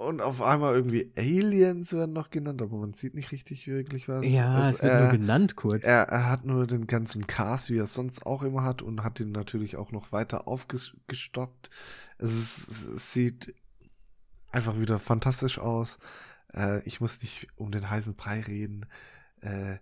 und 0.00 0.22
auf 0.22 0.40
einmal 0.40 0.74
irgendwie 0.74 1.12
Aliens 1.16 1.92
werden 1.92 2.14
noch 2.14 2.30
genannt, 2.30 2.62
aber 2.62 2.78
man 2.78 2.94
sieht 2.94 3.14
nicht 3.14 3.32
richtig 3.32 3.66
wirklich 3.66 4.08
was. 4.08 4.26
Ja, 4.26 4.50
Also, 4.50 4.76
es 4.78 4.82
wird 4.82 4.92
äh, 4.92 5.00
nur 5.02 5.10
genannt 5.12 5.56
kurz. 5.56 5.84
er, 5.84 6.08
er 6.08 6.28
hat 6.28 6.44
nur 6.46 6.66
den 6.66 6.86
ganzen 6.86 7.26
Cast, 7.26 7.68
wie 7.68 7.76
er 7.76 7.84
es 7.84 7.94
sonst 7.94 8.24
auch 8.24 8.42
immer 8.42 8.62
hat, 8.62 8.80
und 8.80 9.04
hat 9.04 9.20
ihn 9.20 9.32
natürlich 9.32 9.76
auch 9.76 9.92
noch 9.92 10.10
weiter 10.10 10.48
aufgestockt. 10.48 11.68
Es, 12.16 12.32
ist, 12.32 12.68
es 12.68 13.12
sieht 13.12 13.54
einfach 14.50 14.78
wieder 14.78 14.98
fantastisch 14.98 15.58
aus. 15.58 15.98
Äh, 16.54 16.82
ich 16.84 17.00
muss 17.02 17.20
nicht 17.20 17.48
um 17.56 17.70
den 17.70 17.90
heißen 17.90 18.14
Brei 18.14 18.40
reden. 18.40 18.86
Äh, 19.42 19.76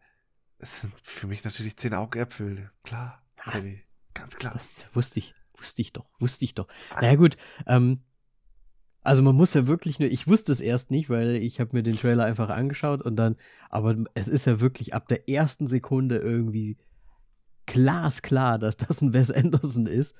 es 0.59 0.81
sind 0.81 0.95
für 1.03 1.29
mich 1.29 1.45
natürlich 1.45 1.77
zehn 1.77 1.95
Augäpfel. 1.95 2.71
Klar, 2.83 3.23
Danny, 3.53 3.83
ganz 4.15 4.35
klar. 4.35 4.55
Das 4.55 4.89
wusste 4.95 5.21
ich, 5.21 5.35
wusste 5.57 5.81
ich 5.81 5.93
doch, 5.93 6.11
wusste 6.19 6.45
ich 6.45 6.55
doch. 6.55 6.67
Naja 7.01 7.15
gut, 7.15 7.37
ähm, 7.69 8.01
also 9.09 9.23
man 9.23 9.35
muss 9.35 9.55
ja 9.55 9.67
wirklich 9.67 9.99
nur, 9.99 10.11
ich 10.11 10.29
wusste 10.29 10.53
es 10.53 10.61
erst 10.61 10.91
nicht, 10.91 11.09
weil 11.11 11.37
ich 11.37 11.61
habe 11.61 11.77
mir 11.77 11.83
den 11.83 11.97
Trailer 11.97 12.25
einfach 12.25 12.51
angeschaut 12.51 13.03
und 13.03 13.17
dann, 13.17 13.37
aber 13.71 13.97
es 14.15 14.29
ist 14.29 14.47
ja 14.47 14.61
wirklich 14.61 14.95
ab 14.95 15.09
der 15.09 15.29
ersten 15.29 15.67
Sekunde 15.67 16.19
irgendwie 16.19 16.77
glasklar, 17.67 18.59
dass 18.59 18.77
das 18.77 19.01
ein 19.03 19.13
Wes 19.15 19.31
Anderson 19.31 19.87
ist. 19.87 20.15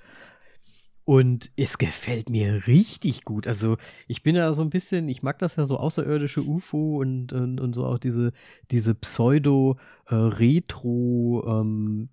Und 1.05 1.51
es 1.57 1.79
gefällt 1.79 2.29
mir 2.29 2.67
richtig 2.67 3.25
gut. 3.25 3.47
Also 3.47 3.79
ich 4.09 4.23
bin 4.23 4.37
ja 4.37 4.53
so 4.53 4.61
ein 4.61 4.69
bisschen, 4.69 5.09
ich 5.09 5.23
mag 5.23 5.39
das 5.39 5.57
ja 5.57 5.65
so 5.65 5.79
außerirdische 5.79 6.43
UFO 6.43 7.01
und, 7.01 7.33
und, 7.33 7.61
und 7.61 7.73
so 7.75 7.87
auch 7.87 7.99
diese, 7.99 8.33
diese 8.71 8.95
Pseudo-Retro- 8.95 11.45
ähm, 11.47 12.11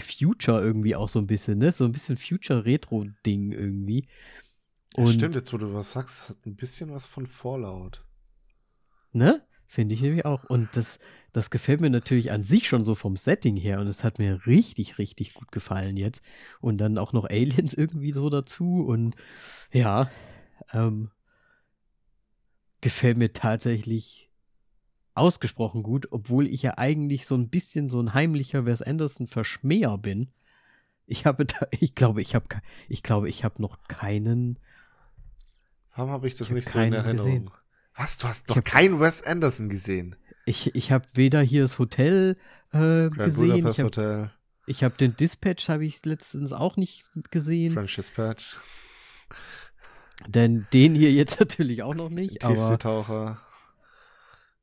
Future 0.00 0.62
irgendwie 0.62 0.96
auch 0.96 1.08
so 1.08 1.18
ein 1.18 1.26
bisschen, 1.26 1.58
ne? 1.58 1.72
So 1.72 1.84
ein 1.84 1.92
bisschen 1.92 2.16
Future-Retro-Ding 2.16 3.52
irgendwie. 3.52 4.08
Ja, 4.96 5.06
stimmt, 5.06 5.34
jetzt 5.34 5.52
wo 5.52 5.58
du 5.58 5.72
was 5.74 5.92
sagst, 5.92 6.14
es 6.14 6.28
hat 6.30 6.46
ein 6.46 6.56
bisschen 6.56 6.92
was 6.92 7.06
von 7.06 7.26
Fallout. 7.26 8.04
ne? 9.12 9.42
Finde 9.72 9.94
ich 9.94 10.02
nämlich 10.02 10.26
auch. 10.26 10.44
Und 10.44 10.76
das, 10.76 10.98
das 11.32 11.48
gefällt 11.48 11.80
mir 11.80 11.88
natürlich 11.88 12.30
an 12.30 12.42
sich 12.42 12.68
schon 12.68 12.84
so 12.84 12.94
vom 12.94 13.16
Setting 13.16 13.56
her. 13.56 13.80
Und 13.80 13.86
es 13.86 14.04
hat 14.04 14.18
mir 14.18 14.46
richtig, 14.46 14.98
richtig 14.98 15.32
gut 15.32 15.50
gefallen 15.50 15.96
jetzt. 15.96 16.20
Und 16.60 16.76
dann 16.76 16.98
auch 16.98 17.14
noch 17.14 17.24
Aliens 17.24 17.72
irgendwie 17.78 18.12
so 18.12 18.28
dazu. 18.28 18.84
Und 18.86 19.16
ja, 19.72 20.10
ähm, 20.74 21.10
gefällt 22.82 23.16
mir 23.16 23.32
tatsächlich 23.32 24.28
ausgesprochen 25.14 25.82
gut, 25.82 26.08
obwohl 26.10 26.46
ich 26.46 26.60
ja 26.60 26.76
eigentlich 26.76 27.26
so 27.26 27.34
ein 27.34 27.48
bisschen 27.48 27.88
so 27.88 27.98
ein 27.98 28.12
heimlicher 28.12 28.66
Wes 28.66 28.82
Anderson 28.82 29.26
Verschmäher 29.26 29.96
bin. 29.96 30.28
Ich 31.06 31.24
habe 31.24 31.46
da, 31.46 31.66
ich 31.70 31.94
glaube, 31.94 32.20
ich 32.20 32.34
habe, 32.34 32.46
ich 32.90 33.02
glaube, 33.02 33.30
ich 33.30 33.42
habe 33.42 33.62
noch 33.62 33.82
keinen. 33.88 34.58
Warum 35.94 36.10
habe 36.10 36.26
ich 36.28 36.34
das 36.34 36.48
Ich 36.48 36.54
nicht 36.54 36.68
so 36.68 36.78
in 36.78 36.92
Erinnerung? 36.92 37.16
gesehen. 37.16 37.50
Was? 37.96 38.16
Du 38.18 38.26
hast 38.28 38.48
noch 38.48 38.62
keinen 38.64 39.00
Wes 39.00 39.22
Anderson 39.22 39.68
gesehen? 39.68 40.16
Ich, 40.46 40.74
ich 40.74 40.90
habe 40.90 41.04
weder 41.14 41.40
hier 41.42 41.62
das 41.62 41.78
Hotel 41.78 42.36
äh, 42.72 43.10
gesehen, 43.10 43.44
ich 43.66 43.76
Budapest 43.76 43.98
habe 43.98 44.30
ich 44.66 44.82
hab 44.84 44.96
den 44.96 45.16
Dispatch 45.16 45.68
habe 45.68 45.84
ich 45.84 46.04
letztens 46.04 46.52
auch 46.52 46.76
nicht 46.76 47.04
gesehen. 47.30 47.72
French 47.74 47.94
Dispatch. 47.96 48.56
Denn 50.28 50.66
den 50.72 50.94
hier 50.94 51.12
jetzt 51.12 51.38
natürlich 51.40 51.82
auch 51.82 51.94
noch 51.94 52.08
nicht. 52.10 52.40
Tiefseetaucher. 52.40 53.38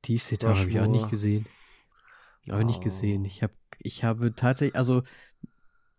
Tiefseetaucher 0.02 0.62
habe 0.62 0.70
ich 0.70 0.80
auch 0.80 0.88
nicht 0.88 1.10
gesehen. 1.10 1.46
Auch 2.50 2.64
nicht 2.64 2.80
Oh. 2.80 2.84
gesehen. 2.84 3.26
Ich 3.26 3.44
habe, 3.44 3.54
ich 3.78 4.04
habe 4.04 4.34
tatsächlich, 4.34 4.76
also, 4.76 5.04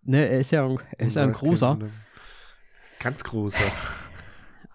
ne, 0.03 0.29
er 0.29 0.41
ist 0.41 0.51
ja, 0.51 0.67
ein- 0.67 0.81
er 0.99 1.07
ist 1.07 1.17
ja 1.17 1.23
ein 1.23 1.33
großer. 1.33 1.79
Ganz 2.99 3.23
großer. 3.23 3.59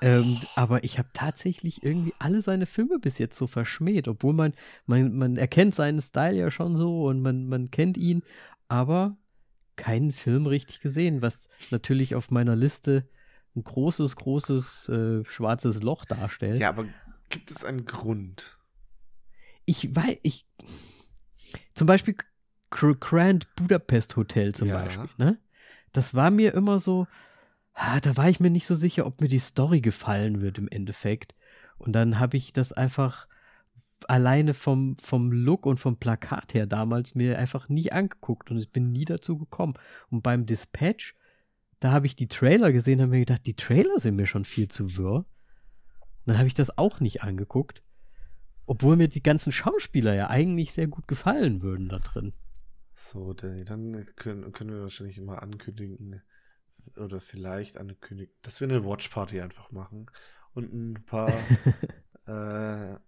Ähm, 0.01 0.39
aber 0.55 0.83
ich 0.83 0.97
habe 0.99 1.09
tatsächlich 1.13 1.83
irgendwie 1.83 2.13
alle 2.19 2.41
seine 2.41 2.65
Filme 2.65 2.99
bis 2.99 3.17
jetzt 3.17 3.37
so 3.37 3.47
verschmäht, 3.47 4.07
obwohl 4.07 4.33
man, 4.33 4.53
man, 4.85 5.15
man 5.17 5.37
erkennt 5.37 5.73
seinen 5.73 6.01
Style 6.01 6.35
ja 6.35 6.51
schon 6.51 6.75
so 6.75 7.05
und 7.05 7.21
man, 7.21 7.47
man 7.47 7.71
kennt 7.71 7.97
ihn, 7.97 8.21
aber 8.67 9.17
keinen 9.77 10.11
Film 10.11 10.47
richtig 10.47 10.79
gesehen, 10.81 11.21
was 11.21 11.49
natürlich 11.71 12.15
auf 12.15 12.29
meiner 12.31 12.55
Liste 12.55 13.07
ein 13.55 13.63
großes, 13.63 14.15
großes 14.17 14.89
äh, 14.89 15.25
schwarzes 15.25 15.81
Loch 15.81 16.05
darstellt. 16.05 16.59
Ja, 16.59 16.69
aber 16.69 16.85
gibt 17.29 17.51
es 17.51 17.63
einen 17.63 17.85
Grund? 17.85 18.57
Ich 19.65 19.95
weiß, 19.95 20.17
ich. 20.23 20.45
Zum 21.73 21.87
Beispiel 21.87 22.15
Gr- 22.69 22.95
Grand 22.99 23.53
Budapest 23.55 24.15
Hotel 24.17 24.53
zum 24.53 24.67
Ja. 24.67 24.83
Beispiel, 24.83 25.09
ne? 25.17 25.39
Das 25.93 26.13
war 26.13 26.29
mir 26.31 26.53
immer 26.53 26.79
so, 26.79 27.07
da 27.75 28.17
war 28.17 28.29
ich 28.29 28.39
mir 28.39 28.49
nicht 28.49 28.65
so 28.65 28.75
sicher, 28.75 29.05
ob 29.05 29.21
mir 29.21 29.27
die 29.27 29.39
Story 29.39 29.81
gefallen 29.81 30.41
wird 30.41 30.57
im 30.57 30.67
Endeffekt. 30.67 31.35
Und 31.77 31.93
dann 31.93 32.19
habe 32.19 32.37
ich 32.37 32.53
das 32.53 32.71
einfach 32.71 33.27
alleine 34.07 34.53
vom, 34.53 34.97
vom 34.97 35.31
Look 35.31 35.65
und 35.65 35.79
vom 35.79 35.97
Plakat 35.97 36.53
her 36.53 36.67
damals 36.67 37.15
mir 37.15 37.37
einfach 37.37 37.69
nie 37.69 37.91
angeguckt 37.91 38.51
und 38.51 38.57
ich 38.57 38.71
bin 38.71 38.91
nie 38.91 39.05
dazu 39.05 39.37
gekommen. 39.37 39.73
Und 40.09 40.21
beim 40.21 40.45
Dispatch, 40.45 41.15
da 41.79 41.91
habe 41.91 42.05
ich 42.05 42.15
die 42.15 42.27
Trailer 42.27 42.71
gesehen, 42.71 43.01
habe 43.01 43.11
mir 43.11 43.19
gedacht, 43.19 43.45
die 43.45 43.55
Trailer 43.55 43.99
sind 43.99 44.15
mir 44.15 44.27
schon 44.27 44.45
viel 44.45 44.67
zu 44.67 44.97
wirr. 44.97 45.25
Dann 46.25 46.37
habe 46.37 46.47
ich 46.47 46.53
das 46.53 46.77
auch 46.77 46.99
nicht 46.99 47.23
angeguckt. 47.23 47.81
Obwohl 48.65 48.95
mir 48.95 49.07
die 49.07 49.21
ganzen 49.21 49.51
Schauspieler 49.51 50.15
ja 50.15 50.29
eigentlich 50.29 50.73
sehr 50.73 50.87
gut 50.87 51.07
gefallen 51.07 51.61
würden 51.61 51.89
da 51.89 51.99
drin. 51.99 52.33
So, 52.95 53.33
Danny, 53.33 53.63
dann 53.63 54.05
können, 54.15 54.51
können 54.53 54.71
wir 54.71 54.81
wahrscheinlich 54.81 55.19
mal 55.21 55.37
ankündigen 55.37 56.21
oder 56.97 57.19
vielleicht 57.19 57.77
ankündigen, 57.77 58.33
dass 58.41 58.59
wir 58.59 58.67
eine 58.67 58.85
Watchparty 58.85 59.41
einfach 59.41 59.71
machen 59.71 60.07
und 60.53 60.73
ein 60.73 61.05
paar 61.05 61.29
äh, 62.27 62.99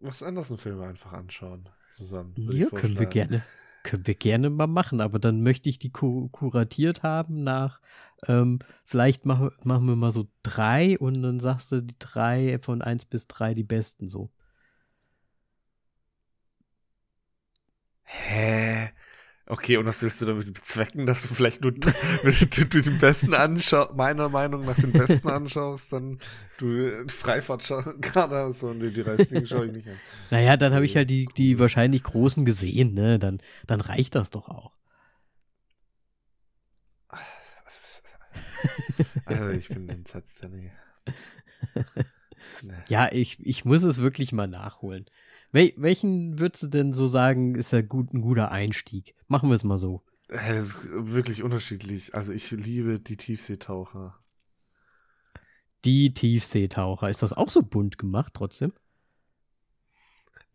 was 0.00 0.22
anderes 0.22 0.52
Filme 0.60 0.86
einfach 0.86 1.12
anschauen 1.12 1.68
zusammen. 1.90 2.34
Ja, 2.36 2.68
können 2.68 2.98
wir 2.98 3.06
gerne, 3.06 3.42
können 3.82 4.06
wir 4.06 4.14
gerne 4.14 4.50
mal 4.50 4.66
machen, 4.66 5.00
aber 5.00 5.18
dann 5.18 5.42
möchte 5.42 5.68
ich 5.68 5.78
die 5.78 5.90
ku 5.90 6.28
kuratiert 6.28 7.02
haben 7.02 7.42
nach, 7.42 7.80
ähm, 8.26 8.60
vielleicht 8.84 9.26
machen, 9.26 9.50
machen 9.64 9.86
wir 9.86 9.96
mal 9.96 10.12
so 10.12 10.28
drei 10.42 10.98
und 10.98 11.22
dann 11.22 11.40
sagst 11.40 11.72
du 11.72 11.82
die 11.82 11.98
drei 11.98 12.58
von 12.62 12.82
eins 12.82 13.04
bis 13.04 13.26
drei 13.26 13.54
die 13.54 13.64
besten 13.64 14.08
so. 14.08 14.30
Hä? 18.04 18.90
Okay, 19.50 19.78
und 19.78 19.86
was 19.86 20.02
willst 20.02 20.20
du 20.20 20.26
damit 20.26 20.52
bezwecken, 20.52 21.06
dass 21.06 21.22
du 21.22 21.28
vielleicht 21.28 21.62
nur, 21.62 21.72
wenn 22.22 22.34
du, 22.50 22.82
den 22.82 22.98
Besten 22.98 23.32
anschaust, 23.32 23.94
meiner 23.96 24.28
Meinung 24.28 24.66
nach 24.66 24.76
den 24.76 24.92
Besten 24.92 25.26
anschaust, 25.30 25.90
dann 25.90 26.18
du 26.58 27.04
die 27.04 27.12
Freifahrt 27.12 27.64
schau- 27.64 27.82
gerade 28.00 28.36
hast 28.36 28.62
und 28.62 28.80
die 28.80 29.00
restlichen 29.00 29.46
schaue 29.46 29.66
ich 29.66 29.72
nicht 29.72 29.88
an. 29.88 29.96
Naja, 30.30 30.58
dann 30.58 30.74
habe 30.74 30.84
ich 30.84 30.96
halt 30.96 31.08
die, 31.08 31.28
die 31.36 31.58
wahrscheinlich 31.58 32.02
großen 32.02 32.44
gesehen, 32.44 32.92
ne? 32.92 33.18
Dann, 33.18 33.40
dann 33.66 33.80
reicht 33.80 34.14
das 34.14 34.30
doch 34.30 34.48
auch. 34.48 34.72
Also 39.24 39.48
ich 39.50 39.68
bin 39.68 39.88
entsetzt. 39.88 40.46
Nee. 40.50 40.72
Ja, 42.88 43.10
ich, 43.12 43.38
ich 43.44 43.64
muss 43.64 43.82
es 43.82 43.98
wirklich 43.98 44.32
mal 44.32 44.48
nachholen. 44.48 45.06
Wel 45.50 45.72
welchen 45.76 46.38
würdest 46.38 46.64
du 46.64 46.66
denn 46.66 46.92
so 46.92 47.06
sagen, 47.06 47.54
ist 47.54 47.72
ja 47.72 47.80
gut, 47.80 48.12
ein 48.12 48.20
guter 48.20 48.50
Einstieg? 48.50 49.14
Machen 49.28 49.48
wir 49.48 49.56
es 49.56 49.64
mal 49.64 49.78
so. 49.78 50.02
Das 50.28 50.58
ist 50.58 50.88
wirklich 50.90 51.42
unterschiedlich. 51.42 52.14
Also 52.14 52.32
ich 52.32 52.50
liebe 52.50 53.00
die 53.00 53.16
Tiefseetaucher. 53.16 54.18
Die 55.84 56.12
Tiefseetaucher. 56.12 57.08
Ist 57.08 57.22
das 57.22 57.32
auch 57.32 57.48
so 57.48 57.62
bunt 57.62 57.96
gemacht 57.96 58.34
trotzdem? 58.34 58.72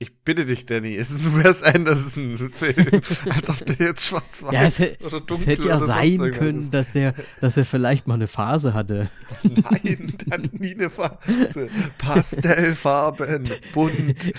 Ich 0.03 0.13
bitte 0.25 0.43
dich, 0.43 0.65
Danny, 0.65 0.97
es 0.97 1.11
ist 1.11 1.21
ein 1.25 1.41
Wes 1.41 1.63
Anderson-Film. 1.63 3.01
Als 3.29 3.49
ob 3.49 3.65
der 3.65 3.87
jetzt 3.87 4.05
schwarz-weiß 4.05 4.51
Ja, 4.51 4.63
es, 4.65 4.99
oder 4.99 5.17
es 5.19 5.25
dunkel 5.25 5.45
hätte 5.47 5.67
ja 5.69 5.79
sein 5.79 6.31
können, 6.31 6.71
dass 6.71 6.93
er, 6.93 7.13
dass 7.39 7.55
er 7.55 7.63
vielleicht 7.63 8.05
mal 8.05 8.15
eine 8.15 8.27
Phase 8.27 8.73
hatte. 8.73 9.09
Nein, 9.43 10.13
der 10.25 10.33
hat 10.33 10.53
nie 10.59 10.73
eine 10.73 10.89
Phase. 10.89 11.69
Pastellfarben, 11.99 13.43
bunt. 13.73 14.33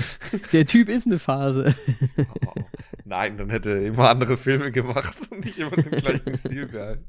Der 0.53 0.67
Typ 0.67 0.91
ist 0.91 1.07
eine 1.07 1.19
Phase. 1.19 1.75
Oh, 2.19 2.53
Nein, 3.07 3.39
dann 3.39 3.49
hätte 3.49 3.71
er 3.71 3.87
immer 3.87 4.11
andere 4.11 4.37
Filme 4.37 4.71
gemacht 4.71 5.17
und 5.31 5.47
nicht 5.47 5.59
immer 5.59 5.71
den 5.71 5.93
gleichen 5.93 6.37
Stil 6.37 6.67
behalten. 6.67 7.07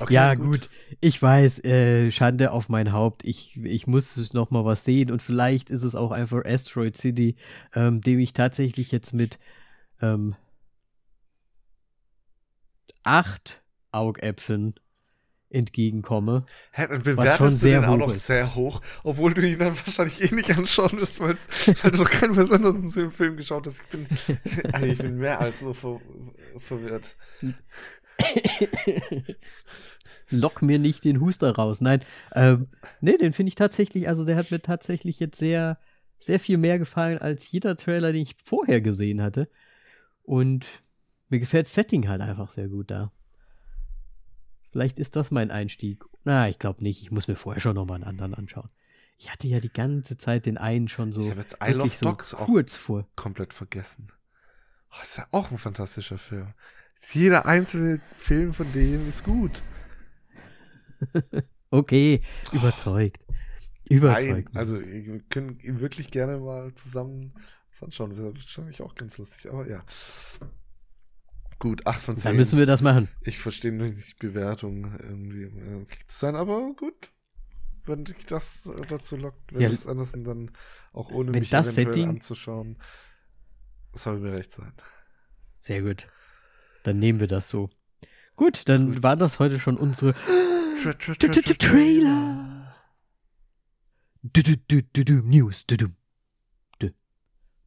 Okay, 0.00 0.14
ja, 0.14 0.34
gut. 0.34 0.68
Ich 1.00 1.20
weiß, 1.20 1.64
äh, 1.64 2.10
Schande 2.10 2.52
auf 2.52 2.68
mein 2.68 2.92
Haupt. 2.92 3.24
Ich, 3.24 3.56
ich 3.62 3.86
muss 3.86 4.32
noch 4.32 4.50
mal 4.50 4.64
was 4.64 4.84
sehen 4.84 5.10
und 5.10 5.22
vielleicht 5.22 5.70
ist 5.70 5.84
es 5.84 5.94
auch 5.94 6.10
einfach 6.10 6.44
Asteroid 6.44 6.96
City, 6.96 7.36
ähm, 7.74 8.00
dem 8.00 8.18
ich 8.18 8.32
tatsächlich 8.32 8.92
jetzt 8.92 9.14
mit 9.14 9.38
ähm, 10.02 10.34
acht 13.02 13.62
Augäpfeln 13.92 14.74
entgegenkomme. 15.48 16.44
Hä, 16.72 16.86
dann 16.88 16.96
schon 16.96 17.02
bewertest 17.04 17.40
du 17.40 17.50
sehr 17.50 17.80
den 17.80 17.88
auch 17.88 17.94
hoch 17.94 17.98
noch 17.98 18.14
ist. 18.14 18.26
sehr 18.26 18.54
hoch, 18.54 18.80
obwohl 19.04 19.32
du 19.32 19.46
ihn 19.46 19.58
dann 19.58 19.76
wahrscheinlich 19.76 20.20
eh 20.20 20.34
nicht 20.34 20.50
anschauen 20.56 21.00
wirst, 21.00 21.20
weil 21.20 21.36
du 21.92 22.02
noch 22.02 22.10
keinen 22.10 22.34
besonderen 22.34 22.90
Film 23.10 23.36
geschaut 23.36 23.66
hast. 23.66 23.80
Ich 23.80 23.86
bin, 23.86 24.06
also 24.72 24.86
ich 24.86 24.98
bin 24.98 25.16
mehr 25.18 25.40
als 25.40 25.60
so 25.60 25.72
ver 25.72 26.00
verwirrt. 26.58 27.16
Lock 30.30 30.62
mir 30.62 30.78
nicht 30.78 31.04
den 31.04 31.20
Huster 31.20 31.54
raus. 31.54 31.80
Nein, 31.80 32.00
ähm, 32.34 32.68
nee, 33.00 33.16
den 33.16 33.32
finde 33.32 33.48
ich 33.48 33.54
tatsächlich, 33.54 34.08
also 34.08 34.24
der 34.24 34.36
hat 34.36 34.50
mir 34.50 34.60
tatsächlich 34.60 35.20
jetzt 35.20 35.38
sehr, 35.38 35.78
sehr 36.18 36.40
viel 36.40 36.58
mehr 36.58 36.78
gefallen 36.78 37.18
als 37.18 37.50
jeder 37.50 37.76
Trailer, 37.76 38.12
den 38.12 38.22
ich 38.22 38.36
vorher 38.44 38.80
gesehen 38.80 39.22
hatte. 39.22 39.48
Und 40.22 40.66
mir 41.28 41.38
gefällt 41.38 41.66
das 41.66 41.74
Setting 41.74 42.08
halt 42.08 42.20
einfach 42.20 42.50
sehr 42.50 42.68
gut 42.68 42.90
da. 42.90 43.12
Vielleicht 44.70 44.98
ist 44.98 45.16
das 45.16 45.30
mein 45.30 45.50
Einstieg. 45.50 46.04
Na, 46.24 46.48
ich 46.48 46.58
glaube 46.58 46.82
nicht. 46.82 47.02
Ich 47.02 47.10
muss 47.10 47.28
mir 47.28 47.36
vorher 47.36 47.60
schon 47.60 47.76
noch 47.76 47.86
mal 47.86 47.94
einen 47.94 48.04
anderen 48.04 48.34
anschauen. 48.34 48.68
Ich 49.16 49.30
hatte 49.32 49.48
ja 49.48 49.60
die 49.60 49.72
ganze 49.72 50.18
Zeit 50.18 50.44
den 50.44 50.58
einen 50.58 50.88
schon 50.88 51.12
so 51.12 51.22
Ich 51.22 51.30
habe 51.30 51.40
jetzt 51.40 51.58
wirklich 51.60 51.92
of 51.92 51.96
so 51.96 52.06
Dogs 52.06 52.34
auch 52.34 52.46
kurz 52.46 52.76
vor. 52.76 53.08
komplett 53.16 53.54
vergessen. 53.54 54.08
Oh, 54.90 55.00
ist 55.00 55.16
ja 55.16 55.26
auch 55.30 55.50
ein 55.50 55.58
fantastischer 55.58 56.18
Film. 56.18 56.52
Jeder 57.12 57.46
einzelne 57.46 58.00
Film 58.14 58.52
von 58.52 58.72
dem 58.72 59.08
ist 59.08 59.24
gut. 59.24 59.62
Okay, 61.70 62.22
überzeugt. 62.52 63.18
Überzeugt. 63.90 64.54
Nein, 64.54 64.56
also 64.56 64.80
wir 64.80 65.20
können 65.28 65.58
ihn 65.60 65.80
wirklich 65.80 66.12
gerne 66.12 66.38
mal 66.38 66.72
zusammen 66.74 67.34
das 67.70 67.82
anschauen. 67.82 68.10
Das 68.10 68.18
ist 68.20 68.34
wahrscheinlich 68.36 68.82
auch 68.82 68.94
ganz 68.94 69.18
lustig, 69.18 69.50
aber 69.50 69.68
ja. 69.68 69.84
Gut, 71.58 71.84
8 71.86 72.00
von 72.00 72.16
10. 72.16 72.24
Dann 72.24 72.36
müssen 72.36 72.58
wir 72.58 72.66
das 72.66 72.82
machen. 72.82 73.08
Ich 73.22 73.38
verstehe 73.38 73.72
nur 73.72 73.88
nicht 73.88 74.22
die 74.22 74.26
Bewertung 74.28 74.94
irgendwie, 75.00 75.46
um 75.46 75.84
zu 75.84 75.94
sein, 76.08 76.36
aber 76.36 76.72
gut. 76.76 77.10
Wenn 77.84 78.04
dich 78.04 78.26
das 78.26 78.66
äh, 78.66 78.86
dazu 78.88 79.16
lockt, 79.16 79.52
wenn 79.52 79.62
Ja, 79.62 79.68
das 79.68 79.86
Anderson 79.86 80.22
dann 80.24 80.50
auch 80.92 81.10
ohne 81.10 81.32
mich 81.32 81.50
das 81.50 81.66
eventuell 81.66 81.94
Setting- 81.94 82.08
anzuschauen, 82.08 82.78
soll 83.92 84.20
mir 84.20 84.32
recht 84.32 84.52
sein. 84.52 84.72
Sehr 85.60 85.82
gut. 85.82 86.08
Dann 86.86 87.00
nehmen 87.00 87.18
wir 87.18 87.26
das 87.26 87.48
so. 87.48 87.68
Gut, 88.36 88.68
dann 88.68 88.94
Gut. 88.94 89.02
war 89.02 89.16
das 89.16 89.40
heute 89.40 89.58
schon 89.58 89.76
unsere 89.76 90.12
Tra- 90.12 90.94
tra- 90.96 91.18
tra- 91.18 91.58
Trailer. 91.58 92.74
News. 95.24 95.64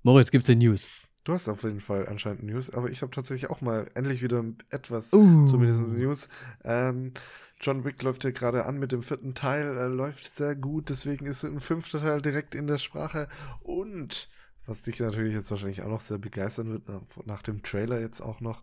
Moritz, 0.03 0.31
gibt's 0.31 0.47
denn 0.47 0.59
News? 0.59 0.87
Du 1.25 1.33
hast 1.33 1.49
auf 1.49 1.63
jeden 1.63 1.81
Fall 1.81 2.07
anscheinend 2.07 2.43
News, 2.43 2.69
aber 2.69 2.89
ich 2.89 3.01
habe 3.01 3.11
tatsächlich 3.11 3.49
auch 3.49 3.59
mal 3.59 3.91
endlich 3.93 4.21
wieder 4.21 4.43
etwas, 4.69 5.11
Uh. 5.13 5.47
zumindest 5.47 5.89
News. 5.89 6.29
Ähm, 6.63 7.11
John 7.59 7.83
Wick 7.83 8.01
läuft 8.01 8.23
ja 8.23 8.31
gerade 8.31 8.65
an 8.65 8.79
mit 8.79 8.93
dem 8.93 9.03
vierten 9.03 9.35
Teil, 9.35 9.75
er 9.75 9.89
läuft 9.89 10.33
sehr 10.33 10.55
gut, 10.55 10.87
deswegen 10.89 11.25
ist 11.25 11.43
ein 11.43 11.59
fünfter 11.59 11.99
Teil 11.99 12.21
direkt 12.21 12.55
in 12.55 12.67
der 12.67 12.77
Sprache. 12.77 13.27
Und 13.61 14.29
was 14.69 14.83
dich 14.83 14.99
natürlich 14.99 15.33
jetzt 15.33 15.49
wahrscheinlich 15.51 15.81
auch 15.81 15.89
noch 15.89 16.01
sehr 16.01 16.19
begeistern 16.19 16.71
wird, 16.71 16.83
nach, 17.25 17.41
dem 17.41 17.63
Trailer 17.63 17.99
jetzt 17.99 18.21
auch 18.21 18.39
noch, 18.39 18.61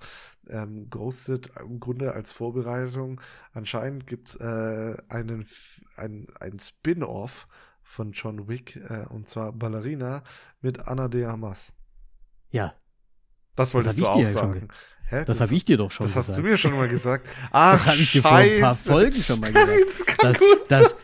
ähm, 0.49 0.89
Ghosted 0.89 1.51
im 1.61 1.81
Grunde 1.81 2.13
als 2.13 2.33
Vorbereitung. 2.33 3.21
Anscheinend 3.53 4.07
gibt 4.07 4.29
es 4.29 4.35
äh, 4.37 4.97
einen 5.09 5.47
ein, 5.97 6.29
ein 6.41 6.59
Spin-off 6.59 7.49
von 7.83 8.13
John 8.13 8.49
Wick, 8.49 8.77
äh, 8.77 9.07
und 9.09 9.29
zwar 9.29 9.53
Ballerina 9.53 10.23
mit 10.61 10.87
Anna 10.87 11.09
de 11.09 11.25
Armas. 11.25 11.73
Ja. 12.51 12.75
Das 13.55 13.75
wolltest 13.75 14.01
Das 14.01 14.05
du 14.05 14.09
auch 14.09 14.27
sagen. 14.27 14.69
Hä? 15.09 15.25
Das, 15.25 15.41
habe 15.41 15.55
ich 15.55 15.65
dir 15.65 15.77
doch 15.77 15.93
schon 15.93 16.07
das 16.07 16.15
gesagt. 16.15 16.29
hast 16.31 16.39
du 16.39 16.43
mir 16.43 16.57
schon 16.57 16.75
mal 16.75 16.89
gesagt. 16.89 17.29
Ach, 17.53 17.75
das 17.75 17.87
habe 17.87 17.99
ich 17.99 18.11
dir 18.11 18.23
vor 18.23 18.33
ein 18.33 18.61
paar. 18.61 18.75
Folgen 18.75 19.23
schon 19.23 19.39
mal 19.39 19.53
gesagt. 19.53 20.19
Das 20.19 20.39
dass 20.69 20.96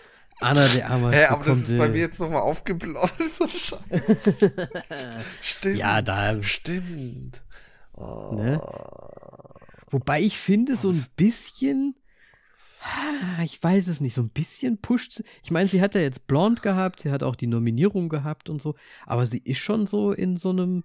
Anna 0.42 0.68
de 0.68 0.82
Armas 0.82 1.14
Hä, 1.14 1.24
aber 1.26 1.44
das 1.44 1.68
ist 1.68 1.78
bei 1.78 1.88
mir 1.88 1.98
jetzt 1.98 2.20
nochmal 2.20 2.42
aufgeploppt. 2.42 3.14
So 3.38 3.46
Scheiße. 3.46 4.40
Stimmt. 5.42 5.76
Ja, 5.78 6.02
da. 6.02 6.42
Stimmt. 6.42 7.42
Oh. 7.94 8.34
Ne? 8.34 8.60
Wobei 9.90 10.22
ich 10.22 10.38
finde, 10.38 10.76
so 10.76 10.90
ein 10.90 11.06
bisschen. 11.16 11.94
Ich 13.44 13.62
weiß 13.62 13.86
es 13.86 14.00
nicht, 14.00 14.14
so 14.14 14.22
ein 14.22 14.30
bisschen 14.30 14.78
pusht. 14.78 15.22
Ich 15.44 15.52
meine, 15.52 15.68
sie 15.68 15.80
hat 15.80 15.94
ja 15.94 16.00
jetzt 16.00 16.26
Blonde 16.26 16.60
gehabt, 16.62 17.00
sie 17.00 17.12
hat 17.12 17.22
auch 17.22 17.36
die 17.36 17.46
Nominierung 17.46 18.08
gehabt 18.08 18.48
und 18.48 18.60
so, 18.60 18.74
aber 19.06 19.24
sie 19.24 19.38
ist 19.38 19.58
schon 19.58 19.86
so 19.86 20.10
in 20.10 20.36
so 20.36 20.50
einem 20.50 20.82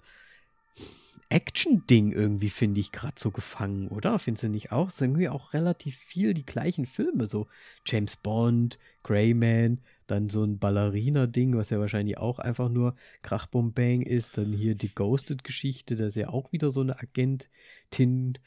Action-Ding 1.29 2.13
irgendwie, 2.13 2.49
finde 2.49 2.79
ich, 2.79 2.91
gerade 2.91 3.19
so 3.19 3.31
gefangen, 3.31 3.89
oder? 3.89 4.17
Findest 4.17 4.43
du 4.43 4.49
nicht 4.49 4.71
auch? 4.71 4.87
Es 4.87 4.97
sind 4.97 5.11
irgendwie 5.11 5.29
auch 5.29 5.53
relativ 5.53 5.97
viel 5.97 6.33
die 6.33 6.45
gleichen 6.45 6.85
Filme, 6.85 7.27
so 7.27 7.47
James 7.85 8.15
Bond, 8.15 8.79
Greyman, 9.03 9.81
dann 10.07 10.29
so 10.29 10.43
ein 10.43 10.57
Ballerina-Ding, 10.57 11.57
was 11.57 11.69
ja 11.69 11.79
wahrscheinlich 11.79 12.17
auch 12.17 12.39
einfach 12.39 12.69
nur 12.69 12.95
Krachbombang 13.23 14.03
ist, 14.03 14.37
dann 14.37 14.53
hier 14.53 14.75
die 14.75 14.93
Ghosted-Geschichte, 14.93 15.97
das 15.97 16.09
ist 16.09 16.15
ja 16.15 16.29
auch 16.29 16.53
wieder 16.53 16.71
so 16.71 16.79
eine 16.81 16.97
Agentin. 16.99 18.37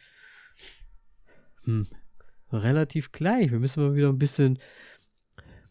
Hm, 1.64 1.86
relativ 2.50 3.12
gleich. 3.12 3.50
Wir 3.50 3.58
müssen 3.58 3.82
mal 3.82 3.94
wieder 3.94 4.08
ein 4.08 4.18
bisschen, 4.18 4.58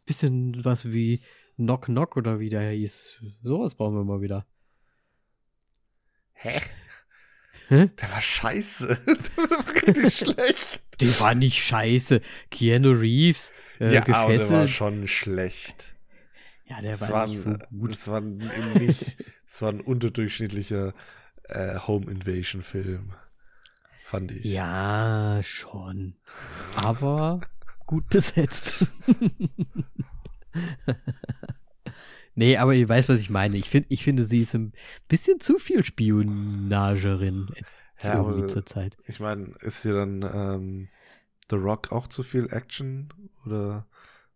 bisschen 0.05 0.63
was 0.63 0.91
wie 0.91 1.21
Knock 1.55 1.85
Knock 1.85 2.17
oder 2.17 2.39
wie 2.39 2.49
der 2.49 2.69
hieß. 2.71 3.19
Sowas 3.41 3.73
brauchen 3.73 3.95
wir 3.95 4.03
mal 4.03 4.21
wieder. 4.21 4.45
Hä? 6.33 6.61
Hä? 7.69 7.89
Der 8.01 8.11
war 8.11 8.21
scheiße. 8.21 8.97
Der 9.05 9.49
war 9.49 9.73
richtig 9.73 10.17
schlecht. 10.17 10.81
Der 10.99 11.19
war 11.19 11.35
nicht 11.35 11.63
scheiße. 11.63 12.21
Keanu 12.49 12.91
Reeves, 12.91 13.53
äh, 13.79 13.93
ja, 13.93 14.01
aber 14.01 14.07
der 14.07 14.15
war 14.15 14.27
gefesselt. 14.33 14.69
schon 14.71 15.07
schlecht. 15.07 15.93
ja, 16.65 16.81
der 16.81 16.99
war, 16.99 17.09
war, 17.09 17.27
nicht 17.27 17.41
so 17.41 17.55
gut. 17.69 17.91
es 17.91 18.07
war 18.07 18.21
war 19.61 19.69
ein 19.69 19.81
unterdurchschnittlicher 19.81 20.93
äh, 21.43 21.77
Home 21.79 22.11
Invasion 22.11 22.63
Film. 22.63 23.13
Fand 24.03 24.31
ich. 24.31 24.45
Ja, 24.45 25.39
schon. 25.43 26.15
Aber 26.75 27.41
gut 27.85 28.09
besetzt. 28.09 28.85
nee, 32.35 32.57
aber 32.57 32.73
ihr 32.73 32.87
weißt, 32.89 33.09
was 33.09 33.19
ich 33.19 33.29
meine. 33.29 33.57
Ich, 33.57 33.69
find, 33.69 33.85
ich 33.89 34.03
finde, 34.03 34.23
sie 34.23 34.41
ist 34.41 34.55
ein 34.55 34.73
bisschen 35.07 35.39
zu 35.39 35.57
viel 35.59 35.83
Spionagerin 35.83 37.47
Ja, 38.01 38.15
irgendwie 38.21 38.39
aber- 38.41 38.47
zur 38.47 38.65
Zeit. 38.65 38.97
Ich 39.05 39.19
meine, 39.19 39.53
ist 39.61 39.83
dir 39.83 39.93
dann 39.93 40.21
ähm, 40.21 40.87
The 41.49 41.55
Rock 41.57 41.91
auch 41.91 42.07
zu 42.07 42.23
viel 42.23 42.47
Action 42.51 43.09
oder 43.45 43.85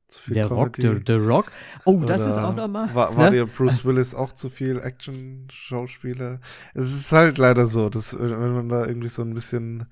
zu 0.08 0.22
viel 0.22 0.34
Der 0.36 0.48
Rock, 0.48 0.74
Comedy? 0.74 1.04
der 1.06 1.18
Rock. 1.20 1.52
Oh, 1.86 2.00
das 2.06 2.22
ist 2.22 2.28
Oder 2.28 2.50
auch 2.50 2.56
nochmal. 2.56 2.94
War, 2.94 3.16
war 3.18 3.26
ne? 3.30 3.38
dir 3.38 3.46
Bruce 3.48 3.84
Willis 3.86 4.14
auch 4.14 4.32
zu 4.34 4.50
viel 4.50 4.80
Action-Schauspieler? 4.80 6.40
Es 6.74 6.94
ist 6.94 7.12
halt 7.12 7.38
leider 7.38 7.66
so, 7.66 7.90
dass 7.90 8.18
wenn 8.20 8.54
man 8.54 8.70
da 8.70 8.86
irgendwie 8.86 9.08
so 9.08 9.22
ein 9.22 9.34
bisschen. 9.34 9.86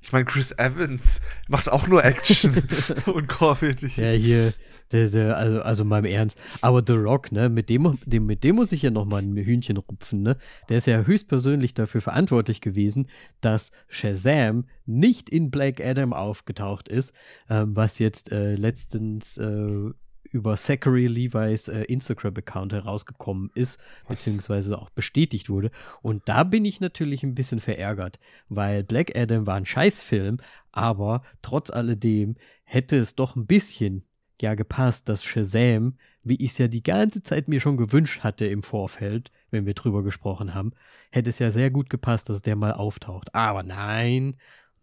Ich 0.00 0.12
meine, 0.12 0.24
Chris 0.24 0.52
Evans 0.52 1.20
macht 1.48 1.68
auch 1.68 1.86
nur 1.86 2.04
Action 2.04 2.62
und 3.06 3.28
Comedy. 3.28 3.90
Ja, 3.96 4.10
hier, 4.10 4.54
der, 4.92 5.08
der, 5.08 5.36
also, 5.36 5.60
also 5.60 5.84
mal 5.84 5.98
im 5.98 6.04
Ernst. 6.04 6.38
Aber 6.60 6.82
The 6.86 6.94
Rock, 6.94 7.32
ne, 7.32 7.48
mit 7.48 7.68
dem, 7.68 7.98
dem, 8.04 8.26
mit 8.26 8.44
dem 8.44 8.56
muss 8.56 8.72
ich 8.72 8.82
ja 8.82 8.90
nochmal 8.90 9.22
ein 9.22 9.36
Hühnchen 9.36 9.76
rupfen, 9.76 10.22
ne? 10.22 10.36
Der 10.68 10.78
ist 10.78 10.86
ja 10.86 11.02
höchstpersönlich 11.02 11.74
dafür 11.74 12.00
verantwortlich 12.00 12.60
gewesen, 12.60 13.08
dass 13.40 13.70
Shazam 13.88 14.64
nicht 14.86 15.28
in 15.28 15.50
Black 15.50 15.80
Adam 15.80 16.12
aufgetaucht 16.12 16.88
ist, 16.88 17.12
ähm, 17.50 17.76
was 17.76 17.98
jetzt 17.98 18.32
äh, 18.32 18.54
letztens 18.54 19.36
äh, 19.36 19.90
über 20.30 20.56
Zachary 20.56 21.06
Levi's 21.06 21.68
äh, 21.68 21.82
Instagram-Account 21.84 22.72
herausgekommen 22.72 23.50
ist, 23.54 23.80
beziehungsweise 24.08 24.78
auch 24.78 24.90
bestätigt 24.90 25.48
wurde. 25.48 25.70
Und 26.02 26.28
da 26.28 26.44
bin 26.44 26.64
ich 26.64 26.80
natürlich 26.80 27.22
ein 27.22 27.34
bisschen 27.34 27.60
verärgert, 27.60 28.18
weil 28.48 28.84
Black 28.84 29.16
Adam 29.16 29.46
war 29.46 29.56
ein 29.56 29.66
Scheißfilm, 29.66 30.38
aber 30.72 31.22
trotz 31.42 31.70
alledem 31.70 32.36
hätte 32.64 32.98
es 32.98 33.14
doch 33.14 33.36
ein 33.36 33.46
bisschen 33.46 34.04
ja 34.40 34.54
gepasst, 34.54 35.08
dass 35.08 35.24
Shazam, 35.24 35.96
wie 36.22 36.36
ich 36.36 36.52
es 36.52 36.58
ja 36.58 36.68
die 36.68 36.82
ganze 36.82 37.22
Zeit 37.22 37.48
mir 37.48 37.60
schon 37.60 37.76
gewünscht 37.76 38.22
hatte 38.22 38.46
im 38.46 38.62
Vorfeld, 38.62 39.32
wenn 39.50 39.66
wir 39.66 39.74
drüber 39.74 40.02
gesprochen 40.02 40.54
haben, 40.54 40.72
hätte 41.10 41.30
es 41.30 41.38
ja 41.38 41.50
sehr 41.50 41.70
gut 41.70 41.90
gepasst, 41.90 42.28
dass 42.28 42.42
der 42.42 42.56
mal 42.56 42.72
auftaucht. 42.72 43.34
Aber 43.34 43.62
nein, 43.62 44.36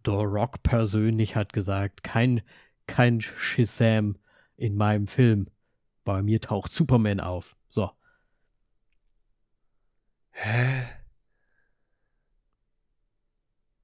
The 0.06 0.12
Rock 0.12 0.64
persönlich 0.64 1.36
hat 1.36 1.54
gesagt, 1.54 2.04
kein, 2.04 2.41
kein 2.88 3.22
Shazam 3.22 4.18
in 4.58 4.76
meinem 4.76 5.08
Film. 5.08 5.47
Bei 6.03 6.22
mir 6.22 6.39
taucht 6.39 6.72
Superman 6.72 7.20
auf. 7.20 7.56
So. 7.70 7.91
Hä? 10.32 10.86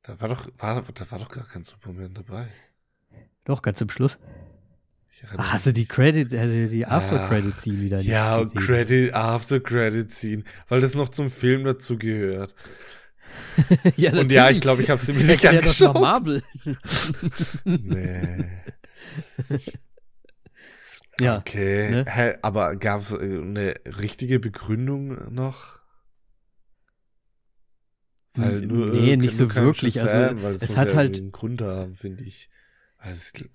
Da 0.03 0.19
war 0.19 0.30
doch, 0.30 0.47
war, 0.57 0.82
da 0.82 1.11
war 1.11 1.19
doch 1.19 1.30
gar 1.30 1.45
kein 1.45 1.63
Superman 1.63 2.13
dabei. 2.13 2.47
Doch, 3.45 3.61
ganz 3.61 3.78
zum 3.80 3.89
Schluss. 3.89 4.17
Ach, 5.38 5.53
hast 5.53 5.65
du 5.67 5.74
die. 5.74 5.86
Credit, 5.86 6.34
also 6.34 6.67
die 6.67 6.86
After 6.86 7.24
Ach, 7.24 7.30
Credit 7.30 7.55
Scene 7.55 7.80
wieder 7.82 7.97
nicht 7.97 8.07
Ja, 8.07 8.41
gesehen? 8.41 8.59
Credit, 8.61 9.13
After 9.13 9.59
Credit 9.59 10.09
Scene, 10.09 10.43
weil 10.67 10.82
das 10.82 10.95
noch 10.95 11.09
zum 11.09 11.30
Film 11.30 11.63
dazu 11.63 11.97
gehört. 11.97 12.55
ja, 13.97 14.13
Und 14.17 14.32
ja, 14.32 14.49
ich 14.49 14.61
glaube, 14.61 14.82
ich 14.82 14.89
habe 14.89 15.03
sie 15.03 15.13
mir 15.13 15.24
nicht 15.24 15.43
Erklär 15.43 15.61
das 15.61 15.82
angeschaut. 15.82 16.01
Marvel. 16.01 16.43
Nee. 17.65 18.45
ja. 21.22 21.39
Okay. 21.39 21.91
ne? 21.91 22.05
Hä, 22.07 22.38
aber 22.41 22.76
gab 22.76 23.01
es 23.01 23.13
eine 23.13 23.76
richtige 23.86 24.39
Begründung 24.39 25.34
noch? 25.34 25.80
Weil 28.36 28.61
nur, 28.61 28.88
nee, 28.91 29.13
äh, 29.13 29.17
nicht 29.17 29.36
so 29.36 29.53
wirklich. 29.53 29.95
Shazam, 29.95 30.38
Also, 30.38 30.43
weil 30.43 30.53
es 30.53 30.67
muss 30.69 30.78
hat 30.78 30.91
ja 30.91 30.95
halt. 30.97 31.17
einen 31.17 31.32
Grund 31.32 31.61
haben, 31.61 31.95
finde 31.95 32.24
ich. 32.24 32.49
Kl- 33.03 33.49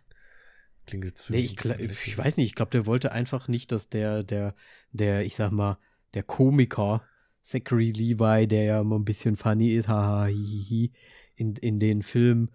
klingt 0.86 1.04
jetzt 1.04 1.22
für 1.22 1.32
Nee, 1.32 1.40
ich, 1.40 1.64
ich 1.64 2.18
weiß 2.18 2.36
nicht, 2.36 2.46
ich 2.46 2.54
glaube, 2.54 2.70
der 2.70 2.86
wollte 2.86 3.12
einfach 3.12 3.48
nicht, 3.48 3.72
dass 3.72 3.88
der, 3.88 4.22
der, 4.22 4.54
der, 4.92 5.24
ich 5.24 5.36
sag 5.36 5.50
mal, 5.50 5.78
der 6.14 6.22
Komiker, 6.22 7.02
Zachary 7.42 7.92
Levi, 7.92 8.46
der 8.46 8.64
ja 8.64 8.80
immer 8.80 8.98
ein 8.98 9.04
bisschen 9.04 9.36
funny 9.36 9.74
ist, 9.74 9.88
haha, 9.88 10.26
hihihi, 10.26 10.92
in, 11.36 11.54
in 11.56 11.78
den 11.78 12.02
Film 12.02 12.50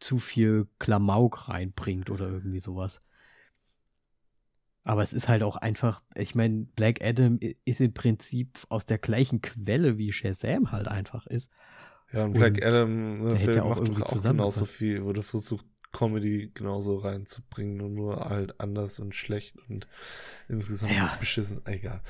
zu 0.00 0.18
viel 0.18 0.66
Klamauk 0.78 1.48
reinbringt 1.48 2.10
oder 2.10 2.28
irgendwie 2.28 2.60
sowas. 2.60 3.00
Aber 4.84 5.02
es 5.02 5.12
ist 5.12 5.28
halt 5.28 5.42
auch 5.42 5.56
einfach, 5.56 6.02
ich 6.14 6.34
meine, 6.34 6.66
Black 6.76 7.02
Adam 7.02 7.38
ist 7.64 7.80
im 7.80 7.94
Prinzip 7.94 8.58
aus 8.68 8.84
der 8.86 8.98
gleichen 8.98 9.40
Quelle 9.40 9.96
wie 9.98 10.12
Shazam 10.12 10.72
halt 10.72 10.88
einfach 10.88 11.26
ist. 11.26 11.50
Ja, 12.12 12.24
und 12.24 12.34
Black 12.34 12.62
Und 12.62 12.64
Adam 12.64 13.22
ne, 13.22 13.34
hätte 13.36 13.52
Film 13.52 13.64
auch 13.64 13.78
macht 13.78 13.88
doch 13.88 14.02
auch 14.02 14.22
genauso 14.22 14.64
viel, 14.64 15.04
wurde 15.04 15.22
versucht, 15.22 15.66
Comedy 15.92 16.50
genauso 16.52 16.96
reinzubringen 16.96 17.80
und 17.80 17.94
nur 17.94 18.16
halt 18.28 18.60
anders 18.60 18.98
und 18.98 19.14
schlecht 19.14 19.56
und 19.68 19.86
insgesamt 20.48 20.92
Ja. 20.94 21.16
beschissen. 21.18 21.64
Egal. 21.66 22.02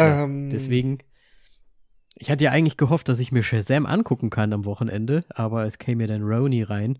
Ja, 0.00 0.22
Ähm, 0.24 0.50
Deswegen, 0.52 0.98
ich 2.18 2.30
hatte 2.30 2.44
ja 2.44 2.50
eigentlich 2.50 2.76
gehofft, 2.76 3.08
dass 3.08 3.20
ich 3.20 3.32
mir 3.32 3.42
Shazam 3.42 3.86
angucken 3.86 4.30
kann 4.30 4.52
am 4.52 4.64
Wochenende, 4.64 5.24
aber 5.28 5.66
es 5.66 5.78
käme 5.78 6.04
ja 6.04 6.06
dann 6.08 6.22
Roni 6.22 6.62
rein, 6.62 6.98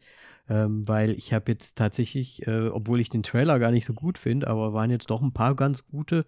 ähm, 0.49 0.86
weil 0.86 1.11
ich 1.11 1.32
habe 1.32 1.51
jetzt 1.53 1.76
tatsächlich, 1.76 2.47
äh, 2.47 2.68
obwohl 2.68 3.01
ich 3.01 3.09
den 3.09 3.22
Trailer 3.22 3.59
gar 3.59 3.70
nicht 3.70 3.86
so 3.86 3.94
gut 3.94 4.18
finde, 4.18 4.47
aber 4.49 4.72
waren 4.72 4.90
jetzt 4.90 5.11
doch 5.11 5.22
ein 5.22 5.32
paar 5.32 5.55
ganz 5.57 5.86
gute, 5.86 6.24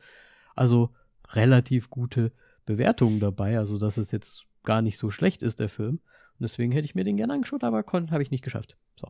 also 0.57 0.91
relativ 1.31 1.91
gute 1.91 2.33
Bewertungen 2.67 3.21
dabei, 3.21 3.59
also 3.59 3.79
dass 3.79 3.97
es 3.97 4.11
jetzt 4.11 4.45
gar 4.65 4.83
nicht 4.83 4.99
so 4.99 5.11
schlecht 5.11 5.43
ist, 5.43 5.61
der 5.61 5.69
Film. 5.69 6.01
Und 6.39 6.43
deswegen 6.43 6.73
hätte 6.73 6.85
ich 6.85 6.95
mir 6.95 7.05
den 7.05 7.17
gerne 7.17 7.33
angeschaut, 7.33 7.65
aber 7.65 7.85
habe 7.93 8.23
ich 8.23 8.31
nicht 8.31 8.45
geschafft. 8.45 8.77
So. 8.97 9.09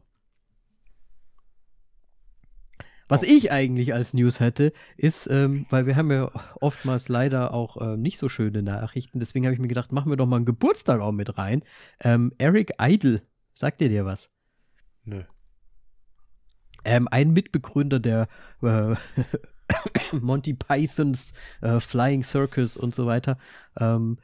Was 3.09 3.23
ich 3.23 3.51
eigentlich 3.51 3.95
als 3.95 4.13
News 4.13 4.39
hätte, 4.39 4.73
ist, 4.99 5.29
ähm, 5.31 5.65
weil 5.71 5.87
wir 5.87 5.97
haben 5.97 6.11
ja 6.13 6.31
oftmals 6.61 7.09
leider 7.09 7.55
auch 7.55 7.79
äh, 7.79 7.97
nicht 7.97 8.19
so 8.19 8.29
schöne 8.29 8.63
Nachrichten, 8.63 9.19
deswegen 9.19 9.47
habe 9.47 9.55
ich 9.55 9.61
mir 9.61 9.69
gedacht, 9.69 9.93
machen 9.93 10.13
wir 10.13 10.17
doch 10.17 10.27
mal 10.27 10.37
einen 10.37 10.45
Geburtstag 10.45 11.01
auch 11.01 11.13
mit 11.13 11.39
rein. 11.39 11.63
Ähm, 12.03 12.33
Eric 12.37 12.75
Idle, 12.79 13.23
sagt 13.55 13.81
ihr 13.81 13.89
dir 13.89 14.05
was? 14.05 14.31
Nö. 15.09 15.23
Ähm, 16.85 17.09
ein 17.11 17.33
Mitbegründer 17.33 17.99
der 18.01 18.29
äh, 18.63 18.95
Monty 20.21 20.55
Pythons 20.55 21.33
äh, 21.61 21.81
Flying 21.81 22.23
Circus 22.23 22.77
und 22.77 22.95
so 22.95 23.07
weiter, 23.07 23.39
ähm, 23.79 24.19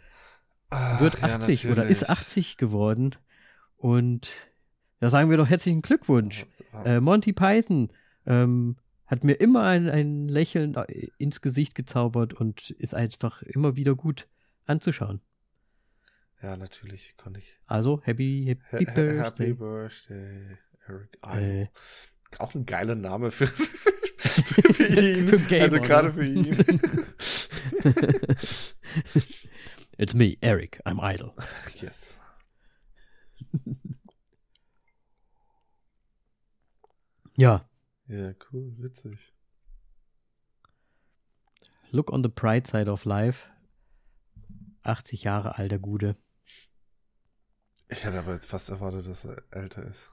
Ach, 0.71 1.01
wird 1.01 1.21
ja, 1.21 1.37
80 1.37 1.67
oder 1.69 1.87
ist 1.87 2.03
natürlich. 2.03 2.19
80 2.21 2.57
geworden. 2.57 3.15
Und 3.77 4.29
da 5.01 5.11
sagen 5.11 5.31
wir 5.31 5.37
doch 5.37 5.49
herzlichen 5.49 5.83
Glückwunsch. 5.83 6.47
Äh, 6.85 7.01
Monty 7.01 7.33
Python 7.33 7.91
ähm, 8.27 8.77
hat 9.07 9.25
mir 9.25 9.35
immer 9.35 9.65
ein, 9.65 9.89
ein 9.91 10.29
Lächeln 10.29 10.75
äh, 10.77 11.09
ins 11.19 11.41
Gesicht 11.41 11.75
gezaubert 11.75 12.33
und 12.35 12.71
ist 12.71 12.95
einfach 12.95 13.43
immer 13.43 13.77
wieder 13.77 13.95
gut 13.95 14.27
anzuschauen. 14.67 15.21
Ja, 16.43 16.57
natürlich, 16.57 17.15
konnte 17.17 17.41
ich. 17.41 17.59
Also, 17.67 18.01
Happy, 18.05 18.57
Happy 18.69 18.85
Ha- 18.87 18.91
ha- 18.91 18.95
Birthday. 18.95 19.47
Happy 19.49 19.55
Birthday, 19.59 20.59
Eric 20.87 21.19
Idle. 21.25 21.63
Äh, 21.63 21.69
Auch 22.39 22.55
ein 22.55 22.67
geiler 22.67 22.95
Name 22.95 23.31
für, 23.31 23.47
für, 23.47 24.75
für 24.75 24.87
ihn. 25.01 25.29
Für 25.29 25.39
Gamer, 25.39 25.65
also 25.65 25.81
gerade 25.81 26.09
ne? 26.09 26.15
für 26.15 26.27
ihn. 26.27 26.67
It's 29.99 30.13
me, 30.15 30.37
Eric, 30.41 30.81
I'm 30.85 30.99
idle. 31.01 31.33
yes. 31.81 32.01
Ja, 37.37 37.69
Ja, 38.07 38.33
cool, 38.53 38.75
witzig. 38.79 39.33
look 41.91 42.13
on 42.13 42.23
the 42.23 42.29
bright 42.29 42.67
side 42.67 42.89
of 42.91 43.05
life. 43.05 43.47
80 44.83 45.23
Jahre 45.25 45.57
alter 45.59 45.79
Gude. 45.79 46.17
Ich 47.89 48.05
hätte 48.05 48.19
aber 48.19 48.35
jetzt 48.35 48.47
fast 48.47 48.69
erwartet, 48.69 49.07
dass 49.07 49.25
er 49.25 49.43
älter 49.51 49.83
ist. 49.85 50.11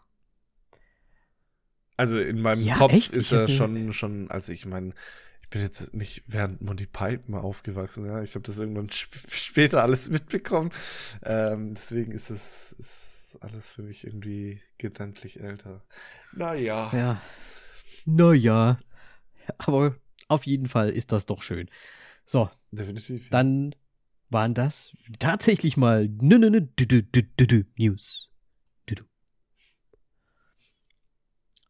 Also 2.02 2.20
in 2.20 2.42
meinem 2.42 2.64
Ja, 2.64 2.76
Kopf 2.78 2.94
echt? 2.94 3.16
ist 3.16 3.32
er 3.32 3.48
schon, 3.48 3.94
schon, 3.94 4.32
also 4.32 4.52
ich 4.52 4.66
meine, 4.66 4.94
ich 5.44 5.50
bin 5.50 5.62
jetzt 5.62 5.94
nicht 5.94 6.24
während 6.26 6.62
Monty 6.62 6.88
Python 6.88 7.36
aufgewachsen, 7.36 8.06
ja. 8.08 8.24
Ich 8.24 8.34
habe 8.34 8.44
das 8.44 8.58
irgendwann 8.58 8.90
sp 8.96 9.14
später 9.30 9.84
alles 9.84 10.10
mitbekommen. 10.10 10.72
Ähm, 11.24 11.76
deswegen 11.76 12.12
ist 12.12 12.32
es 12.32 12.76
ist 12.80 13.38
alles 13.42 13.68
für 13.68 13.84
mich 13.84 14.04
irgendwie 14.04 14.62
gedanklich 14.80 15.40
älter. 15.40 15.84
Naja. 16.34 16.90
Ja. 16.92 17.22
Naja. 18.06 18.80
Aber 19.60 19.96
auf 20.28 20.46
jeden 20.48 20.68
Fall 20.68 20.90
ist 20.90 21.12
das 21.12 21.28
doch 21.28 21.44
schön. 21.44 21.70
So, 22.26 22.50
Definitiv. 22.72 23.26
ja. 23.26 23.30
dann 23.30 23.76
waren 24.30 24.54
das 24.56 24.92
tatsächlich 25.20 25.78
mal 25.78 26.08
News. 27.78 28.31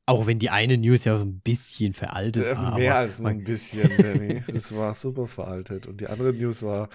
Auch 0.06 0.26
wenn 0.26 0.40
die 0.40 0.50
eine 0.50 0.78
News 0.78 1.06
ja 1.06 1.18
so 1.18 1.24
ein 1.24 1.40
bisschen 1.40 1.94
veraltet 1.94 2.46
Äh, 2.46 2.56
war. 2.58 2.78
Mehr 2.78 2.96
als 2.96 3.20
nur 3.20 3.30
ein 3.30 3.44
bisschen, 3.44 3.90
Danny. 3.98 4.44
Das 4.48 4.76
war 4.76 4.94
super 4.94 5.28
veraltet. 5.28 5.88
Und 5.88 6.02
die 6.02 6.08
andere 6.08 6.34
News 6.34 6.64
war 6.64 6.88
ein 6.88 6.90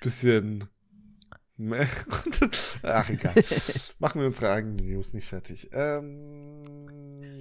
bisschen. 0.00 0.68
Ach, 2.82 3.10
egal. 3.10 3.34
Machen 3.98 4.20
wir 4.20 4.28
unsere 4.28 4.50
eigenen 4.50 4.76
News 4.76 5.12
nicht 5.12 5.28
fertig. 5.28 5.68
Ähm. 5.72 6.62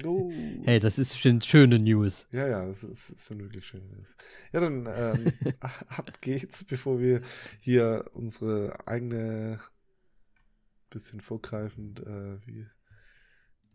Oh. 0.04 0.32
Hey, 0.64 0.80
das 0.80 0.98
ist 1.00 1.18
schon 1.20 1.42
schöne 1.42 1.80
News. 1.80 2.26
Ja, 2.32 2.48
ja, 2.48 2.66
das, 2.66 2.84
ist, 2.84 3.12
das 3.12 3.28
sind 3.28 3.42
wirklich 3.42 3.66
schöne 3.66 3.86
News. 3.86 4.16
Ja, 4.52 4.60
dann 4.62 4.88
ähm, 4.94 5.34
ab 5.88 6.12
geht's, 6.22 6.64
bevor 6.64 7.00
wir 7.00 7.22
hier 7.60 8.06
unsere 8.14 8.78
eigene, 8.88 9.60
bisschen 10.90 11.22
vorgreifend, 11.22 12.00
äh, 12.02 12.38
wie, 12.46 12.66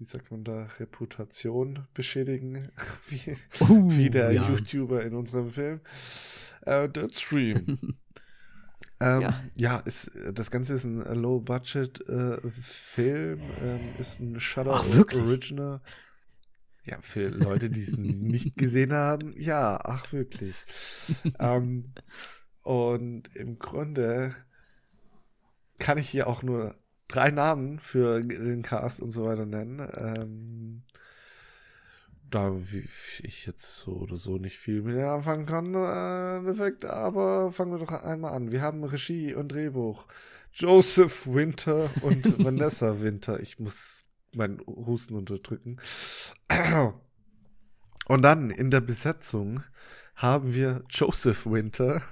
wie 0.05 0.11
sagt 0.11 0.31
man 0.31 0.45
da, 0.45 0.69
Reputation 0.79 1.89
beschädigen, 1.95 2.71
wie, 3.09 3.39
Uh, 3.59 3.91
wie 3.91 4.11
der 4.11 4.33
ja. 4.33 4.51
YouTuber 4.51 5.03
in 5.03 5.15
unserem 5.15 5.51
Film. 5.51 5.81
Äh, 6.63 6.91
der 6.91 7.09
Stream. 7.11 7.79
Ähm, 9.01 9.23
Ja. 9.23 9.43
ja, 9.57 9.79
ist, 9.81 10.09
das 10.35 10.53
Ganze 10.53 10.75
ist 10.75 10.85
ein 10.85 11.01
Low-Budget-Film, 11.01 13.41
ähm, 13.61 13.81
ist 13.99 14.21
ein 14.21 14.39
Shutter 14.39 14.75
Ach, 14.75 14.89
wirklich? 14.89 15.21
Original. 15.21 15.81
Ja, 16.85 17.01
für 17.01 17.29
Leute, 17.29 17.71
die 17.71 17.83
es 17.83 17.97
nicht 17.97 18.57
gesehen 18.57 18.93
haben, 18.93 19.35
ja, 19.37 19.81
ach 19.83 20.13
wirklich. 20.13 20.55
ähm, 21.41 21.93
und 22.63 23.35
im 23.35 23.59
Grunde 23.59 24.37
kann 25.81 25.99
ich 25.99 26.09
hier 26.09 26.29
auch 26.29 26.45
nur 26.45 26.77
drei 27.09 27.31
Namen 27.31 27.79
für 27.79 28.21
den 28.21 28.63
Cast 28.63 29.01
und 29.01 29.11
so 29.11 29.25
weiter 29.25 29.47
nennen. 29.47 29.87
Ähm, 29.97 30.83
da 32.31 32.53
ich 33.23 33.47
jetzt 33.47 33.77
so 33.77 33.93
oder 33.93 34.17
so 34.17 34.39
nicht 34.39 34.59
viel 34.59 34.83
mit 34.83 34.99
anfangen 34.99 35.47
kann, 35.47 35.75
äh, 35.75 36.39
im 36.39 36.49
Effekt, 36.49 36.85
aber 36.85 37.53
fangen 37.53 37.73
wir 37.73 37.79
doch 37.79 37.93
einmal 37.93 38.33
an. 38.33 38.51
Wir 38.51 38.61
haben 38.61 38.83
Regie 38.83 39.35
und 39.35 39.53
Drehbuch. 39.53 40.07
Joseph 40.53 41.27
Winter 41.27 41.91
und 42.03 42.39
Vanessa 42.45 43.01
Winter. 43.01 43.41
Ich 43.41 43.59
muss 43.59 44.05
meinen 44.35 44.61
Husten 44.67 45.15
unterdrücken. 45.15 45.79
Und 48.07 48.23
dann 48.23 48.51
in 48.51 48.71
der 48.71 48.81
Besetzung 48.81 49.63
haben 50.15 50.55
wir 50.55 50.83
Joseph 50.91 51.47
Winter 51.47 52.03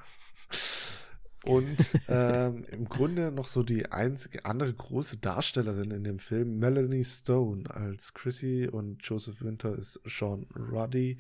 und 1.45 1.77
ähm, 2.09 2.65
im 2.71 2.89
Grunde 2.89 3.33
noch 3.33 3.49
so 3.49 3.63
die 3.63 3.91
einzige 3.91 4.45
andere 4.45 4.73
große 4.73 5.19
Darstellerin 5.19 5.91
in 5.91 6.05
dem 6.05 6.19
Film, 6.19 6.59
Melanie 6.59 7.05
Stone 7.05 7.69
als 7.69 8.15
Chrissy 8.15 8.69
und 8.71 8.99
Joseph 9.07 9.43
Winter 9.43 9.77
ist 9.77 10.01
Sean 10.05 10.47
Ruddy, 10.57 11.19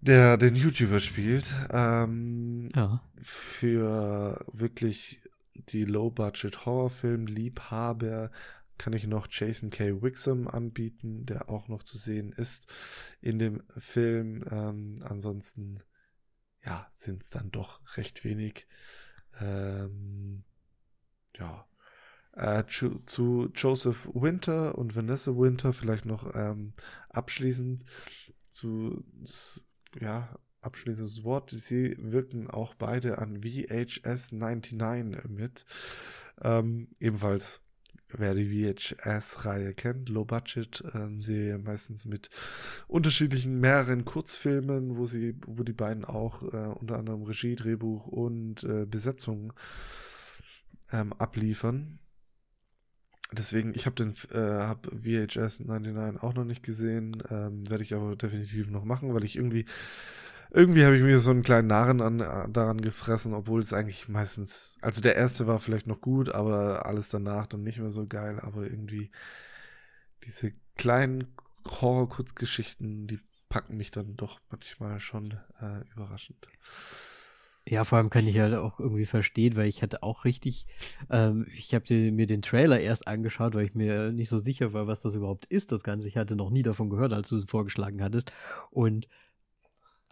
der 0.00 0.36
den 0.36 0.54
YouTuber 0.54 1.00
spielt. 1.00 1.52
Ähm, 1.70 2.68
Ja. 2.74 3.02
für 3.20 4.44
wirklich 4.52 5.20
die 5.54 5.84
Low-Budget-Horrorfilm-Liebhaber 5.84 8.30
kann 8.78 8.92
ich 8.92 9.06
noch 9.08 9.26
Jason 9.30 9.70
K. 9.70 10.00
Wixom 10.02 10.46
anbieten, 10.46 11.26
der 11.26 11.50
auch 11.50 11.66
noch 11.68 11.82
zu 11.82 11.98
sehen 11.98 12.32
ist 12.32 12.72
in 13.20 13.38
dem 13.40 13.62
Film. 13.76 14.44
Ähm, 14.50 14.94
ansonsten, 15.02 15.80
ja, 16.68 16.86
sind 16.92 17.22
es 17.22 17.30
dann 17.30 17.50
doch 17.50 17.80
recht 17.96 18.24
wenig. 18.24 18.66
Ähm, 19.40 20.44
ja. 21.36 21.66
Äh, 22.32 22.64
zu, 23.06 23.50
Joseph 23.54 24.08
Winter 24.12 24.76
und 24.76 24.94
Vanessa 24.94 25.32
Winter 25.32 25.72
vielleicht 25.72 26.04
noch 26.04 26.34
ähm, 26.34 26.74
abschließend 27.08 27.84
zu, 28.50 29.02
ja, 29.98 30.38
abschließendes 30.60 31.24
Wort. 31.24 31.50
Sie 31.50 31.96
wirken 31.98 32.48
auch 32.50 32.74
beide 32.74 33.18
an 33.18 33.42
VHS 33.42 34.32
99 34.32 35.24
mit. 35.30 35.64
Ähm, 36.42 36.88
ebenfalls, 37.00 37.62
wer 38.10 38.34
die 38.34 38.48
VHS-Reihe 38.48 39.74
kennt, 39.74 40.08
Low 40.08 40.24
Budget 40.24 40.82
ähm, 40.94 41.20
meistens 41.62 42.06
mit 42.06 42.30
unterschiedlichen 42.86 43.60
mehreren 43.60 44.04
Kurzfilmen, 44.04 44.96
wo 44.96 45.06
sie, 45.06 45.36
wo 45.46 45.62
die 45.62 45.72
beiden 45.72 46.04
auch 46.04 46.42
äh, 46.42 46.68
unter 46.68 46.98
anderem 46.98 47.22
Regie, 47.22 47.56
Drehbuch 47.56 48.06
und 48.06 48.64
äh, 48.64 48.86
Besetzung 48.86 49.52
ähm, 50.92 51.12
abliefern. 51.12 51.98
Deswegen, 53.30 53.74
ich 53.74 53.84
habe 53.84 53.96
den 53.96 54.14
äh, 54.32 54.62
hab 54.64 54.86
VHS 54.86 55.60
99 55.60 56.22
auch 56.22 56.32
noch 56.32 56.44
nicht 56.44 56.62
gesehen, 56.62 57.12
ähm, 57.28 57.68
werde 57.68 57.82
ich 57.82 57.94
aber 57.94 58.16
definitiv 58.16 58.70
noch 58.70 58.84
machen, 58.84 59.12
weil 59.12 59.24
ich 59.24 59.36
irgendwie 59.36 59.66
irgendwie 60.50 60.84
habe 60.84 60.96
ich 60.96 61.02
mir 61.02 61.18
so 61.18 61.30
einen 61.30 61.42
kleinen 61.42 61.68
Narren 61.68 62.00
an, 62.00 62.52
daran 62.52 62.80
gefressen, 62.80 63.34
obwohl 63.34 63.60
es 63.60 63.72
eigentlich 63.72 64.08
meistens, 64.08 64.76
also 64.80 65.00
der 65.00 65.16
erste 65.16 65.46
war 65.46 65.58
vielleicht 65.58 65.86
noch 65.86 66.00
gut, 66.00 66.30
aber 66.30 66.86
alles 66.86 67.10
danach 67.10 67.46
dann 67.46 67.62
nicht 67.62 67.78
mehr 67.78 67.90
so 67.90 68.06
geil, 68.06 68.40
aber 68.40 68.64
irgendwie 68.64 69.10
diese 70.24 70.52
kleinen 70.76 71.34
Horror-Kurzgeschichten, 71.66 73.06
die 73.06 73.20
packen 73.48 73.76
mich 73.76 73.90
dann 73.90 74.16
doch 74.16 74.40
manchmal 74.50 75.00
schon 75.00 75.32
äh, 75.60 75.80
überraschend. 75.94 76.46
Ja, 77.68 77.84
vor 77.84 77.98
allem 77.98 78.08
kann 78.08 78.26
ich 78.26 78.38
halt 78.38 78.54
auch 78.54 78.80
irgendwie 78.80 79.04
verstehen, 79.04 79.56
weil 79.56 79.68
ich 79.68 79.82
hatte 79.82 80.02
auch 80.02 80.24
richtig, 80.24 80.66
ähm, 81.10 81.46
ich 81.54 81.74
habe 81.74 82.10
mir 82.12 82.26
den 82.26 82.40
Trailer 82.40 82.80
erst 82.80 83.06
angeschaut, 83.06 83.54
weil 83.54 83.66
ich 83.66 83.74
mir 83.74 84.10
nicht 84.10 84.30
so 84.30 84.38
sicher 84.38 84.72
war, 84.72 84.86
was 84.86 85.02
das 85.02 85.14
überhaupt 85.14 85.44
ist, 85.46 85.70
das 85.70 85.82
Ganze. 85.82 86.08
Ich 86.08 86.16
hatte 86.16 86.34
noch 86.34 86.48
nie 86.48 86.62
davon 86.62 86.88
gehört, 86.88 87.12
als 87.12 87.28
du 87.28 87.36
es 87.36 87.44
vorgeschlagen 87.44 88.02
hattest. 88.02 88.32
Und 88.70 89.06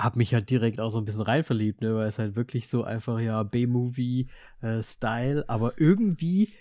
habe 0.01 0.18
mich 0.18 0.34
halt 0.34 0.51
direkt 0.51 0.80
auch 0.80 0.90
so 0.90 0.99
ein 0.99 1.05
bisschen 1.05 1.22
rein 1.22 1.44
verliebt, 1.44 1.80
ne, 1.80 1.94
weil 1.94 2.09
es 2.09 2.18
halt 2.18 2.36
wirklich 2.36 2.68
so 2.68 2.84
einfach, 2.84 3.18
ja, 3.20 3.42
B-Movie-Style, 3.42 5.49
aber 5.49 5.78
irgendwie 5.80 6.53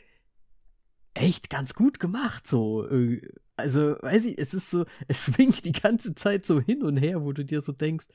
echt 1.13 1.49
ganz 1.49 1.73
gut 1.73 1.99
gemacht, 1.99 2.47
so. 2.47 2.87
äh, 2.89 3.21
Also, 3.57 3.95
weiß 4.01 4.25
ich, 4.25 4.37
es 4.37 4.53
ist 4.53 4.69
so, 4.69 4.85
es 5.07 5.17
schwingt 5.23 5.65
die 5.65 5.71
ganze 5.71 6.13
Zeit 6.15 6.45
so 6.45 6.59
hin 6.61 6.83
und 6.83 6.97
her, 6.97 7.23
wo 7.23 7.31
du 7.33 7.45
dir 7.45 7.61
so 7.61 7.71
denkst, 7.71 8.07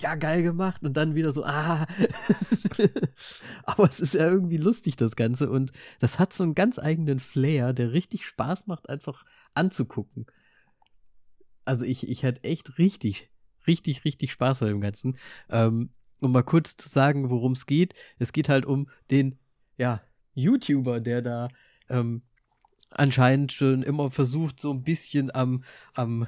ja, 0.00 0.14
geil 0.16 0.42
gemacht 0.42 0.82
und 0.84 0.96
dann 0.96 1.14
wieder 1.14 1.32
so, 1.32 1.44
ah. 1.44 1.86
Aber 3.64 3.84
es 3.84 4.00
ist 4.00 4.14
ja 4.14 4.26
irgendwie 4.28 4.56
lustig, 4.56 4.96
das 4.96 5.16
Ganze. 5.16 5.50
Und 5.50 5.72
das 6.00 6.18
hat 6.18 6.32
so 6.32 6.42
einen 6.42 6.54
ganz 6.54 6.78
eigenen 6.78 7.20
Flair, 7.20 7.72
der 7.72 7.92
richtig 7.92 8.26
Spaß 8.26 8.66
macht, 8.66 8.88
einfach 8.88 9.24
anzugucken. 9.54 10.26
Also 11.64 11.84
ich, 11.84 12.08
ich 12.08 12.24
hatte 12.24 12.44
echt 12.44 12.78
richtig, 12.78 13.28
richtig, 13.66 14.04
richtig 14.04 14.32
Spaß 14.32 14.60
bei 14.60 14.68
dem 14.68 14.80
Ganzen. 14.80 15.18
Ähm, 15.50 15.90
um 16.20 16.32
mal 16.32 16.42
kurz 16.42 16.76
zu 16.76 16.88
sagen, 16.88 17.30
worum 17.30 17.52
es 17.52 17.66
geht. 17.66 17.94
Es 18.18 18.32
geht 18.32 18.48
halt 18.48 18.64
um 18.64 18.88
den, 19.10 19.38
ja, 19.76 20.00
YouTuber, 20.34 21.00
der 21.00 21.20
da 21.20 21.48
ähm, 21.88 22.22
anscheinend 22.90 23.52
schon 23.52 23.82
immer 23.82 24.10
versucht, 24.10 24.60
so 24.60 24.72
ein 24.72 24.82
bisschen 24.82 25.34
am, 25.34 25.64
am, 25.94 26.26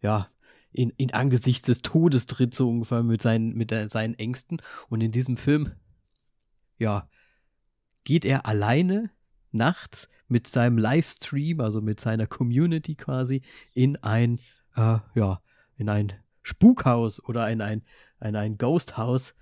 ja 0.01 0.30
in, 0.74 0.89
in 0.97 1.13
Angesichts 1.13 1.67
des 1.67 1.82
Todes 1.82 2.26
tritt, 2.26 2.53
so 2.53 2.67
ungefähr 2.67 3.03
mit 3.03 3.21
seinen, 3.21 3.53
mit 3.53 3.71
der, 3.71 3.88
seinen 3.88 4.15
Ängsten. 4.15 4.61
Und 4.89 5.01
in 5.01 5.11
diesem 5.11 5.38
Film, 5.38 5.71
ja, 6.78 7.07
geht 8.03 8.26
er 8.26 8.45
alleine 8.45 9.11
nachts 9.51 10.09
mit 10.28 10.47
seinem 10.47 10.78
Livestream, 10.78 11.61
also 11.61 11.82
mit 11.82 11.99
seiner 11.99 12.28
Community 12.28 12.95
quasi, 12.95 13.43
in 13.74 13.97
ein, 13.97 14.39
äh, 14.76 14.97
ja, 15.13 15.41
in 15.78 15.89
ein 15.89 16.13
Spukhaus 16.41 17.24
oder 17.24 17.49
in 17.49 17.61
ein, 17.61 17.84
in 18.19 18.36
ein 18.36 18.57
Ghosthaus, 18.57 19.36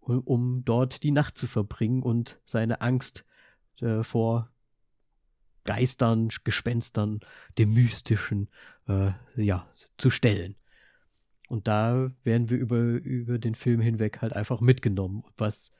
um, 0.00 0.20
um 0.20 0.64
dort 0.64 1.02
die 1.02 1.12
Nacht 1.12 1.36
zu 1.36 1.46
verbringen 1.46 2.02
und 2.02 2.40
seine 2.46 2.80
Angst 2.80 3.24
äh, 3.80 4.02
vor 4.02 4.50
Geistern, 5.70 6.30
Gespenstern, 6.42 7.20
dem 7.56 7.72
Mystischen, 7.72 8.48
äh, 8.88 9.12
ja, 9.36 9.68
zu 9.98 10.10
stellen. 10.10 10.56
Und 11.48 11.68
da 11.68 12.10
werden 12.24 12.50
wir 12.50 12.58
über, 12.58 12.80
über 12.80 13.38
den 13.38 13.54
Film 13.54 13.80
hinweg 13.80 14.20
halt 14.20 14.32
einfach 14.32 14.60
mitgenommen, 14.60 15.22
was 15.36 15.70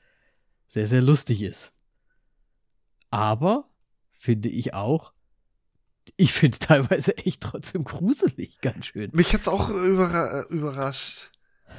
sehr, 0.69 0.87
sehr 0.87 1.01
lustig 1.01 1.41
ist. 1.41 1.73
Aber 3.09 3.69
finde 4.13 4.47
ich 4.47 4.73
auch, 4.73 5.11
ich 6.15 6.31
finde 6.31 6.55
es 6.55 6.59
teilweise 6.67 7.17
echt 7.17 7.41
trotzdem 7.41 7.83
gruselig, 7.83 8.61
ganz 8.61 8.85
schön. 8.85 9.09
Mich 9.11 9.33
hat 9.33 9.41
es 9.41 9.49
auch 9.49 9.69
überra 9.71 10.43
überrascht. 10.43 11.30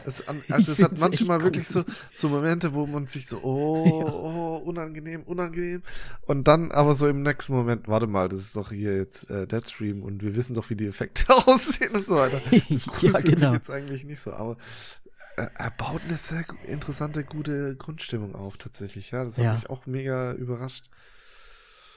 Es, 0.04 0.22
also 0.50 0.72
es 0.72 0.82
hat 0.82 0.98
manchmal 0.98 1.42
wirklich 1.42 1.66
so, 1.66 1.84
so 2.12 2.28
Momente, 2.28 2.74
wo 2.74 2.86
man 2.86 3.06
sich 3.06 3.26
so, 3.26 3.38
oh, 3.42 3.84
oh, 4.62 4.62
unangenehm, 4.64 5.22
unangenehm. 5.22 5.82
Und 6.26 6.44
dann 6.48 6.72
aber 6.72 6.94
so 6.94 7.08
im 7.08 7.22
nächsten 7.22 7.52
Moment, 7.52 7.88
warte 7.88 8.06
mal, 8.06 8.28
das 8.28 8.40
ist 8.40 8.56
doch 8.56 8.70
hier 8.70 8.96
jetzt 8.96 9.30
äh, 9.30 9.46
Deadstream 9.46 10.02
und 10.02 10.22
wir 10.22 10.34
wissen 10.34 10.54
doch, 10.54 10.70
wie 10.70 10.76
die 10.76 10.86
Effekte 10.86 11.24
aussehen 11.46 11.94
und 11.94 12.06
so 12.06 12.16
weiter. 12.16 12.40
Das 12.50 13.02
ja, 13.02 13.20
genau. 13.20 13.52
jetzt 13.52 13.70
eigentlich 13.70 14.04
nicht 14.04 14.20
so, 14.20 14.32
aber 14.32 14.56
äh, 15.36 15.46
er 15.54 15.70
baut 15.70 16.02
eine 16.06 16.16
sehr 16.16 16.44
interessante, 16.66 17.24
gute 17.24 17.76
Grundstimmung 17.76 18.34
auf, 18.34 18.56
tatsächlich. 18.56 19.10
Ja, 19.10 19.24
das 19.24 19.38
hat 19.38 19.44
ja. 19.44 19.54
mich 19.54 19.70
auch 19.70 19.86
mega 19.86 20.32
überrascht. 20.32 20.86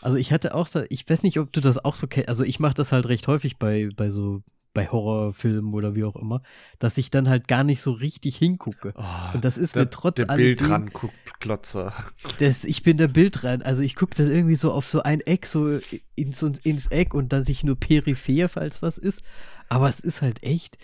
Also 0.02 0.18
ich 0.18 0.32
hatte 0.32 0.54
auch, 0.54 0.68
ich 0.90 1.10
weiß 1.10 1.24
nicht, 1.24 1.40
ob 1.40 1.52
du 1.52 1.62
das 1.62 1.84
auch 1.84 1.96
so 1.96 2.06
kennst, 2.08 2.30
also 2.30 2.44
ich 2.44 2.60
mache 2.60 2.76
das 2.76 2.92
halt 2.92 3.08
recht 3.08 3.28
häufig 3.28 3.58
bei, 3.58 3.90
bei 3.96 4.10
so 4.12 4.44
bei 4.76 4.88
Horrorfilmen 4.88 5.74
oder 5.74 5.96
wie 5.96 6.04
auch 6.04 6.16
immer, 6.16 6.44
dass 6.78 7.00
ich 7.00 7.10
dann 7.10 7.28
halt 7.28 7.48
gar 7.48 7.64
nicht 7.64 7.82
so 7.82 7.92
richtig 7.92 8.36
hingucke. 8.36 8.94
Oh, 8.96 9.34
und 9.34 9.44
das 9.44 9.58
ist 9.58 9.74
der, 9.74 9.84
mir 9.84 9.90
trotz 9.90 10.18
der 10.18 10.26
Bildrand 10.26 10.94
guckt 10.94 11.40
Klotzer. 11.40 11.94
Das, 12.38 12.64
ich 12.64 12.84
bin 12.84 12.98
der 12.98 13.08
Bildrand, 13.08 13.66
also 13.66 13.82
ich 13.82 13.96
gucke 13.96 14.14
dann 14.16 14.30
irgendwie 14.30 14.56
so 14.56 14.72
auf 14.72 14.86
so 14.86 15.02
ein 15.02 15.22
Eck, 15.22 15.48
so 15.48 15.80
ins, 16.14 16.44
ins 16.44 16.88
Eck 16.88 17.16
und 17.16 17.34
dann 17.34 17.46
sich 17.46 17.64
nur 17.64 17.80
peripher, 17.80 18.50
falls 18.50 18.84
was 18.84 19.00
ist. 19.00 19.24
Aber 19.70 19.90
es 19.90 20.00
ist 20.00 20.22
halt 20.22 20.44
echt. 20.44 20.78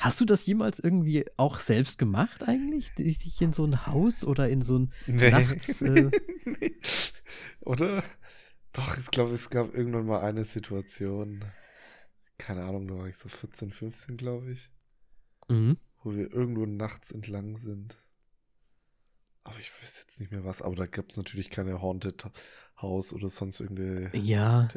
Hast 0.00 0.20
du 0.20 0.24
das 0.24 0.46
jemals 0.46 0.78
irgendwie 0.78 1.26
auch 1.36 1.58
selbst 1.60 1.98
gemacht 1.98 2.44
eigentlich? 2.48 2.92
Dich 2.94 3.40
in 3.42 3.52
so 3.52 3.64
ein 3.64 3.86
Haus 3.86 4.24
oder 4.24 4.48
in 4.48 4.62
so 4.62 4.78
ein 4.78 4.92
nee. 5.06 5.30
Nachts, 5.30 5.82
äh... 5.82 6.10
nee. 6.44 6.74
Oder? 7.60 8.02
Doch, 8.72 8.96
ich 8.96 9.10
glaube, 9.10 9.34
es 9.34 9.50
gab 9.50 9.74
irgendwann 9.74 10.06
mal 10.06 10.20
eine 10.20 10.44
Situation 10.44 11.44
keine 12.38 12.64
Ahnung, 12.64 12.86
da 12.88 12.96
war 12.96 13.08
ich 13.08 13.16
so 13.16 13.28
14, 13.28 13.70
15, 13.70 14.16
glaube 14.16 14.52
ich. 14.52 14.70
Mhm. 15.48 15.76
Wo 16.02 16.14
wir 16.14 16.32
irgendwo 16.32 16.66
nachts 16.66 17.10
entlang 17.10 17.56
sind. 17.56 17.98
Aber 19.44 19.58
ich 19.58 19.72
wüsste 19.80 20.02
jetzt 20.02 20.20
nicht 20.20 20.30
mehr 20.30 20.44
was. 20.44 20.62
Aber 20.62 20.76
da 20.76 20.86
gab 20.86 21.10
es 21.10 21.16
natürlich 21.16 21.50
keine 21.50 21.80
Haunted 21.80 22.24
House 22.80 23.12
oder 23.12 23.28
sonst 23.28 23.60
irgendeine. 23.60 24.10
Ja. 24.14 24.68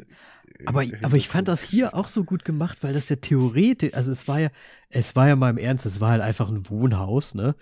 Aber, 0.66 0.84
aber 1.02 1.16
ich 1.16 1.28
fand 1.28 1.48
das 1.48 1.62
hier 1.62 1.94
auch 1.94 2.08
so 2.08 2.24
gut 2.24 2.44
gemacht, 2.44 2.82
weil 2.82 2.92
das 2.92 3.08
ja 3.08 3.16
theoretisch, 3.16 3.94
also 3.94 4.10
es 4.10 4.26
war 4.28 4.40
ja, 4.40 4.48
es 4.88 5.14
war 5.14 5.28
ja 5.28 5.36
mal 5.36 5.50
im 5.50 5.58
Ernst, 5.58 5.86
es 5.86 6.00
war 6.00 6.10
halt 6.10 6.22
einfach 6.22 6.48
ein 6.50 6.68
Wohnhaus, 6.68 7.34
ne? 7.34 7.54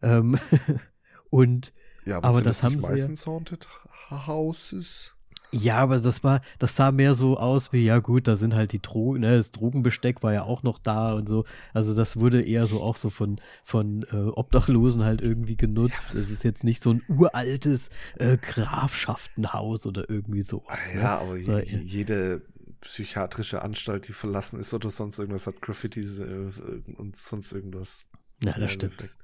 Ähm, 0.00 0.38
und 1.30 1.72
ja, 2.04 2.18
aber, 2.18 2.28
aber 2.28 2.42
das, 2.42 2.62
haben 2.62 2.78
sie 2.78 2.86
meistens 2.86 3.24
ja, 3.24 3.32
Haunted 3.32 3.68
Houses. 4.10 5.14
Ja, 5.52 5.76
aber 5.76 5.98
das 5.98 6.24
war, 6.24 6.40
das 6.58 6.76
sah 6.76 6.92
mehr 6.92 7.14
so 7.14 7.36
aus 7.36 7.72
wie, 7.72 7.84
ja 7.84 7.98
gut, 7.98 8.26
da 8.26 8.36
sind 8.36 8.54
halt 8.54 8.72
die 8.72 8.80
Drogen, 8.80 9.20
ne, 9.20 9.36
das 9.36 9.52
Drogenbesteck 9.52 10.22
war 10.22 10.32
ja 10.32 10.44
auch 10.44 10.62
noch 10.62 10.78
da 10.78 11.12
und 11.12 11.28
so. 11.28 11.44
Also 11.74 11.94
das 11.94 12.16
wurde 12.16 12.40
eher 12.40 12.66
so 12.66 12.80
auch 12.80 12.96
so 12.96 13.10
von, 13.10 13.36
von 13.62 14.04
äh, 14.10 14.16
Obdachlosen 14.16 15.04
halt 15.04 15.20
irgendwie 15.20 15.56
genutzt. 15.56 16.00
Das 16.08 16.30
ist 16.30 16.42
jetzt 16.44 16.64
nicht 16.64 16.82
so 16.82 16.90
ein 16.90 17.02
uraltes 17.06 17.90
äh, 18.18 18.38
Grafschaftenhaus 18.38 19.86
oder 19.86 20.08
irgendwie 20.08 20.42
so. 20.42 20.62
Ah 20.68 20.78
ja, 20.88 20.96
ne? 20.96 21.08
aber 21.08 21.36
je, 21.36 21.62
je, 21.64 21.78
jede 21.80 22.42
psychiatrische 22.80 23.62
Anstalt, 23.62 24.08
die 24.08 24.12
verlassen 24.12 24.58
ist 24.58 24.72
oder 24.74 24.90
sonst 24.90 25.18
irgendwas, 25.18 25.46
hat 25.46 25.60
Graffitis 25.60 26.18
äh, 26.18 26.50
und 26.96 27.16
sonst 27.16 27.52
irgendwas. 27.52 28.06
Ja, 28.44 28.58
das 28.58 28.72
stimmt. 28.72 28.94
Effekt. 28.94 29.14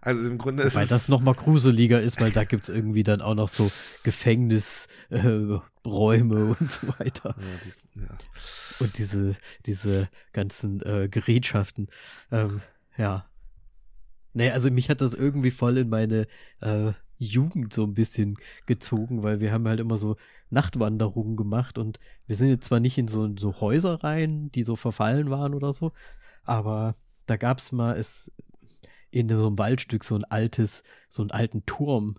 Also 0.00 0.26
im 0.26 0.38
Grunde 0.38 0.62
ist 0.62 0.74
Weil 0.76 0.86
das 0.86 1.08
noch 1.08 1.20
mal 1.20 1.34
gruseliger 1.34 2.00
ist, 2.00 2.20
weil 2.20 2.30
da 2.30 2.44
gibt 2.44 2.62
es 2.64 2.68
irgendwie 2.74 3.02
dann 3.02 3.20
auch 3.20 3.34
noch 3.34 3.48
so 3.48 3.70
Gefängnisräume 4.04 4.88
äh, 5.10 6.54
und 6.60 6.70
so 6.70 6.88
weiter. 6.98 7.34
Ja, 7.36 7.44
die, 7.64 8.00
ja. 8.00 8.08
Und 8.78 8.96
diese, 8.98 9.36
diese 9.66 10.08
ganzen 10.32 10.80
äh, 10.82 11.08
Gerätschaften. 11.10 11.88
Ähm, 12.30 12.62
ja. 12.96 13.26
Naja, 14.34 14.52
also 14.52 14.70
mich 14.70 14.88
hat 14.88 15.00
das 15.00 15.14
irgendwie 15.14 15.50
voll 15.50 15.78
in 15.78 15.88
meine 15.88 16.28
äh, 16.60 16.92
Jugend 17.18 17.72
so 17.72 17.82
ein 17.82 17.94
bisschen 17.94 18.36
gezogen, 18.66 19.24
weil 19.24 19.40
wir 19.40 19.50
haben 19.52 19.66
halt 19.66 19.80
immer 19.80 19.96
so 19.98 20.16
Nachtwanderungen 20.50 21.36
gemacht 21.36 21.76
und 21.76 21.98
wir 22.26 22.36
sind 22.36 22.48
jetzt 22.48 22.66
zwar 22.66 22.78
nicht 22.78 22.96
in 22.98 23.08
so, 23.08 23.28
so 23.36 23.60
Häuser 23.60 24.04
rein, 24.04 24.52
die 24.52 24.62
so 24.62 24.76
verfallen 24.76 25.28
waren 25.28 25.54
oder 25.54 25.72
so, 25.72 25.92
aber 26.44 26.94
da 27.26 27.36
gab 27.36 27.58
es 27.58 27.72
mal, 27.72 27.96
es 27.96 28.30
in 29.10 29.28
so 29.28 29.46
einem 29.46 29.58
Waldstück 29.58 30.04
so 30.04 30.14
ein 30.14 30.24
altes, 30.24 30.82
so 31.08 31.22
einen 31.22 31.30
alten 31.30 31.64
Turm 31.66 32.16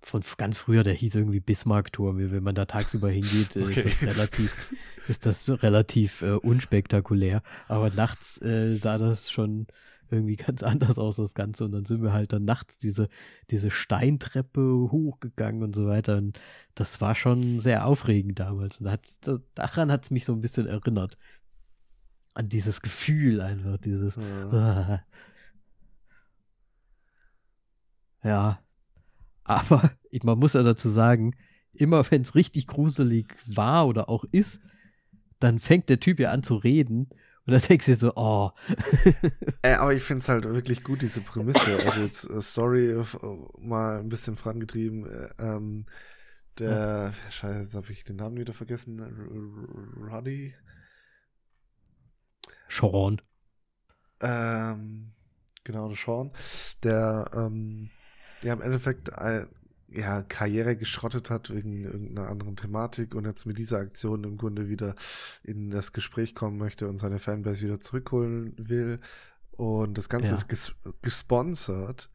von 0.00 0.22
ganz 0.36 0.58
früher, 0.58 0.84
der 0.84 0.94
hieß 0.94 1.16
irgendwie 1.16 1.40
Bismarck-Turm. 1.40 2.30
Wenn 2.30 2.42
man 2.42 2.54
da 2.54 2.64
tagsüber 2.64 3.10
hingeht, 3.10 3.56
okay. 3.56 3.80
ist 3.80 3.84
das 3.84 4.02
relativ, 4.02 4.74
ist 5.08 5.26
das 5.26 5.62
relativ 5.62 6.22
äh, 6.22 6.32
unspektakulär. 6.32 7.42
Aber 7.66 7.90
nachts 7.90 8.40
äh, 8.40 8.76
sah 8.76 8.98
das 8.98 9.30
schon 9.30 9.66
irgendwie 10.10 10.36
ganz 10.36 10.62
anders 10.62 10.98
aus, 10.98 11.16
das 11.16 11.34
Ganze. 11.34 11.64
Und 11.64 11.72
dann 11.72 11.84
sind 11.84 12.02
wir 12.02 12.12
halt 12.12 12.32
dann 12.32 12.44
nachts 12.44 12.78
diese, 12.78 13.08
diese 13.50 13.70
Steintreppe 13.70 14.60
hochgegangen 14.90 15.62
und 15.62 15.74
so 15.74 15.86
weiter. 15.86 16.16
Und 16.16 16.40
das 16.74 17.00
war 17.00 17.14
schon 17.14 17.60
sehr 17.60 17.86
aufregend 17.86 18.38
damals. 18.38 18.80
Und 18.80 18.86
da 18.86 19.38
daran 19.54 19.92
hat 19.92 20.04
es 20.04 20.10
mich 20.10 20.24
so 20.24 20.32
ein 20.32 20.40
bisschen 20.40 20.66
erinnert. 20.66 21.16
An 22.34 22.48
dieses 22.48 22.82
Gefühl 22.82 23.40
einfach, 23.40 23.78
dieses. 23.78 24.16
Ja. 24.16 25.02
Ja. 28.22 28.60
Aber 29.44 29.90
ich, 30.10 30.22
man 30.22 30.38
muss 30.38 30.54
ja 30.54 30.62
dazu 30.62 30.88
sagen, 30.88 31.34
immer 31.72 32.08
wenn 32.10 32.22
es 32.22 32.34
richtig 32.34 32.66
gruselig 32.66 33.36
war 33.46 33.86
oder 33.86 34.08
auch 34.08 34.24
ist, 34.32 34.60
dann 35.40 35.58
fängt 35.60 35.88
der 35.88 36.00
Typ 36.00 36.20
ja 36.20 36.30
an 36.30 36.42
zu 36.42 36.56
reden. 36.56 37.08
Und 37.46 37.52
dann 37.54 37.62
denkst 37.68 37.86
du 37.86 37.96
so, 37.96 38.12
oh. 38.16 38.50
äh, 39.62 39.74
aber 39.74 39.94
ich 39.94 40.02
finde 40.02 40.22
es 40.22 40.28
halt 40.28 40.44
wirklich 40.44 40.84
gut, 40.84 41.02
diese 41.02 41.22
Prämisse. 41.22 41.78
Also 41.86 42.02
jetzt 42.02 42.28
äh, 42.28 42.42
Story 42.42 42.90
äh, 42.90 43.04
mal 43.58 43.98
ein 43.98 44.08
bisschen 44.08 44.36
vorangetrieben. 44.36 45.06
Äh, 45.06 45.30
ähm, 45.38 45.86
der, 46.58 47.14
ja. 47.14 47.30
scheiße, 47.30 47.60
jetzt 47.60 47.74
habe 47.74 47.90
ich 47.92 48.04
den 48.04 48.16
Namen 48.16 48.36
wieder 48.36 48.52
vergessen. 48.52 49.00
Ruddy? 50.10 50.54
Sean. 52.68 53.20
Ähm, 54.20 55.12
genau, 55.64 55.88
der 55.88 55.96
Sean. 55.96 56.32
Der, 56.82 57.30
ähm, 57.32 57.90
ja 58.42 58.52
im 58.52 58.60
Endeffekt 58.60 59.08
äh, 59.10 59.46
ja, 59.90 60.22
Karriere 60.22 60.76
geschrottet 60.76 61.30
hat 61.30 61.50
wegen 61.54 61.84
irgendeiner 61.84 62.28
anderen 62.28 62.56
Thematik 62.56 63.14
und 63.14 63.24
jetzt 63.24 63.46
mit 63.46 63.58
dieser 63.58 63.78
Aktion 63.78 64.24
im 64.24 64.36
Grunde 64.36 64.68
wieder 64.68 64.94
in 65.42 65.70
das 65.70 65.92
Gespräch 65.92 66.34
kommen 66.34 66.58
möchte 66.58 66.88
und 66.88 66.98
seine 66.98 67.18
Fanbase 67.18 67.64
wieder 67.64 67.80
zurückholen 67.80 68.52
will. 68.58 69.00
Und 69.52 69.96
das 69.98 70.08
Ganze 70.08 70.30
Ja. 70.32 70.36
ist 70.36 70.48
ges 70.48 70.72
gesponsert. 71.02 72.10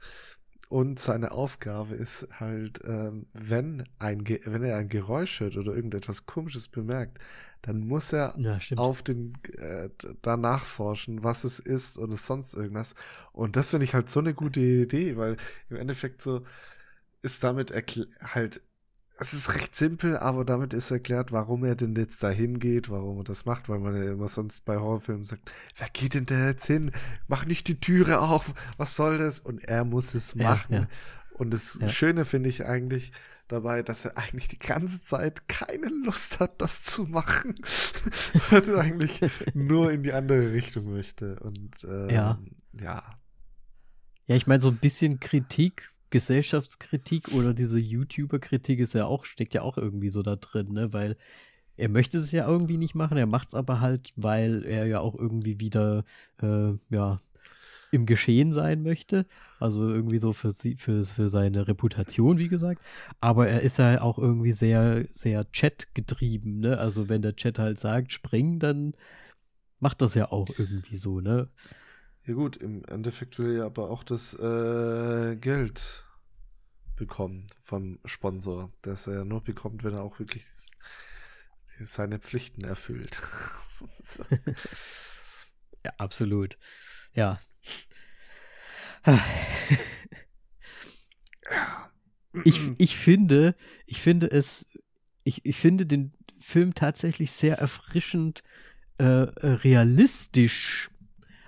Und 0.69 0.99
seine 0.99 1.31
Aufgabe 1.31 1.93
ist 1.93 2.27
halt, 2.39 2.81
ähm, 2.85 3.27
wenn, 3.33 3.83
ein 3.99 4.23
Ge 4.23 4.39
wenn 4.45 4.63
er 4.63 4.77
ein 4.77 4.89
Geräusch 4.89 5.39
hört 5.39 5.57
oder 5.57 5.75
irgendetwas 5.75 6.25
Komisches 6.25 6.67
bemerkt, 6.67 7.19
dann 7.63 7.87
muss 7.87 8.13
er 8.13 8.35
Ja, 8.35 8.59
auf 8.75 9.03
den 9.03 9.33
äh, 9.57 9.89
d- 9.89 10.15
da 10.23 10.37
nachforschen, 10.37 11.23
was 11.23 11.45
es 11.45 11.59
ist 11.59 11.99
oder 11.99 12.17
sonst 12.17 12.55
irgendwas. 12.55 12.95
Und 13.33 13.55
das 13.57 13.71
finde 13.71 13.85
ich 13.85 13.95
halt 13.95 14.09
so 14.11 14.19
eine 14.21 14.35
gute 14.35 14.61
Idee, 14.61 15.17
weil 15.17 15.37
im 15.69 15.77
Endeffekt 15.77 16.23
so 16.23 16.43
ist 17.21 17.43
damit 17.43 17.71
halt, 18.33 18.63
es 19.19 19.33
ist 19.33 19.55
recht 19.55 19.75
simpel, 19.75 20.17
aber 20.17 20.45
damit 20.45 20.73
ist 20.73 20.91
erklärt, 20.91 21.31
warum 21.31 21.63
er 21.65 21.75
denn 21.75 21.95
jetzt 21.95 22.23
da 22.23 22.29
hingeht, 22.29 22.89
warum 22.89 23.19
er 23.19 23.23
das 23.23 23.45
macht, 23.45 23.69
weil 23.69 23.79
man 23.79 23.95
ja 23.95 24.11
immer 24.11 24.27
sonst 24.27 24.65
bei 24.65 24.77
Horrorfilmen 24.77 25.25
sagt, 25.25 25.51
wer 25.77 25.89
geht 25.89 26.15
denn 26.15 26.25
da 26.25 26.47
jetzt 26.49 26.65
hin? 26.65 26.91
Mach 27.27 27.45
nicht 27.45 27.67
die 27.67 27.79
Türe 27.79 28.21
auf, 28.21 28.53
was 28.77 28.95
soll 28.95 29.19
das? 29.19 29.39
Und 29.39 29.63
er 29.65 29.85
muss 29.85 30.15
es 30.15 30.35
Ja, 30.35 30.59
machen. 30.59 30.69
ja. 30.69 30.87
Und 31.33 31.51
das 31.51 31.77
Ja. 31.81 31.89
Schöne 31.89 32.25
finde 32.25 32.49
ich 32.49 32.65
eigentlich 32.65 33.11
dabei, 33.47 33.83
dass 33.83 34.05
er 34.05 34.17
eigentlich 34.17 34.47
die 34.47 34.59
ganze 34.59 35.03
Zeit 35.03 35.47
keine 35.47 35.87
Lust 36.05 36.39
hat, 36.39 36.61
das 36.61 36.83
zu 36.83 37.03
machen. 37.03 37.55
Weil 38.49 38.69
er 38.69 38.79
eigentlich 38.79 39.21
nur 39.53 39.91
in 39.91 40.03
die 40.03 40.13
andere 40.13 40.53
Richtung 40.53 40.91
möchte. 40.91 41.39
Und 41.39 41.83
ähm, 41.83 42.09
Ja. 42.09 42.39
ja. 42.79 43.03
Ja, 44.25 44.35
ich 44.37 44.47
meine, 44.47 44.61
so 44.61 44.69
ein 44.69 44.77
bisschen 44.77 45.19
Kritik, 45.19 45.91
Gesellschaftskritik 46.09 47.33
oder 47.33 47.53
diese 47.53 47.77
YouTuber-Kritik 47.77 48.79
ist 48.79 48.93
ja 48.93 49.05
auch, 49.05 49.25
steckt 49.25 49.53
ja 49.53 49.63
auch 49.63 49.77
irgendwie 49.77 50.09
so 50.09 50.21
da 50.21 50.35
drin, 50.37 50.71
ne? 50.71 50.93
Weil 50.93 51.17
er 51.75 51.89
möchte 51.89 52.19
es 52.19 52.31
ja 52.31 52.47
irgendwie 52.47 52.77
nicht 52.77 52.95
machen, 52.95 53.17
er 53.17 53.25
macht 53.25 53.49
es 53.49 53.53
aber 53.53 53.81
halt, 53.81 54.13
weil 54.15 54.63
er 54.63 54.85
ja 54.85 54.99
auch 54.99 55.15
irgendwie 55.17 55.59
wieder, 55.59 56.05
äh, 56.41 56.73
ja, 56.89 57.19
im 57.93 58.05
Geschehen 58.05 58.51
sein 58.51 58.81
möchte. 58.81 59.25
Also 59.59 59.87
irgendwie 59.87 60.17
so 60.17 60.33
für, 60.33 60.51
sie, 60.51 60.75
für, 60.75 61.03
für 61.03 61.29
seine 61.29 61.67
Reputation, 61.67 62.37
wie 62.39 62.47
gesagt. 62.47 62.81
Aber 63.21 63.47
er 63.47 63.61
ist 63.61 63.77
ja 63.77 64.01
auch 64.01 64.17
irgendwie 64.17 64.51
sehr, 64.51 65.05
sehr 65.13 65.49
Chat-getrieben, 65.51 66.59
ne? 66.59 66.77
Also 66.77 67.07
wenn 67.07 67.21
der 67.21 67.35
Chat 67.35 67.59
halt 67.59 67.79
sagt, 67.79 68.11
spring, 68.11 68.59
dann 68.59 68.93
macht 69.79 70.01
das 70.01 70.15
ja 70.15 70.31
auch 70.31 70.47
irgendwie 70.57 70.97
so, 70.97 71.19
ne? 71.19 71.49
Ja 72.25 72.33
gut, 72.33 72.57
im 72.57 72.83
Endeffekt 72.85 73.37
will 73.37 73.57
er 73.57 73.65
aber 73.65 73.89
auch 73.89 74.03
das 74.03 74.33
äh, 74.39 75.35
Geld 75.35 76.05
bekommen 76.95 77.47
vom 77.61 77.99
Sponsor, 78.05 78.69
das 78.81 79.07
er 79.07 79.25
nur 79.25 79.43
bekommt, 79.43 79.83
wenn 79.83 79.93
er 79.93 80.03
auch 80.03 80.19
wirklich 80.19 80.45
seine 81.83 82.19
Pflichten 82.19 82.63
erfüllt. 82.63 83.21
Ja, 85.85 85.91
absolut. 85.97 86.57
Ja. 87.13 87.39
Ich, 92.45 92.59
ich 92.79 92.97
finde, 92.97 93.55
ich 93.85 94.01
finde 94.01 94.29
es, 94.31 94.65
ich, 95.23 95.45
ich 95.45 95.55
finde 95.55 95.85
den 95.85 96.13
Film 96.39 96.73
tatsächlich 96.73 97.31
sehr 97.31 97.59
erfrischend 97.59 98.43
äh, 98.97 99.03
äh, 99.03 99.47
realistisch. 99.47 100.89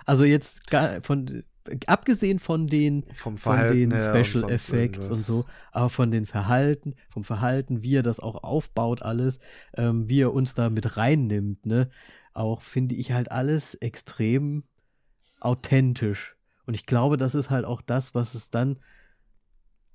Also 0.04 0.24
jetzt 0.24 0.68
gar 0.68 1.02
von 1.02 1.42
abgesehen 1.88 2.38
von 2.38 2.68
den 2.68 3.02
vom 3.12 3.36
von 3.36 3.56
Verhalten 3.56 3.90
den 3.90 3.90
her 3.90 4.14
und 4.14 4.24
Special 4.24 4.42
sonst 4.42 4.52
Effects 4.52 5.10
und 5.10 5.16
so, 5.24 5.44
aber 5.72 5.90
von 5.90 6.12
den 6.12 6.24
Verhalten, 6.24 6.94
vom 7.08 7.24
Verhalten, 7.24 7.82
wie 7.82 7.96
er 7.96 8.04
das 8.04 8.20
auch 8.20 8.44
aufbaut, 8.44 9.02
alles, 9.02 9.40
ähm, 9.74 10.08
wie 10.08 10.20
er 10.20 10.32
uns 10.32 10.54
da 10.54 10.70
mit 10.70 10.96
reinnimmt, 10.96 11.66
ne, 11.66 11.90
auch 12.32 12.62
finde 12.62 12.94
ich 12.94 13.10
halt 13.10 13.32
alles 13.32 13.74
extrem 13.74 14.62
authentisch. 15.46 16.36
Und 16.66 16.74
ich 16.74 16.86
glaube, 16.86 17.16
das 17.16 17.34
ist 17.36 17.50
halt 17.50 17.64
auch 17.64 17.82
das, 17.82 18.14
was 18.14 18.34
es 18.34 18.50
dann 18.50 18.78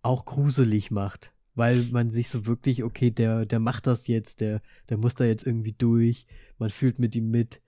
auch 0.03 0.25
gruselig 0.25 0.91
macht. 0.91 1.31
Weil 1.53 1.83
man 1.83 2.09
sich 2.11 2.29
so 2.29 2.45
wirklich, 2.45 2.83
okay, 2.83 3.11
der, 3.11 3.45
der 3.45 3.59
macht 3.59 3.85
das 3.87 4.07
jetzt, 4.07 4.39
der, 4.39 4.61
der 4.89 4.97
muss 4.97 5.15
da 5.15 5.25
jetzt 5.25 5.45
irgendwie 5.45 5.73
durch, 5.73 6.25
man 6.57 6.69
fühlt 6.69 6.97
mit 6.99 7.13
ihm 7.15 7.29
mit. 7.29 7.61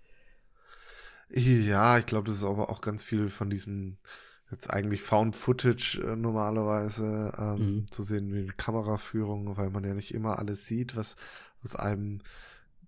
Ja, 1.30 1.98
ich 1.98 2.06
glaube, 2.06 2.28
das 2.28 2.38
ist 2.38 2.44
aber 2.44 2.70
auch 2.70 2.82
ganz 2.82 3.04
viel 3.04 3.30
von 3.30 3.50
diesem 3.50 3.98
jetzt 4.52 4.70
eigentlich 4.70 5.02
Found 5.02 5.36
Footage 5.36 6.00
äh, 6.04 6.16
normalerweise 6.16 7.34
ähm, 7.38 7.60
Mhm. 7.60 7.88
zu 7.90 8.04
sehen 8.04 8.32
wie 8.34 8.48
Kameraführung, 8.56 9.58
weil 9.58 9.72
man 9.72 9.84
ja 9.84 9.96
nicht 9.96 10.14
immer 10.14 10.38
alles 10.38 10.68
sieht, 10.68 10.96
was, 10.96 11.16
was 11.64 11.76
einem 11.76 12.22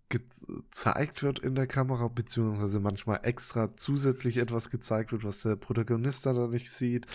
gezeigt 0.09 1.23
wird 1.23 1.39
in 1.39 1.55
der 1.55 1.67
Kamera, 1.67 2.07
beziehungsweise 2.07 2.79
manchmal 2.79 3.19
extra 3.23 3.75
zusätzlich 3.75 4.37
etwas 4.37 4.69
gezeigt 4.69 5.11
wird, 5.11 5.23
was 5.23 5.41
der 5.41 5.55
Protagonist 5.55 6.25
dann 6.25 6.49
nicht 6.51 6.71
sieht, 6.71 7.07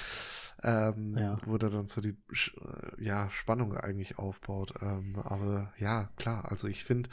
ähm, 0.62 1.16
Ja. 1.16 1.36
wo 1.47 1.57
der 1.57 1.70
dann 1.70 1.86
so 1.86 2.01
die 2.01 2.16
äh, 2.30 3.03
ja, 3.05 3.30
Spannung 3.30 3.76
eigentlich 3.76 4.18
aufbaut. 4.18 4.74
Ähm, 4.82 5.16
aber 5.22 5.72
ja, 5.78 6.11
klar, 6.16 6.51
also 6.51 6.66
ich 6.68 6.84
finde, 6.84 7.09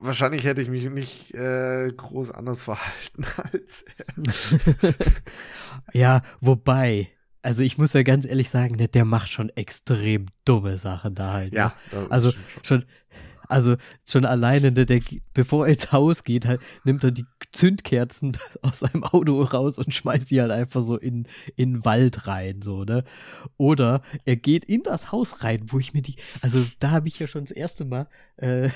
wahrscheinlich 0.00 0.44
hätte 0.44 0.62
ich 0.62 0.68
mich 0.68 0.88
nicht 0.90 1.34
äh, 1.34 1.92
groß 1.94 2.30
anders 2.30 2.62
verhalten 2.64 3.24
als 3.36 3.84
er. 3.98 4.94
ja, 5.92 6.22
wobei, 6.40 7.10
also 7.42 7.62
ich 7.62 7.78
muss 7.78 7.92
ja 7.92 8.02
ganz 8.02 8.26
ehrlich 8.26 8.50
sagen, 8.50 8.76
der, 8.76 8.88
der 8.88 9.04
macht 9.04 9.28
schon 9.30 9.50
extrem 9.50 10.26
dumme 10.44 10.78
Sachen 10.78 11.14
da 11.14 11.32
halt. 11.32 11.52
ne? 11.52 11.72
das 11.90 12.10
Also 12.10 12.32
schon. 12.32 12.40
schon, 12.64 12.84
also 13.48 13.76
schon 14.06 14.24
alleine, 14.24 14.72
der, 14.72 14.84
der, 14.86 15.00
bevor 15.34 15.66
er 15.66 15.74
ins 15.74 15.92
Haus 15.92 16.24
geht, 16.24 16.46
halt, 16.46 16.60
nimmt 16.84 17.04
er 17.04 17.10
die 17.10 17.26
Zündkerzen 17.52 18.36
aus 18.62 18.80
seinem 18.80 19.04
Auto 19.04 19.42
raus 19.42 19.78
und 19.78 19.94
schmeißt 19.94 20.30
die 20.30 20.40
halt 20.40 20.50
einfach 20.50 20.82
so 20.82 20.96
in, 20.96 21.26
in 21.56 21.74
den 21.74 21.84
Wald 21.84 22.26
rein, 22.26 22.62
so, 22.62 22.84
ne? 22.84 23.04
Oder 23.56 24.02
er 24.24 24.36
geht 24.36 24.64
in 24.64 24.82
das 24.82 25.12
Haus 25.12 25.42
rein, 25.42 25.64
wo 25.66 25.78
ich 25.78 25.94
mir 25.94 26.02
die, 26.02 26.16
also 26.40 26.64
da 26.78 26.90
habe 26.90 27.08
ich 27.08 27.18
ja 27.18 27.26
schon 27.26 27.44
das 27.44 27.52
erste 27.52 27.84
Mal 27.84 28.08
äh, 28.36 28.70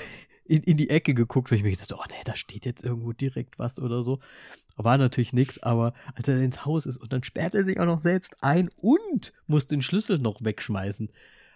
in, 0.45 0.63
in 0.63 0.77
die 0.77 0.89
Ecke 0.89 1.13
geguckt, 1.13 1.49
weil 1.49 1.59
ich 1.59 1.63
mir 1.63 1.71
gedacht, 1.71 1.93
oh 1.93 2.03
nee, 2.09 2.21
da 2.25 2.35
steht 2.35 2.65
jetzt 2.65 2.83
irgendwo 2.83 3.13
direkt 3.13 3.57
was 3.57 3.79
oder 3.79 4.03
so. 4.03 4.19
War 4.75 4.97
natürlich 4.97 5.33
nichts, 5.33 5.61
aber 5.61 5.93
als 6.15 6.27
er 6.27 6.41
ins 6.41 6.65
Haus 6.65 6.85
ist 6.85 6.97
und 6.97 7.13
dann 7.13 7.23
sperrt 7.23 7.55
er 7.55 7.63
sich 7.63 7.79
auch 7.79 7.85
noch 7.85 8.01
selbst 8.01 8.43
ein 8.43 8.69
und 8.75 9.31
muss 9.47 9.67
den 9.67 9.81
Schlüssel 9.81 10.17
noch 10.17 10.43
wegschmeißen. 10.43 11.09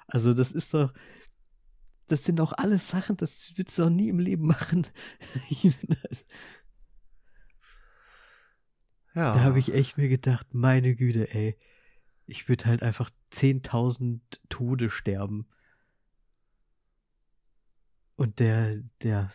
Also 0.07 0.34
das 0.34 0.51
ist 0.51 0.74
doch, 0.74 0.93
das 2.08 2.24
sind 2.24 2.38
doch 2.38 2.53
alles 2.53 2.89
Sachen, 2.89 3.18
das 3.18 3.53
willst 3.56 3.78
du 3.78 3.84
doch 3.84 3.89
nie 3.89 4.10
im 4.10 4.20
Leben 4.20 4.45
machen. 4.45 4.88
ja. 9.14 9.34
da 9.34 9.39
habe 9.41 9.60
ich 9.60 9.74
echt 9.74 9.97
mir 9.97 10.10
gedacht, 10.10 10.53
meine 10.53 10.95
Güte, 10.95 11.34
ey, 11.34 11.58
ich 12.28 12.47
würde 12.49 12.66
halt 12.66 12.84
einfach 12.84 13.10
10.000 13.32 14.20
Tode 14.49 14.89
sterben. 14.89 15.47
Und 18.16 18.39
der, 18.39 18.82
der, 19.01 19.32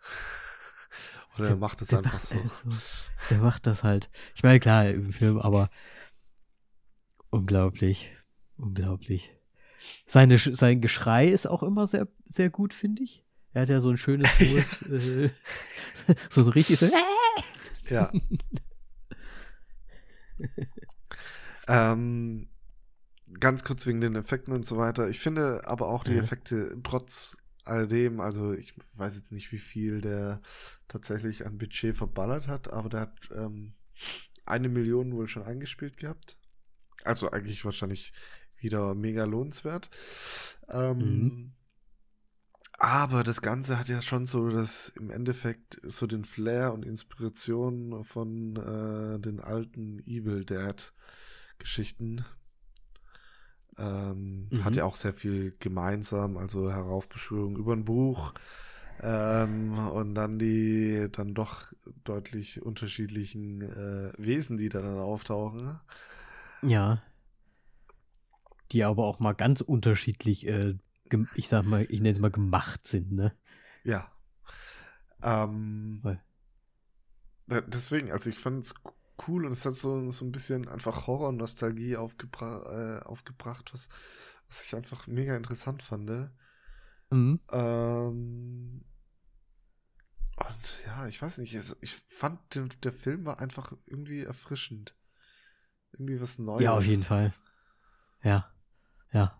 Oder 1.38 1.50
er 1.50 1.56
macht 1.56 1.82
es 1.82 1.88
der 1.88 1.98
einfach 1.98 2.14
macht 2.14 2.24
so. 2.24 2.34
also- 2.34 2.50
Der 3.30 3.38
macht 3.38 3.66
das 3.66 3.82
halt. 3.84 4.10
Ich 4.34 4.42
meine, 4.42 4.58
klar, 4.60 4.88
im 4.88 5.12
Film, 5.12 5.38
aber 5.38 5.68
unglaublich. 7.30 8.10
Unglaublich. 8.56 9.35
Seine, 10.06 10.38
sein 10.38 10.80
Geschrei 10.80 11.28
ist 11.28 11.46
auch 11.46 11.62
immer 11.62 11.86
sehr, 11.86 12.08
sehr 12.26 12.50
gut, 12.50 12.74
finde 12.74 13.02
ich. 13.02 13.24
Er 13.52 13.62
hat 13.62 13.68
ja 13.68 13.80
so 13.80 13.90
ein 13.90 13.96
schönes, 13.96 14.28
hohes, 14.40 14.82
äh, 14.90 15.30
so 16.30 16.42
ein 16.42 16.48
richtig 16.48 16.78
so, 16.78 16.90
Ja. 17.88 18.12
ähm, 21.68 22.48
ganz 23.40 23.64
kurz 23.64 23.86
wegen 23.86 24.00
den 24.00 24.14
Effekten 24.16 24.54
und 24.54 24.66
so 24.66 24.76
weiter. 24.76 25.08
Ich 25.08 25.20
finde 25.20 25.66
aber 25.66 25.88
auch 25.88 26.04
die. 26.04 26.16
Effekte 26.16 26.76
trotz 26.84 27.36
alledem, 27.64 28.20
also 28.20 28.52
ich 28.52 28.74
weiß 28.94 29.16
jetzt 29.16 29.32
nicht, 29.32 29.50
wie 29.52 29.58
viel 29.58 30.00
der 30.00 30.40
tatsächlich 30.88 31.46
an 31.46 31.58
Budget 31.58 31.96
verballert 31.96 32.46
hat, 32.46 32.72
aber 32.72 32.88
der 32.88 33.00
hat 33.00 33.18
ähm, 33.34 33.74
eine 34.44 34.68
Million 34.68 35.12
wohl 35.14 35.28
schon 35.28 35.42
eingespielt 35.42 35.96
gehabt. 35.96 36.36
Also 37.04 37.30
eigentlich 37.30 37.64
wahrscheinlich 37.64 38.12
wieder 38.58 38.94
mega 38.94 39.24
lohnenswert. 39.24 39.90
Ähm, 40.68 40.98
Mhm. 40.98 41.52
Aber 42.78 43.24
das 43.24 43.40
Ganze 43.40 43.78
hat 43.78 43.88
ja 43.88 44.02
schon 44.02 44.26
so 44.26 44.50
das 44.50 44.88
im 44.90 45.10
Endeffekt 45.10 45.80
so 45.82 46.06
den 46.06 46.24
Flair 46.24 46.72
und 46.74 46.84
Inspiration 46.84 48.04
von 48.04 48.56
äh, 48.56 49.18
den 49.20 49.40
alten 49.40 50.00
Evil 50.06 50.44
Dead 50.44 50.92
Geschichten. 51.58 52.24
Ähm, 53.78 54.48
Mhm. 54.50 54.64
Hat 54.64 54.76
ja 54.76 54.84
auch 54.84 54.96
sehr 54.96 55.12
viel 55.14 55.54
gemeinsam, 55.58 56.36
also 56.36 56.70
Heraufbeschwörung 56.70 57.56
über 57.56 57.72
ein 57.74 57.84
Buch 57.84 58.32
ähm, 59.00 59.78
und 59.78 60.14
dann 60.14 60.38
die 60.38 61.08
dann 61.12 61.34
doch 61.34 61.64
deutlich 62.04 62.62
unterschiedlichen 62.62 63.62
äh, 63.62 64.12
Wesen, 64.18 64.56
die 64.56 64.68
da 64.70 64.80
dann 64.80 64.98
auftauchen. 64.98 65.78
Ja. 66.62 67.02
Die 68.72 68.84
aber 68.84 69.04
auch 69.04 69.20
mal 69.20 69.32
ganz 69.32 69.60
unterschiedlich, 69.60 70.46
äh, 70.46 70.74
ich 71.34 71.48
sag 71.48 71.64
mal, 71.64 71.86
ich 71.88 72.00
nenne 72.00 72.12
es 72.12 72.20
mal 72.20 72.30
gemacht 72.30 72.86
sind, 72.86 73.12
ne? 73.12 73.32
Ja. 73.84 74.10
Ähm, 75.22 76.02
deswegen, 77.46 78.10
also 78.10 78.28
ich 78.28 78.38
fand 78.38 78.64
es 78.64 78.74
cool 79.26 79.46
und 79.46 79.52
es 79.52 79.64
hat 79.64 79.74
so, 79.74 80.10
so 80.10 80.24
ein 80.24 80.32
bisschen 80.32 80.68
einfach 80.68 81.06
Horror-Nostalgie 81.06 81.96
aufgebra 81.96 82.98
äh, 82.98 83.02
aufgebracht, 83.04 83.72
was, 83.72 83.88
was 84.48 84.64
ich 84.64 84.74
einfach 84.74 85.06
mega 85.06 85.36
interessant 85.36 85.82
fand. 85.82 86.30
Mhm. 87.10 87.40
Ähm, 87.50 88.84
und 90.36 90.78
ja, 90.84 91.06
ich 91.08 91.22
weiß 91.22 91.38
nicht, 91.38 91.54
ich 91.80 92.02
fand, 92.08 92.38
der 92.84 92.92
Film 92.92 93.24
war 93.24 93.40
einfach 93.40 93.72
irgendwie 93.86 94.22
erfrischend. 94.22 94.94
Irgendwie 95.92 96.20
was 96.20 96.38
Neues. 96.38 96.62
Ja, 96.62 96.76
auf 96.76 96.84
jeden 96.84 97.04
Fall. 97.04 97.32
Ja, 98.22 98.52
ja. 99.12 99.38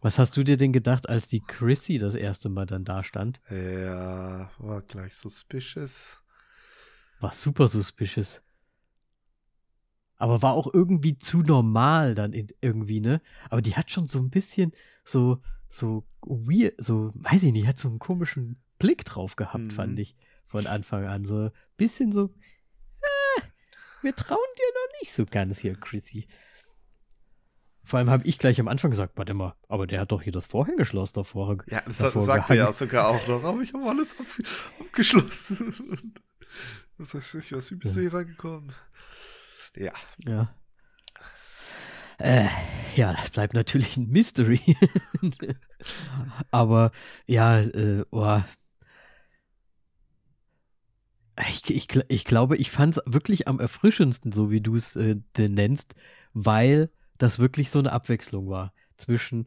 Was 0.00 0.18
hast 0.18 0.36
du 0.36 0.42
dir 0.42 0.58
denn 0.58 0.74
gedacht, 0.74 1.08
als 1.08 1.28
die 1.28 1.40
Chrissy 1.40 1.96
das 1.96 2.14
erste 2.14 2.50
Mal 2.50 2.66
dann 2.66 2.84
da 2.84 3.02
stand? 3.02 3.40
Ja, 3.48 4.50
war 4.58 4.82
gleich 4.82 5.14
suspicious. 5.14 6.18
War 7.20 7.32
super 7.32 7.68
suspicious. 7.68 8.42
Aber 10.16 10.42
war 10.42 10.52
auch 10.52 10.72
irgendwie 10.72 11.16
zu 11.16 11.38
normal 11.38 12.14
dann 12.14 12.34
irgendwie, 12.60 13.00
ne? 13.00 13.22
Aber 13.48 13.62
die 13.62 13.76
hat 13.76 13.90
schon 13.90 14.06
so 14.06 14.18
ein 14.18 14.28
bisschen 14.28 14.72
so, 15.04 15.42
so 15.68 16.06
weird, 16.20 16.74
so, 16.78 17.10
weiß 17.14 17.42
ich 17.42 17.52
nicht, 17.52 17.66
hat 17.66 17.78
so 17.78 17.88
einen 17.88 17.98
komischen 17.98 18.62
Blick 18.78 19.06
drauf 19.06 19.36
gehabt, 19.36 19.64
mhm. 19.64 19.70
fand 19.70 19.98
ich, 19.98 20.16
von 20.44 20.66
Anfang 20.66 21.06
an. 21.06 21.24
So 21.24 21.46
ein 21.46 21.52
bisschen 21.78 22.12
so, 22.12 22.26
äh, 23.00 23.42
wir 24.02 24.14
trauen 24.14 24.38
dir 24.58 24.72
noch 24.74 25.00
nicht 25.00 25.14
so 25.14 25.24
ganz 25.24 25.60
hier, 25.60 25.76
Chrissy. 25.76 26.28
Vor 27.84 27.98
allem 27.98 28.08
habe 28.08 28.26
ich 28.26 28.38
gleich 28.38 28.58
am 28.60 28.68
Anfang 28.68 28.90
gesagt, 28.90 29.12
warte 29.16 29.34
mal, 29.34 29.54
aber 29.68 29.86
der 29.86 30.00
hat 30.00 30.10
doch 30.10 30.22
hier 30.22 30.32
das 30.32 30.46
Vorhängeschloss 30.46 31.12
davor. 31.12 31.58
Ja, 31.68 31.82
das 31.82 31.98
davor 31.98 32.22
sagt 32.22 32.48
er 32.48 32.56
ja 32.56 32.72
sogar 32.72 33.08
auch 33.08 33.28
noch, 33.28 33.44
aber 33.44 33.60
ich 33.60 33.74
habe 33.74 33.88
alles 33.88 34.18
auf, 34.18 34.70
aufgeschlossen. 34.80 36.14
Was 36.98 37.12
heißt 37.12 37.34
nicht, 37.34 37.52
was, 37.52 37.72
wie 37.72 37.74
bist 37.74 37.96
ja. 37.96 38.02
du 38.02 38.08
hier 38.08 38.18
reingekommen? 38.18 38.72
Ja. 39.74 39.92
Ja. 40.24 40.54
Äh, 42.18 42.46
ja, 42.94 43.12
das 43.12 43.30
bleibt 43.30 43.52
natürlich 43.54 43.96
ein 43.96 44.08
Mystery. 44.08 44.76
aber 46.52 46.92
ja, 47.26 47.58
äh, 47.58 48.04
oh. 48.10 48.40
Ich, 51.48 51.68
ich, 51.68 51.88
ich 52.06 52.24
glaube, 52.24 52.56
ich 52.56 52.70
fand 52.70 52.96
es 52.96 53.02
wirklich 53.06 53.48
am 53.48 53.58
erfrischendsten, 53.58 54.30
so 54.30 54.52
wie 54.52 54.60
du 54.60 54.76
es 54.76 54.94
äh, 54.94 55.16
nennst, 55.36 55.96
weil 56.32 56.90
das 57.18 57.38
wirklich 57.38 57.70
so 57.70 57.78
eine 57.78 57.92
Abwechslung 57.92 58.48
war 58.48 58.72
zwischen, 58.96 59.46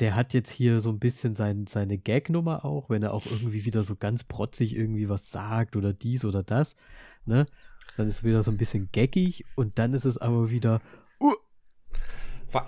der 0.00 0.14
hat 0.14 0.34
jetzt 0.34 0.50
hier 0.50 0.80
so 0.80 0.90
ein 0.90 0.98
bisschen 0.98 1.34
sein, 1.34 1.66
seine 1.66 1.98
Gag-Nummer 1.98 2.64
auch, 2.64 2.90
wenn 2.90 3.02
er 3.02 3.14
auch 3.14 3.26
irgendwie 3.26 3.64
wieder 3.64 3.82
so 3.82 3.96
ganz 3.96 4.24
protzig 4.24 4.76
irgendwie 4.76 5.08
was 5.08 5.30
sagt 5.30 5.76
oder 5.76 5.92
dies 5.92 6.24
oder 6.24 6.42
das, 6.42 6.76
ne? 7.24 7.46
Dann 7.96 8.06
ist 8.08 8.18
es 8.18 8.24
wieder 8.24 8.42
so 8.42 8.50
ein 8.50 8.56
bisschen 8.56 8.88
gaggig 8.92 9.44
und 9.54 9.78
dann 9.78 9.92
ist 9.92 10.06
es 10.06 10.16
aber 10.16 10.50
wieder, 10.50 10.80
uh, 11.20 11.34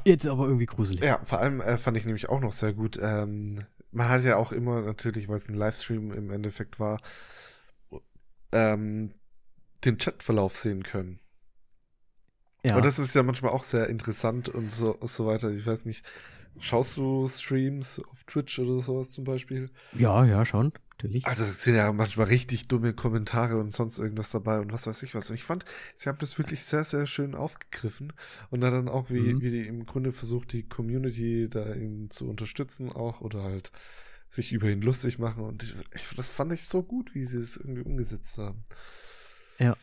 jetzt 0.04 0.26
aber 0.26 0.44
irgendwie 0.44 0.66
gruselig. 0.66 1.02
Ja, 1.02 1.20
vor 1.24 1.38
allem 1.38 1.60
äh, 1.60 1.78
fand 1.78 1.96
ich 1.96 2.04
nämlich 2.04 2.28
auch 2.28 2.40
noch 2.40 2.52
sehr 2.52 2.74
gut, 2.74 2.98
ähm, 3.00 3.58
man 3.90 4.08
hat 4.08 4.24
ja 4.24 4.36
auch 4.36 4.52
immer 4.52 4.82
natürlich, 4.82 5.28
weil 5.28 5.36
es 5.36 5.48
ein 5.48 5.54
Livestream 5.54 6.12
im 6.12 6.30
Endeffekt 6.30 6.78
war, 6.78 6.98
ähm, 8.52 9.12
den 9.84 9.98
Chatverlauf 9.98 10.56
sehen 10.56 10.82
können. 10.82 11.20
Ja. 12.64 12.76
Und 12.76 12.84
das 12.84 12.98
ist 12.98 13.14
ja 13.14 13.22
manchmal 13.22 13.52
auch 13.52 13.62
sehr 13.62 13.88
interessant 13.90 14.48
und 14.48 14.70
so, 14.70 14.94
und 14.94 15.10
so 15.10 15.26
weiter. 15.26 15.50
Ich 15.50 15.66
weiß 15.66 15.84
nicht, 15.84 16.04
schaust 16.58 16.96
du 16.96 17.28
Streams 17.28 18.00
auf 18.10 18.24
Twitch 18.24 18.58
oder 18.58 18.80
sowas 18.80 19.10
zum 19.10 19.24
Beispiel? 19.24 19.70
Ja, 19.92 20.24
ja, 20.24 20.46
schon, 20.46 20.72
natürlich. 20.92 21.26
Also 21.26 21.44
es 21.44 21.62
sind 21.62 21.74
ja 21.74 21.92
manchmal 21.92 22.28
richtig 22.28 22.66
dumme 22.68 22.94
Kommentare 22.94 23.58
und 23.58 23.72
sonst 23.74 23.98
irgendwas 23.98 24.30
dabei 24.30 24.60
und 24.60 24.72
was 24.72 24.86
weiß 24.86 25.02
ich 25.02 25.14
was. 25.14 25.28
Und 25.28 25.36
ich 25.36 25.44
fand, 25.44 25.66
sie 25.94 26.08
haben 26.08 26.18
das 26.18 26.38
wirklich 26.38 26.64
sehr, 26.64 26.84
sehr 26.84 27.06
schön 27.06 27.34
aufgegriffen 27.34 28.14
und 28.50 28.62
dann 28.62 28.88
auch, 28.88 29.10
wie, 29.10 29.34
mhm. 29.34 29.42
wie 29.42 29.50
die 29.50 29.66
im 29.66 29.84
Grunde 29.84 30.12
versucht, 30.12 30.52
die 30.52 30.66
Community 30.66 31.48
da 31.50 31.74
eben 31.74 32.08
zu 32.08 32.26
unterstützen 32.28 32.90
auch 32.90 33.20
oder 33.20 33.42
halt 33.42 33.72
sich 34.28 34.52
über 34.52 34.70
ihn 34.70 34.80
lustig 34.80 35.18
machen. 35.18 35.44
Und 35.44 35.62
ich, 35.62 35.74
ich, 35.94 36.16
das 36.16 36.30
fand 36.30 36.50
ich 36.54 36.64
so 36.64 36.82
gut, 36.82 37.14
wie 37.14 37.26
sie 37.26 37.38
es 37.38 37.58
irgendwie 37.58 37.82
umgesetzt 37.82 38.38
haben. 38.38 38.64
Ja. 39.58 39.76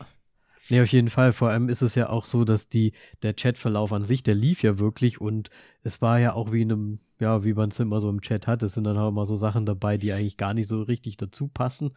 Nee, 0.72 0.80
auf 0.80 0.88
jeden 0.88 1.10
Fall. 1.10 1.32
Vor 1.34 1.50
allem 1.50 1.68
ist 1.68 1.82
es 1.82 1.94
ja 1.96 2.08
auch 2.08 2.24
so, 2.24 2.44
dass 2.46 2.66
die, 2.66 2.92
der 3.22 3.34
Chatverlauf 3.34 3.92
an 3.92 4.04
sich, 4.06 4.22
der 4.22 4.34
lief 4.34 4.62
ja 4.62 4.78
wirklich 4.78 5.20
und 5.20 5.50
es 5.82 6.00
war 6.00 6.18
ja 6.18 6.32
auch 6.32 6.50
wie 6.50 6.62
in 6.62 6.72
einem, 6.72 7.00
ja, 7.20 7.44
wie 7.44 7.52
man 7.52 7.68
es 7.68 7.78
immer 7.78 8.00
so 8.00 8.08
im 8.08 8.22
Chat 8.22 8.46
hat. 8.46 8.62
Es 8.62 8.72
sind 8.72 8.84
dann 8.84 8.96
auch 8.96 9.08
immer 9.10 9.26
so 9.26 9.36
Sachen 9.36 9.66
dabei, 9.66 9.98
die 9.98 10.12
eigentlich 10.14 10.38
gar 10.38 10.54
nicht 10.54 10.68
so 10.68 10.80
richtig 10.82 11.18
dazu 11.18 11.48
passen 11.48 11.92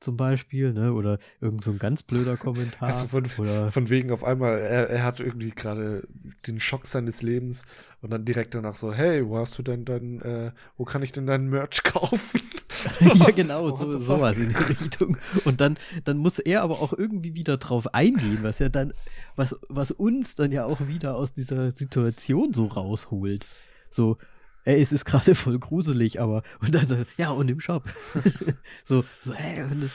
zum 0.00 0.16
Beispiel, 0.16 0.72
ne? 0.72 0.92
Oder 0.92 1.18
irgend 1.40 1.64
so 1.64 1.70
ein 1.70 1.78
ganz 1.78 2.02
blöder 2.02 2.36
Kommentar. 2.36 2.88
Also 2.88 3.06
von, 3.08 3.24
oder 3.38 3.70
von 3.70 3.88
wegen 3.88 4.10
auf 4.10 4.24
einmal, 4.24 4.58
er, 4.58 4.90
er 4.90 5.02
hat 5.04 5.20
irgendwie 5.20 5.50
gerade 5.50 6.06
den 6.46 6.60
Schock 6.60 6.86
seines 6.86 7.22
Lebens 7.22 7.64
und 8.02 8.10
dann 8.10 8.24
direkt 8.24 8.54
danach 8.54 8.76
so, 8.76 8.92
hey, 8.92 9.26
wo 9.26 9.38
hast 9.38 9.58
du 9.58 9.62
denn 9.62 9.84
dein, 9.84 10.20
äh, 10.20 10.52
wo 10.76 10.84
kann 10.84 11.02
ich 11.02 11.12
denn 11.12 11.26
deinen 11.26 11.48
Merch 11.48 11.82
kaufen? 11.84 12.40
ja, 13.00 13.30
genau, 13.30 13.70
so, 13.74 13.98
sowas 13.98 14.38
in 14.38 14.50
die 14.50 14.54
Richtung. 14.54 15.16
Und 15.44 15.60
dann, 15.60 15.78
dann 16.04 16.18
muss 16.18 16.38
er 16.38 16.62
aber 16.62 16.80
auch 16.80 16.92
irgendwie 16.92 17.34
wieder 17.34 17.56
drauf 17.56 17.94
eingehen, 17.94 18.38
was 18.42 18.58
ja 18.58 18.68
dann, 18.68 18.92
was, 19.34 19.56
was 19.68 19.90
uns 19.90 20.34
dann 20.34 20.52
ja 20.52 20.64
auch 20.64 20.86
wieder 20.86 21.16
aus 21.16 21.32
dieser 21.32 21.72
Situation 21.72 22.52
so 22.52 22.66
rausholt. 22.66 23.46
So, 23.90 24.18
ey, 24.66 24.82
es 24.82 24.92
ist 24.92 25.04
gerade 25.04 25.34
voll 25.34 25.58
gruselig, 25.58 26.20
aber 26.20 26.42
und 26.60 26.74
dann 26.74 26.86
so, 26.86 26.96
ja, 27.16 27.30
und 27.30 27.48
im 27.48 27.60
Shop. 27.60 27.84
so, 28.84 29.04
so, 29.22 29.32
hey, 29.32 29.62
und, 29.62 29.90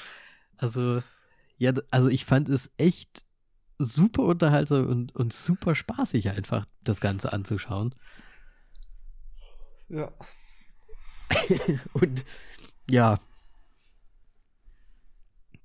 also, 0.57 1.03
ja, 1.57 1.73
also 1.91 2.07
ich 2.09 2.25
fand 2.25 2.49
es 2.49 2.71
echt 2.77 3.25
super 3.77 4.23
unterhaltsam 4.23 4.87
und, 4.87 5.15
und 5.15 5.33
super 5.33 5.75
spaßig 5.75 6.29
einfach, 6.29 6.65
das 6.83 7.01
Ganze 7.01 7.33
anzuschauen. 7.33 7.93
Ja. 9.89 10.11
und 11.93 12.23
ja. 12.89 13.19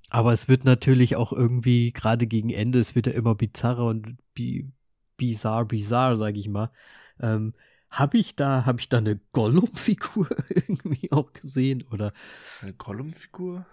Aber 0.09 0.33
es 0.33 0.47
wird 0.47 0.65
natürlich 0.65 1.15
auch 1.15 1.31
irgendwie, 1.31 1.91
gerade 1.91 2.27
gegen 2.27 2.49
Ende, 2.49 2.79
es 2.79 2.95
wird 2.95 3.07
ja 3.07 3.13
immer 3.13 3.35
bizarrer 3.35 3.85
und 3.85 4.17
bi 4.33 4.69
bizarr, 5.17 5.65
bizarr, 5.65 6.17
sag 6.17 6.35
ich 6.35 6.47
mal. 6.47 6.71
Ähm, 7.19 7.53
habe 7.89 8.17
ich 8.17 8.35
da, 8.35 8.65
habe 8.65 8.79
ich 8.79 8.89
da 8.89 8.97
eine 8.97 9.19
Gollum-Figur 9.33 10.29
irgendwie 10.49 11.11
auch 11.11 11.33
gesehen? 11.33 11.83
Oder? 11.91 12.13
Eine 12.61 12.73
Gollum-Figur? 12.73 13.65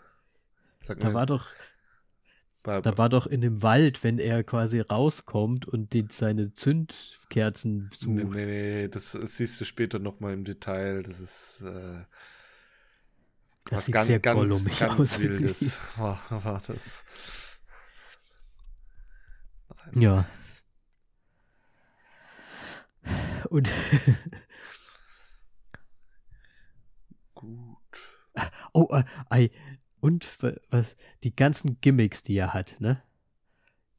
Da 0.87 1.15
war 1.15 1.27
doch, 1.27 1.47
da 2.63 2.99
war 2.99 3.09
doch 3.09 3.27
in 3.27 3.41
dem 3.41 3.63
Wald, 3.63 4.05
wenn 4.05 4.19
er 4.19 4.45
quasi 4.45 4.81
rauskommt 4.81 5.67
und 5.67 5.93
die, 5.93 6.07
seine 6.11 6.53
Zündkerzen 6.53 7.91
sucht. 7.93 8.11
Nee, 8.11 8.25
nee, 8.25 8.47
nee, 8.47 8.89
das 8.89 9.13
siehst 9.13 9.61
du 9.61 9.65
später 9.65 9.99
nochmal 9.99 10.35
im 10.35 10.45
Detail. 10.45 11.03
Das 11.03 11.21
ist 11.21 11.63
äh, 11.63 12.05
das 13.65 13.89
was 13.89 13.93
ganz, 13.93 14.23
ganz, 14.23 14.79
ganz 14.79 15.01
aus 15.01 15.19
Wildes 15.19 15.81
war, 15.97 16.21
war 16.31 16.63
das. 16.67 17.05
Nein. 19.93 20.03
Ja. 20.03 20.27
Und 23.51 23.71
gut. 27.35 27.79
Oh, 28.73 28.89
äh, 29.31 29.49
und 30.01 30.37
was 30.71 30.97
die 31.23 31.37
ganzen 31.37 31.81
Gimmicks, 31.81 32.25
die 32.25 32.37
er 32.37 32.53
hat, 32.53 32.81
ne? 32.81 33.01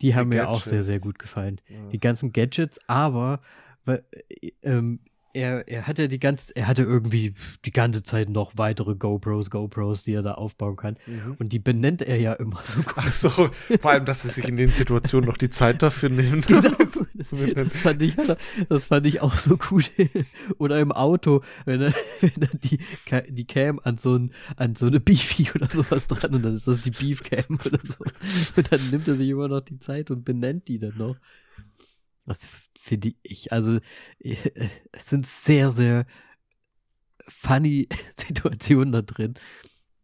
Die 0.02 0.14
haben 0.14 0.30
die 0.30 0.38
mir 0.38 0.50
auch 0.50 0.62
sehr, 0.62 0.84
sehr 0.84 1.00
gut 1.00 1.20
gefallen. 1.20 1.62
Ja, 1.70 1.88
die 1.88 2.00
ganzen 2.00 2.34
Gadgets, 2.34 2.82
aber 2.88 3.42
weil, 3.86 4.04
äh, 4.12 4.52
ähm, 4.62 5.00
er, 5.36 5.68
er 5.68 5.86
hatte 5.86 6.08
die 6.08 6.20
ganze, 6.20 6.56
er 6.56 6.68
hatte 6.68 6.84
irgendwie 6.84 7.34
die 7.66 7.72
ganze 7.72 8.04
Zeit 8.04 8.30
noch 8.30 8.54
weitere 8.56 8.96
GoPros, 8.96 9.50
GoPros, 9.50 10.04
die 10.04 10.14
er 10.14 10.22
da 10.22 10.36
aufbauen 10.36 10.78
kann. 10.78 10.98
Mhm. 11.06 11.36
Und 11.38 11.50
die 11.50 11.60
benennt 11.60 12.02
er 12.02 12.18
ja 12.18 12.34
immer 12.34 12.62
so 12.64 12.82
gut. 12.82 12.94
Ach 12.96 13.12
so, 13.12 13.30
vor 13.30 13.92
allem, 13.92 14.06
dass 14.06 14.24
er 14.24 14.32
sich 14.32 14.48
in 14.48 14.56
den 14.56 14.70
Situationen 14.70 15.28
noch 15.28 15.38
die 15.38 15.50
Zeit 15.50 15.82
dafür 15.82 16.10
nimmt. 16.10 16.48
Genau. 16.56 16.72
Das, 17.56 17.76
fand 17.78 18.02
ich, 18.02 18.16
das 18.70 18.86
fand 18.86 19.06
ich 19.08 19.22
auch 19.22 19.36
so 19.36 19.58
gut. 19.58 19.92
Oder 20.58 20.80
im 20.80 20.92
Auto, 20.92 21.44
wenn 21.66 21.82
er, 21.82 21.94
wenn 22.22 22.42
er 22.42 22.58
die, 22.58 22.80
die 23.30 23.46
Cam 23.46 23.80
an 23.84 23.98
so, 23.98 24.16
ein, 24.16 24.32
an 24.56 24.76
so 24.76 24.86
eine 24.86 25.00
Beefy 25.00 25.50
oder 25.54 25.68
sowas 25.68 26.08
dran 26.08 26.34
und 26.34 26.44
dann 26.44 26.54
ist 26.54 26.68
das 26.68 26.82
die 26.82 26.92
Beefcam 26.92 27.60
oder 27.66 27.80
so. 27.84 28.06
Und 28.56 28.72
dann 28.72 28.90
nimmt 28.90 29.08
er 29.08 29.16
sich 29.16 29.30
immer 29.30 29.48
noch 29.48 29.62
die 29.62 29.80
Zeit 29.80 30.12
und 30.12 30.24
benennt 30.24 30.68
die 30.68 30.80
dann 30.80 30.98
noch. 30.98 31.18
Das 32.26 32.48
finde 32.78 33.14
ich, 33.24 33.52
also 33.52 33.80
äh, 34.20 34.36
es 34.92 35.10
sind 35.10 35.26
sehr, 35.26 35.70
sehr 35.72 36.06
funny 37.28 37.88
Situationen 38.16 38.92
da 38.92 39.02
drin. 39.02 39.36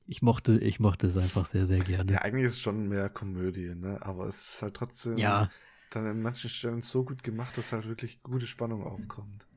Ich 0.08 0.22
mochte, 0.22 0.58
ich 0.58 0.80
mochte 0.80 1.08
es 1.08 1.18
einfach 1.18 1.46
sehr, 1.46 1.66
sehr 1.66 1.80
gerne. 1.80 2.12
Ja, 2.12 2.20
eigentlich 2.20 2.46
ist 2.46 2.54
es 2.54 2.60
schon 2.60 2.88
mehr 2.88 3.10
Komödie, 3.10 3.74
ne? 3.76 4.00
Aber 4.02 4.28
es 4.28 4.56
ist 4.56 4.62
halt 4.62 4.74
trotzdem 4.74 5.18
ja. 5.18 5.50
dann 5.92 6.06
an 6.06 6.22
manchen 6.22 6.50
Stellen 6.50 6.82
so 6.82 7.06
gut 7.06 7.24
gemacht, 7.24 7.58
dass 7.58 7.72
halt 7.72 7.88
wirklich 7.88 8.22
gute 8.22 8.46
Spannung 8.46 8.84
aufkommt. 8.84 9.48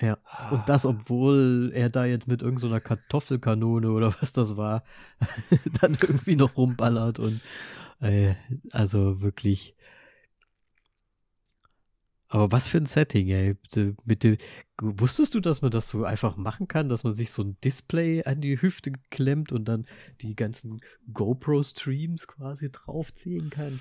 Ja. 0.00 0.18
Und 0.50 0.68
das, 0.68 0.86
obwohl 0.86 1.70
er 1.74 1.88
da 1.88 2.04
jetzt 2.04 2.26
mit 2.26 2.42
irgendeiner 2.42 2.76
so 2.76 2.80
Kartoffelkanone 2.80 3.90
oder 3.90 4.14
was 4.20 4.32
das 4.32 4.56
war, 4.56 4.82
dann 5.80 5.96
irgendwie 6.00 6.36
noch 6.36 6.56
rumballert 6.56 7.18
und 7.18 7.40
äh, 8.00 8.34
also 8.70 9.20
wirklich. 9.20 9.76
Aber 12.34 12.50
was 12.50 12.66
für 12.66 12.78
ein 12.78 12.86
Setting, 12.86 13.28
ey. 13.28 13.54
Mit 14.04 14.24
dem, 14.24 14.38
wusstest 14.80 15.36
du, 15.36 15.40
dass 15.40 15.62
man 15.62 15.70
das 15.70 15.88
so 15.88 16.04
einfach 16.04 16.36
machen 16.36 16.66
kann, 16.66 16.88
dass 16.88 17.04
man 17.04 17.14
sich 17.14 17.30
so 17.30 17.42
ein 17.42 17.56
Display 17.62 18.24
an 18.24 18.40
die 18.40 18.60
Hüfte 18.60 18.90
klemmt 19.12 19.52
und 19.52 19.66
dann 19.66 19.86
die 20.20 20.34
ganzen 20.34 20.80
GoPro-Streams 21.12 22.26
quasi 22.26 22.72
draufziehen 22.72 23.50
kann? 23.50 23.78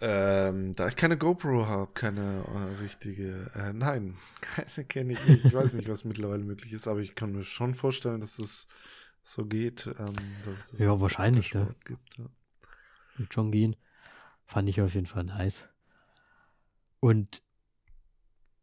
Ähm, 0.00 0.72
da 0.72 0.88
ich 0.88 0.96
keine 0.96 1.18
GoPro 1.18 1.66
habe, 1.66 1.92
keine 1.92 2.46
äh, 2.46 2.80
richtige, 2.80 3.50
äh, 3.54 3.74
nein, 3.74 4.16
keine 4.40 4.86
kenne 4.86 5.12
ich 5.12 5.26
nicht. 5.26 5.44
Ich 5.44 5.52
weiß 5.52 5.74
nicht, 5.74 5.90
was 5.90 6.04
mittlerweile 6.04 6.44
möglich 6.44 6.72
ist, 6.72 6.88
aber 6.88 7.00
ich 7.00 7.14
kann 7.14 7.32
mir 7.32 7.44
schon 7.44 7.74
vorstellen, 7.74 8.22
dass 8.22 8.38
es 8.38 8.68
so 9.22 9.44
geht. 9.44 9.86
Ähm, 9.98 10.14
dass 10.46 10.72
es 10.72 10.78
ja, 10.78 10.98
wahrscheinlich, 10.98 11.52
ja. 11.52 11.68
Gibt, 11.84 12.16
ja. 12.16 12.24
Wird 13.18 13.34
schon 13.34 13.52
gehen. 13.52 13.76
Fand 14.46 14.66
ich 14.66 14.80
auf 14.80 14.94
jeden 14.94 15.06
Fall 15.06 15.24
nice. 15.24 15.68
Und 17.00 17.42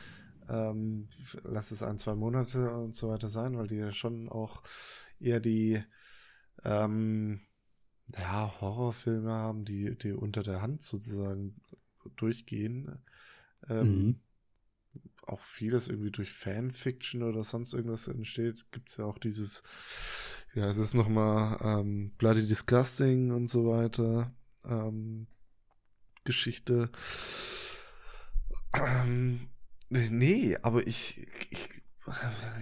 Ähm, 0.48 1.09
lass 1.42 1.72
es 1.72 1.82
ein, 1.82 1.98
zwei 1.98 2.14
Monate 2.14 2.70
und 2.70 2.94
so 2.94 3.09
weiter 3.09 3.28
sein, 3.28 3.59
weil 3.59 3.66
die 3.66 3.76
ja 3.76 3.90
schon 3.90 4.28
auch 4.28 4.62
eher 5.18 5.40
die 5.40 5.82
ähm, 6.64 7.40
ja, 8.16 8.54
Horrorfilme 8.61 9.30
haben, 9.30 9.64
die, 9.64 9.98
die 9.98 10.12
unter 10.12 10.44
der 10.44 10.62
Hand 10.62 10.84
sozusagen 10.84 11.61
durchgehen. 12.16 12.98
Ähm, 13.68 14.06
mhm. 14.06 14.20
Auch 15.28 15.42
vieles 15.42 15.88
irgendwie 15.88 16.10
durch 16.10 16.32
Fanfiction 16.32 17.22
oder 17.22 17.44
sonst 17.44 17.74
irgendwas 17.74 18.08
entsteht. 18.08 18.64
Gibt 18.72 18.88
es 18.88 18.96
ja 18.96 19.04
auch 19.04 19.18
dieses, 19.18 19.62
ja, 20.54 20.68
es 20.68 20.78
ist 20.78 20.94
nochmal 20.94 21.58
ähm, 21.62 22.12
Bloody 22.16 22.46
Disgusting 22.46 23.30
und 23.30 23.48
so 23.48 23.68
weiter. 23.68 24.32
Ähm, 24.64 25.26
Geschichte. 26.24 26.90
Ähm, 28.74 29.48
nee, 29.90 30.56
aber 30.62 30.86
ich, 30.86 31.26
ich 31.50 31.68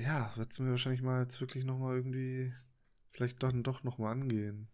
ja, 0.03 0.33
wird 0.37 0.53
es 0.53 0.59
mir 0.59 0.71
wahrscheinlich 0.71 1.03
mal 1.03 1.23
jetzt 1.23 1.41
wirklich 1.41 1.65
nochmal 1.65 1.97
irgendwie, 1.97 2.53
vielleicht 3.11 3.43
doch, 3.43 3.53
doch 3.55 3.83
nochmal 3.85 4.13
angehen. 4.13 4.69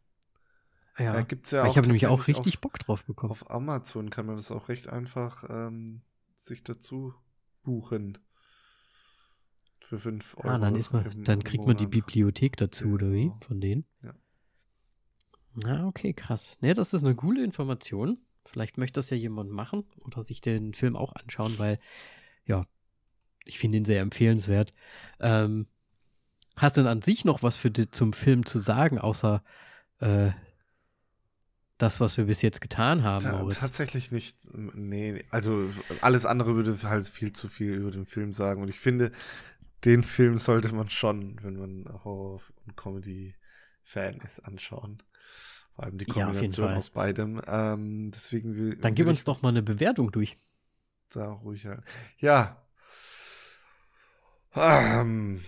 Ja, 0.99 1.19
äh, 1.19 1.25
gibt's 1.25 1.51
ja 1.51 1.65
auch 1.65 1.71
ich 1.71 1.77
habe 1.77 1.87
nämlich 1.87 2.07
auch 2.07 2.29
richtig 2.29 2.57
auf, 2.57 2.61
Bock 2.61 2.79
drauf 2.79 3.05
bekommen. 3.05 3.33
Auf 3.33 3.51
Amazon 3.51 4.11
kann 4.11 4.27
man 4.27 4.37
das 4.37 4.51
auch 4.51 4.69
recht 4.69 4.89
einfach 4.89 5.45
ähm, 5.49 6.03
sich 6.37 6.63
dazu 6.63 7.15
buchen. 7.63 8.19
Für 9.81 9.99
5 9.99 10.37
Euro. 10.39 10.49
Ah, 10.49 10.59
dann, 10.59 10.77
ist 10.77 10.93
man, 10.93 11.25
dann 11.25 11.43
kriegt 11.43 11.67
man 11.67 11.77
die 11.77 11.87
Bibliothek 11.87 12.57
dazu, 12.57 12.85
genau. 12.85 12.95
oder 12.95 13.13
wie? 13.13 13.25
Genau. 13.25 13.39
Von 13.47 13.61
denen? 13.61 13.85
Ja. 14.03 14.15
Ah, 15.67 15.87
okay, 15.87 16.13
krass. 16.13 16.59
Ne, 16.61 16.73
das 16.75 16.95
ist 16.95 17.05
eine 17.05 17.15
coole 17.15 17.45
Information. 17.45 18.19
Vielleicht 18.45 18.79
möchte 18.79 18.99
das 18.99 19.11
ja 19.11 19.17
jemand 19.17 19.51
machen 19.51 19.85
oder 20.01 20.23
sich 20.23 20.41
den 20.41 20.75
Film 20.75 20.97
auch 20.97 21.15
anschauen, 21.15 21.59
weil, 21.59 21.79
ja, 22.47 22.67
ich 23.45 23.59
finde 23.59 23.79
ihn 23.79 23.85
sehr 23.85 24.01
empfehlenswert. 24.01 24.71
Ähm, 25.21 25.67
hast 26.57 26.77
du 26.77 26.83
denn 26.83 26.91
an 26.91 27.03
sich 27.03 27.25
noch 27.25 27.43
was 27.43 27.57
für 27.57 27.71
die, 27.71 27.91
zum 27.91 28.13
Film 28.13 28.47
zu 28.47 28.59
sagen, 28.59 28.99
außer 28.99 29.43
äh, 30.01 30.31
das, 31.83 32.01
was 32.01 32.17
wir 32.17 32.25
bis 32.25 32.43
jetzt 32.43 32.61
getan 32.61 33.03
haben? 33.03 33.25
Ta 33.25 33.45
tatsächlich 33.51 34.13
nicht. 34.13 34.49
Nee, 34.55 35.25
also 35.31 35.69
alles 36.01 36.25
andere 36.25 36.55
würde 36.55 36.79
halt 36.85 37.09
viel 37.09 37.33
zu 37.33 37.49
viel 37.49 37.75
über 37.75 37.91
den 37.91 38.07
Film 38.07 38.33
sagen. 38.33 38.63
Und 38.63 38.69
ich 38.69 38.79
finde, 38.79 39.11
den 39.85 40.03
Film 40.03 40.39
sollte 40.39 40.73
man 40.75 40.89
schon, 40.89 41.39
wenn 41.43 41.57
man 41.57 42.05
Horror- 42.05 42.41
und 42.67 42.77
Comedy-Fan 42.77 44.21
ist, 44.21 44.41
anschauen. 44.41 45.03
Vor 45.75 45.85
allem 45.85 45.99
die 45.99 46.05
Kombination 46.05 46.69
ja, 46.69 46.77
aus 46.77 46.91
beidem. 46.91 47.41
Ähm, 47.47 48.11
deswegen 48.13 48.55
will, 48.57 48.77
Dann 48.77 48.95
gib 48.95 49.09
uns 49.09 49.25
doch 49.25 49.43
mal 49.43 49.49
eine 49.49 49.63
Bewertung 49.63 50.13
durch. 50.13 50.37
Da 51.11 51.33
ruhig 51.33 51.67
halt. 51.67 51.83
Ja. 52.19 52.63
Ähm, 54.55 55.43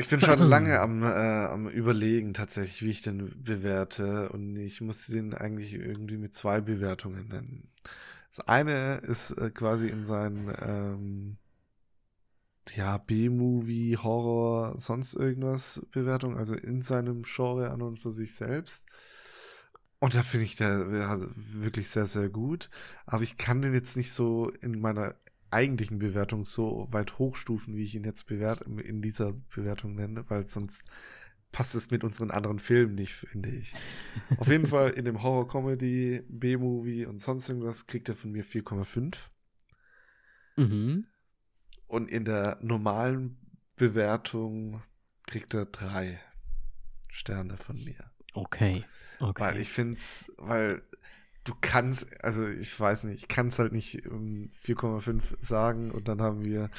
ich 0.00 0.08
bin 0.08 0.20
schon 0.20 0.38
lange 0.48 0.80
am, 0.80 1.02
äh, 1.02 1.06
am 1.06 1.68
Überlegen 1.68 2.34
tatsächlich, 2.34 2.82
wie 2.82 2.90
ich 2.90 3.02
den 3.02 3.42
bewerte. 3.42 4.30
Und 4.30 4.56
ich 4.56 4.80
muss 4.80 5.06
den 5.06 5.34
eigentlich 5.34 5.74
irgendwie 5.74 6.16
mit 6.16 6.34
zwei 6.34 6.60
Bewertungen 6.60 7.28
nennen. 7.28 7.70
Das 8.34 8.46
eine 8.48 8.98
ist 8.98 9.32
äh, 9.32 9.50
quasi 9.50 9.88
in 9.88 10.04
seinen 10.04 10.52
ähm, 10.60 11.36
ja, 12.74 12.98
B-Movie, 12.98 13.96
Horror, 13.96 14.78
sonst 14.78 15.14
irgendwas 15.14 15.84
Bewertung, 15.90 16.36
also 16.36 16.54
in 16.54 16.82
seinem 16.82 17.22
Genre 17.22 17.70
an 17.70 17.82
und 17.82 17.98
für 17.98 18.12
sich 18.12 18.34
selbst. 18.34 18.86
Und 19.98 20.14
da 20.14 20.22
finde 20.22 20.46
ich 20.46 20.56
der 20.56 20.88
ja, 20.92 21.18
wirklich 21.36 21.88
sehr, 21.88 22.06
sehr 22.06 22.28
gut. 22.30 22.70
Aber 23.06 23.22
ich 23.22 23.36
kann 23.36 23.60
den 23.60 23.74
jetzt 23.74 23.96
nicht 23.96 24.12
so 24.12 24.50
in 24.60 24.80
meiner 24.80 25.14
eigentlichen 25.50 25.98
Bewertung 25.98 26.44
so 26.44 26.88
weit 26.90 27.18
hochstufen, 27.18 27.76
wie 27.76 27.84
ich 27.84 27.94
ihn 27.94 28.04
jetzt 28.04 28.26
bewert 28.26 28.62
in 28.62 29.02
dieser 29.02 29.32
Bewertung 29.54 29.94
nenne, 29.94 30.24
weil 30.28 30.46
sonst 30.46 30.84
passt 31.52 31.74
es 31.74 31.90
mit 31.90 32.04
unseren 32.04 32.30
anderen 32.30 32.58
Filmen 32.58 32.94
nicht, 32.94 33.14
finde 33.14 33.50
ich. 33.50 33.74
Auf 34.36 34.48
jeden 34.48 34.66
Fall 34.68 34.90
in 34.90 35.04
dem 35.04 35.22
Horror-Comedy, 35.22 36.22
B-Movie 36.28 37.06
und 37.06 37.20
sonst 37.20 37.48
irgendwas 37.48 37.86
kriegt 37.86 38.08
er 38.08 38.14
von 38.14 38.30
mir 38.30 38.44
4,5. 38.44 39.16
Mhm. 40.56 41.06
Und 41.86 42.08
in 42.08 42.24
der 42.24 42.58
normalen 42.62 43.38
Bewertung 43.76 44.82
kriegt 45.26 45.54
er 45.54 45.66
drei 45.66 46.20
Sterne 47.08 47.56
von 47.56 47.76
mir. 47.82 48.10
Okay. 48.34 48.84
okay. 49.18 49.40
Weil 49.40 49.60
ich 49.60 49.70
finde 49.70 49.98
es, 49.98 50.30
weil 50.38 50.82
du 51.44 51.54
kannst, 51.60 52.06
also 52.22 52.46
ich 52.46 52.78
weiß 52.78 53.04
nicht, 53.04 53.22
ich 53.22 53.28
kann 53.28 53.48
es 53.48 53.58
halt 53.58 53.72
nicht 53.72 54.06
um 54.06 54.50
4,5 54.66 55.22
sagen 55.40 55.90
und 55.90 56.08
dann 56.08 56.20
haben 56.20 56.44
wir 56.44 56.70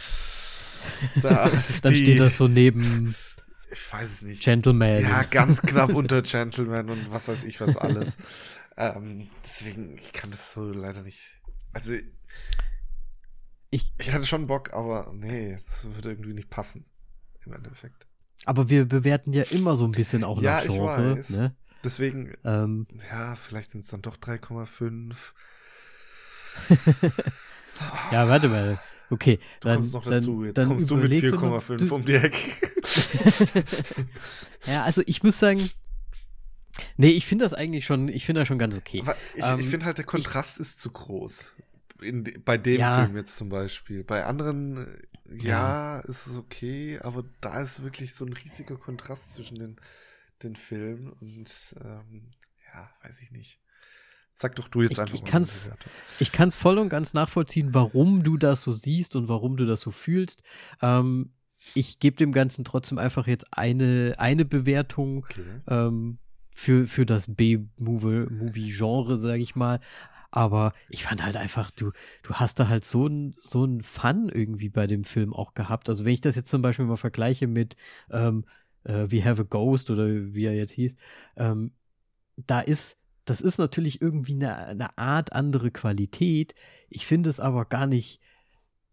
da 1.21 1.49
Dann 1.81 1.93
die, 1.93 1.99
steht 1.99 2.19
das 2.19 2.37
so 2.37 2.47
neben 2.47 3.15
ich 3.71 3.93
weiß 3.93 4.09
es 4.11 4.21
nicht. 4.21 4.43
Gentleman. 4.43 5.01
Ja, 5.01 5.23
ganz 5.23 5.61
knapp 5.61 5.89
unter 5.93 6.21
Gentleman 6.21 6.89
und 6.89 7.11
was 7.11 7.27
weiß 7.27 7.43
ich 7.45 7.61
was 7.61 7.77
alles. 7.77 8.17
ähm, 8.77 9.29
deswegen, 9.43 9.97
ich 9.97 10.11
kann 10.13 10.31
das 10.31 10.53
so 10.53 10.63
leider 10.71 11.03
nicht. 11.03 11.41
Also 11.73 11.93
ich, 13.69 13.93
ich 13.97 14.11
hatte 14.11 14.25
schon 14.25 14.47
Bock, 14.47 14.73
aber 14.73 15.11
nee, 15.15 15.55
das 15.55 15.87
würde 15.95 16.09
irgendwie 16.09 16.33
nicht 16.33 16.49
passen. 16.49 16.85
Im 17.45 17.53
Endeffekt. 17.53 18.05
Aber 18.45 18.69
wir 18.69 18.85
bewerten 18.85 19.33
ja 19.33 19.43
immer 19.43 19.77
so 19.77 19.85
ein 19.85 19.91
bisschen 19.91 20.23
auch 20.23 20.41
ja, 20.41 20.57
nach 20.57 20.63
Genre. 20.65 21.11
Ich 21.13 21.17
weiß. 21.17 21.29
Ne? 21.29 21.55
Deswegen, 21.83 22.33
ähm, 22.43 22.87
ja, 23.09 23.35
vielleicht 23.35 23.71
sind 23.71 23.83
es 23.83 23.89
dann 23.89 24.01
doch 24.01 24.17
3,5. 24.17 25.15
ja, 28.11 28.27
warte 28.27 28.49
mal. 28.49 28.79
Okay, 29.09 29.39
du 29.59 29.67
dann, 29.67 29.77
kommst 29.77 29.93
noch 29.93 30.05
dazu. 30.05 30.37
Dann, 30.37 30.45
Jetzt 30.45 30.57
dann 30.57 30.67
kommst 30.67 30.89
du 30.89 30.95
mit 30.95 31.11
4,5 31.11 31.89
um 31.89 32.05
die 32.05 32.13
Ecke. 32.13 32.37
ja, 34.65 34.83
also 34.83 35.01
ich 35.05 35.23
muss 35.23 35.37
sagen, 35.37 35.69
Nee, 36.97 37.09
ich 37.09 37.25
finde 37.25 37.45
das 37.45 37.53
eigentlich 37.53 37.85
schon, 37.85 38.07
ich 38.07 38.25
finde 38.25 38.41
das 38.41 38.47
schon 38.47 38.59
ganz 38.59 38.75
okay. 38.75 39.01
Aber 39.01 39.15
ich, 39.35 39.43
Ähm, 39.43 39.59
ich 39.59 39.67
finde 39.67 39.85
halt, 39.85 39.97
der 39.97 40.05
Kontrast 40.05 40.59
ist 40.59 40.79
zu 40.79 40.91
groß. 40.91 41.51
In, 42.01 42.23
bei 42.43 42.57
dem 42.57 42.79
Ja. 42.79 43.03
Film 43.03 43.17
jetzt 43.17 43.35
zum 43.35 43.49
Beispiel. 43.49 44.03
Bei 44.03 44.25
anderen, 44.25 44.77
äh, 45.29 45.35
ja, 45.37 45.99
ist 45.99 46.27
es 46.27 46.35
okay, 46.35 46.99
aber 47.01 47.23
da 47.41 47.61
ist 47.61 47.83
wirklich 47.83 48.15
so 48.15 48.25
ein 48.25 48.33
riesiger 48.33 48.77
Kontrast 48.77 49.33
zwischen 49.33 49.57
den, 49.57 49.75
den 50.43 50.55
Filmen 50.55 51.09
und 51.13 51.75
ähm, 51.83 52.31
ja, 52.73 52.89
weiß 53.03 53.21
ich 53.21 53.31
nicht. 53.31 53.59
Sag 54.33 54.55
doch 54.55 54.67
du 54.69 54.81
jetzt 54.81 54.93
Ich- 54.93 54.99
einfach 54.99 55.15
ich 55.15 55.21
mal 55.23 55.29
kann's-. 55.29 55.71
Ich 56.19 56.31
kann 56.31 56.47
es 56.47 56.55
voll 56.55 56.77
und 56.77 56.89
ganz 56.89 57.13
nachvollziehen, 57.13 57.73
warum 57.73 58.23
du 58.23 58.37
das 58.37 58.63
so 58.63 58.71
siehst 58.71 59.15
und 59.15 59.27
warum 59.27 59.57
du 59.57 59.65
das 59.65 59.81
so 59.81 59.91
fühlst. 59.91 60.41
Ähm, 60.81 61.31
ich 61.75 61.99
gebe 61.99 62.15
dem 62.17 62.31
Ganzen 62.31 62.63
trotzdem 62.65 62.97
einfach 62.97 63.27
jetzt 63.27 63.45
eine, 63.51 64.13
eine 64.17 64.45
Bewertung 64.45 65.25
Okay. 65.25 65.43
ähm, 65.67 66.17
für, 66.55 66.87
für 66.87 67.05
das 67.05 67.33
B-Movie-Genre, 67.33 69.17
sage 69.17 69.41
ich 69.41 69.55
mal. 69.55 69.79
Aber 70.33 70.73
ich 70.89 71.03
fand 71.03 71.23
halt 71.23 71.35
einfach, 71.35 71.71
du, 71.71 71.91
du 72.23 72.33
hast 72.35 72.59
da 72.59 72.69
halt 72.69 72.85
so 72.85 73.05
ein 73.05 73.35
so 73.43 73.67
Fun 73.81 74.29
irgendwie 74.33 74.69
bei 74.69 74.87
dem 74.87 75.03
Film 75.03 75.33
auch 75.33 75.53
gehabt. 75.53 75.89
Also 75.89 76.05
wenn 76.05 76.13
ich 76.13 76.21
das 76.21 76.35
jetzt 76.35 76.49
zum 76.49 76.61
Beispiel 76.61 76.85
mal 76.85 76.95
vergleiche 76.95 77.47
mit 77.47 77.75
ähm, 78.09 78.45
äh, 78.83 79.07
We 79.09 79.23
Have 79.23 79.41
a 79.41 79.45
Ghost 79.45 79.89
oder 79.89 80.07
wie 80.07 80.45
er 80.45 80.55
jetzt 80.55 80.73
hieß, 80.73 80.93
ähm, 81.37 81.71
da 82.35 82.61
ist, 82.61 82.97
das 83.25 83.41
ist 83.41 83.57
natürlich 83.57 84.01
irgendwie 84.01 84.33
eine, 84.33 84.55
eine 84.57 84.97
Art 84.97 85.33
andere 85.33 85.71
Qualität. 85.71 86.55
Ich 86.89 87.05
finde 87.05 87.29
es 87.29 87.39
aber 87.39 87.65
gar 87.65 87.87
nicht, 87.87 88.19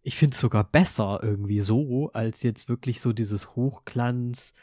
ich 0.02 0.16
finde 0.16 0.34
es 0.34 0.40
sogar 0.40 0.64
besser 0.64 1.20
irgendwie 1.22 1.60
so, 1.60 2.10
als 2.12 2.42
jetzt 2.42 2.68
wirklich 2.68 3.00
so 3.00 3.12
dieses 3.12 3.56
Hochglanz, 3.56 4.54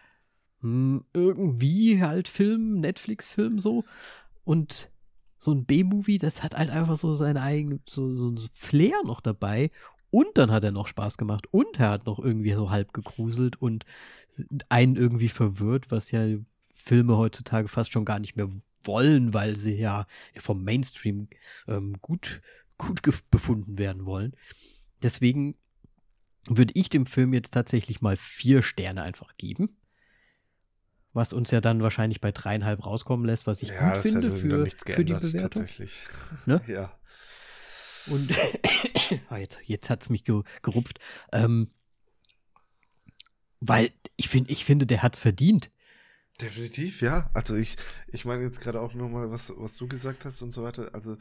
hm, 0.61 1.06
irgendwie 1.14 2.02
halt 2.02 2.27
Film, 2.27 2.80
Netflix-Film 2.80 3.60
so. 3.60 3.84
Und 4.43 4.89
so 5.38 5.52
ein 5.52 5.65
B-Movie, 5.65 6.18
das 6.18 6.43
hat 6.43 6.56
halt 6.56 6.69
einfach 6.69 6.97
so 6.97 7.14
seine 7.14 7.41
eigene, 7.41 7.80
so, 7.88 8.35
so 8.35 8.47
Flair 8.53 8.95
noch 9.06 9.22
dabei. 9.22 9.72
Und 10.15 10.37
dann 10.37 10.49
hat 10.49 10.63
er 10.63 10.71
noch 10.71 10.87
Spaß 10.87 11.17
gemacht. 11.17 11.45
Und 11.51 11.77
er 11.77 11.89
hat 11.89 12.05
noch 12.05 12.19
irgendwie 12.19 12.53
so 12.53 12.69
halb 12.69 12.93
gegruselt 12.93 13.61
und 13.61 13.83
einen 14.69 14.95
irgendwie 14.95 15.27
verwirrt, 15.27 15.91
was 15.91 16.09
ja 16.11 16.25
Filme 16.73 17.17
heutzutage 17.17 17.67
fast 17.67 17.91
schon 17.91 18.05
gar 18.05 18.19
nicht 18.19 18.37
mehr 18.37 18.47
wollen, 18.85 19.33
weil 19.33 19.57
sie 19.57 19.73
ja 19.73 20.07
vom 20.37 20.63
Mainstream 20.63 21.27
ähm, 21.67 21.97
gut, 21.99 22.41
gut 22.77 23.01
befunden 23.29 23.77
werden 23.77 24.05
wollen. 24.05 24.37
Deswegen 25.03 25.57
würde 26.47 26.71
ich 26.75 26.87
dem 26.87 27.07
Film 27.07 27.33
jetzt 27.33 27.53
tatsächlich 27.53 27.99
mal 27.99 28.15
vier 28.15 28.61
Sterne 28.61 29.01
einfach 29.01 29.35
geben. 29.35 29.75
Was 31.11 31.33
uns 31.33 31.51
ja 31.51 31.59
dann 31.59 31.83
wahrscheinlich 31.83 32.21
bei 32.21 32.31
dreieinhalb 32.31 32.85
rauskommen 32.85 33.25
lässt, 33.25 33.47
was 33.47 33.61
ich 33.61 33.67
ja, 33.67 33.91
gut 33.91 34.01
finde 34.01 34.31
für, 34.31 34.65
für 34.69 35.03
die 35.03 35.11
Bewertung. 35.11 35.49
tatsächlich. 35.49 36.07
Ne? 36.45 36.61
Ja. 36.67 36.97
Und 38.06 38.34
ah, 39.30 39.38
jetzt, 39.38 39.57
jetzt 39.65 39.90
hat 39.90 40.02
es 40.03 40.10
mich 40.10 40.23
ge 40.23 40.44
gerupft. 40.61 40.99
Ähm, 41.32 41.69
weil 43.60 43.91
ich, 44.15 44.30
find, 44.30 44.49
ich 44.49 44.64
finde, 44.65 44.86
der 44.86 45.03
hat 45.03 45.15
es 45.15 45.19
verdient. 45.19 45.69
Definitiv, 46.41 47.02
ja. 47.02 47.30
Also 47.34 47.56
ich, 47.56 47.77
ich 48.07 48.26
meine 48.26 48.44
jetzt 48.44 48.60
gerade 48.60 48.82
auch 48.82 48.94
nochmal, 48.94 49.32
was, 49.32 49.53
was 49.57 49.77
du 49.77 49.88
gesagt 49.88 50.26
hast 50.26 50.41
und 50.41 50.52
so 50.52 50.64
weiter. 50.64 50.90
Also 50.94 51.18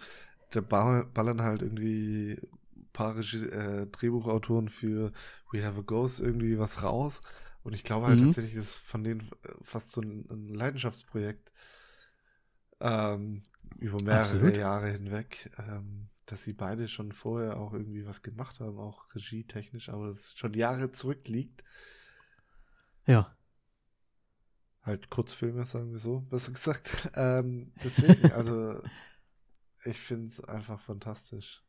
da 0.51 0.61
ba- 0.61 1.05
ballern 1.15 1.43
halt 1.43 1.63
irgendwie 1.63 2.39
ein 2.77 2.89
paar 2.93 3.17
Regie 3.17 3.47
äh, 3.47 3.87
Drehbuchautoren 3.89 4.69
für 4.71 5.13
We 5.53 5.65
Have 5.65 5.81
a 5.81 5.83
Ghost 5.83 6.21
irgendwie 6.21 6.59
was 6.59 6.83
raus. 6.85 7.23
Und 7.65 7.75
ich 7.75 7.85
glaube 7.85 8.07
halt 8.07 8.21
Mhm. 8.21 8.21
tatsächlich, 8.21 8.55
ist 8.55 8.75
von 8.75 9.05
denen 9.05 9.31
fast 9.63 9.93
so 9.93 10.01
ein, 10.01 10.27
ein 10.31 10.49
Leidenschaftsprojekt 10.49 11.53
ähm, 12.81 13.43
über 13.79 14.01
mehrere 14.01 14.55
Absolut. 14.55 14.57
Jahre 14.57 14.91
hinweg, 14.91 15.51
ähm, 15.59 16.09
dass 16.27 16.43
sie 16.43 16.53
beide 16.53 16.89
schon 16.89 17.13
vorher 17.13 17.59
auch 17.59 17.73
irgendwie 17.73 18.07
was 18.07 18.23
gemacht 18.23 18.61
haben, 18.61 18.79
auch 18.79 19.15
regietechnisch, 19.15 19.89
aber 19.89 20.07
das 20.07 20.35
schon 20.35 20.55
Jahre 20.55 20.91
zurückliegt. 20.91 21.65
Ja. 23.07 23.37
Halt 24.83 25.11
Kurzfilme, 25.11 25.65
sagen 25.65 25.93
wir 25.93 25.99
so, 25.99 26.21
besser 26.21 26.53
gesagt. 26.53 27.11
Ähm, 27.17 27.73
deswegen, 27.83 28.33
also 28.33 28.83
ich 29.85 29.99
finde 29.99 30.27
es 30.27 30.41
einfach 30.41 30.81
fantastisch. 30.81 31.63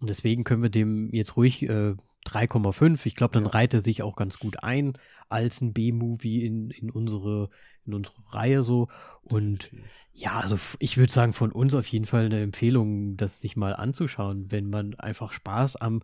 Und 0.00 0.08
deswegen 0.08 0.44
können 0.44 0.62
wir 0.62 0.70
dem 0.70 1.12
jetzt 1.12 1.36
ruhig 1.36 1.62
äh, 1.68 1.96
3,5. 2.26 3.06
Ich 3.06 3.14
glaube, 3.16 3.32
dann 3.34 3.44
Ja. 3.44 3.50
reiht 3.50 3.74
er 3.74 3.80
sich 3.80 4.02
auch 4.02 4.16
ganz 4.16 4.38
gut 4.38 4.62
ein 4.62 4.94
als 5.28 5.60
ein 5.60 5.72
B-Movie 5.72 6.44
in, 6.44 6.70
in, 6.70 6.90
unsere, 6.90 7.50
in 7.84 7.94
unsere 7.94 8.16
Reihe 8.32 8.62
so. 8.62 8.88
Und 9.22 9.70
ja, 10.12 10.40
also 10.40 10.58
ich 10.78 10.96
würde 10.98 11.12
sagen, 11.12 11.32
von 11.32 11.52
uns 11.52 11.74
auf 11.74 11.86
jeden 11.86 12.06
Fall 12.06 12.26
eine 12.26 12.40
Empfehlung, 12.40 13.16
das 13.16 13.40
sich 13.40 13.56
mal 13.56 13.74
anzuschauen, 13.74 14.50
wenn 14.50 14.68
man 14.70 14.94
einfach 14.94 15.32
Spaß 15.32 15.76
am, 15.76 16.02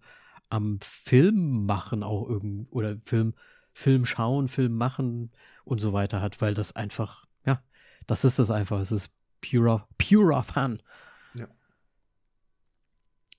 am 0.50 0.78
Film 0.80 1.66
machen 1.66 2.02
auch 2.02 2.28
irgend 2.28 2.68
oder 2.70 2.96
Film, 3.04 3.34
Film 3.72 4.06
schauen, 4.06 4.48
Film 4.48 4.76
machen 4.76 5.32
und 5.64 5.80
so 5.80 5.92
weiter 5.92 6.20
hat, 6.20 6.40
weil 6.40 6.54
das 6.54 6.76
einfach, 6.76 7.26
ja, 7.44 7.62
das 8.06 8.24
ist 8.24 8.38
das 8.38 8.50
einfach. 8.50 8.78
Es 8.80 8.92
ist 8.92 9.10
purer, 9.40 9.88
purer 9.98 10.42
Fun. 10.42 10.80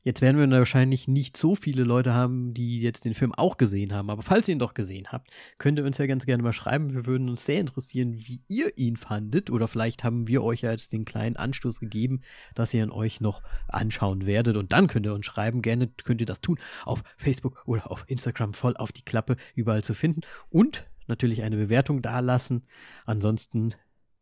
Jetzt 0.05 0.21
werden 0.21 0.37
wir 0.37 0.59
wahrscheinlich 0.59 1.07
nicht 1.07 1.35
so 1.35 1.55
viele 1.55 1.83
Leute 1.83 2.13
haben, 2.13 2.53
die 2.53 2.79
jetzt 2.79 3.05
den 3.05 3.15
Film 3.15 3.33
auch 3.33 3.57
gesehen 3.57 3.91
haben. 3.91 4.11
Aber 4.11 4.21
falls 4.21 4.47
ihr 4.47 4.53
ihn 4.53 4.59
doch 4.59 4.75
gesehen 4.75 5.07
habt, 5.11 5.31
könnt 5.57 5.79
ihr 5.79 5.83
uns 5.83 5.97
ja 5.97 6.05
ganz 6.05 6.27
gerne 6.27 6.43
mal 6.43 6.53
schreiben. 6.53 6.93
Wir 6.93 7.07
würden 7.07 7.27
uns 7.27 7.43
sehr 7.43 7.59
interessieren, 7.59 8.13
wie 8.13 8.43
ihr 8.47 8.77
ihn 8.77 8.97
fandet. 8.97 9.49
Oder 9.49 9.67
vielleicht 9.67 10.03
haben 10.03 10.27
wir 10.27 10.43
euch 10.43 10.61
ja 10.61 10.69
jetzt 10.69 10.93
den 10.93 11.05
kleinen 11.05 11.37
Anstoß 11.37 11.79
gegeben, 11.79 12.21
dass 12.53 12.71
ihr 12.75 12.83
ihn 12.83 12.91
euch 12.91 13.19
noch 13.19 13.41
anschauen 13.67 14.27
werdet. 14.27 14.57
Und 14.57 14.73
dann 14.73 14.85
könnt 14.85 15.07
ihr 15.07 15.13
uns 15.15 15.25
schreiben. 15.25 15.63
Gerne 15.63 15.87
könnt 15.87 16.21
ihr 16.21 16.27
das 16.27 16.39
tun. 16.39 16.59
Auf 16.83 17.01
Facebook 17.17 17.63
oder 17.65 17.89
auf 17.89 18.05
Instagram 18.07 18.53
voll 18.53 18.77
auf 18.77 18.91
die 18.91 19.03
Klappe 19.03 19.37
überall 19.55 19.83
zu 19.83 19.95
finden. 19.95 20.21
Und 20.51 20.85
natürlich 21.07 21.41
eine 21.41 21.57
Bewertung 21.57 22.03
dalassen. 22.03 22.67
Ansonsten, 23.07 23.73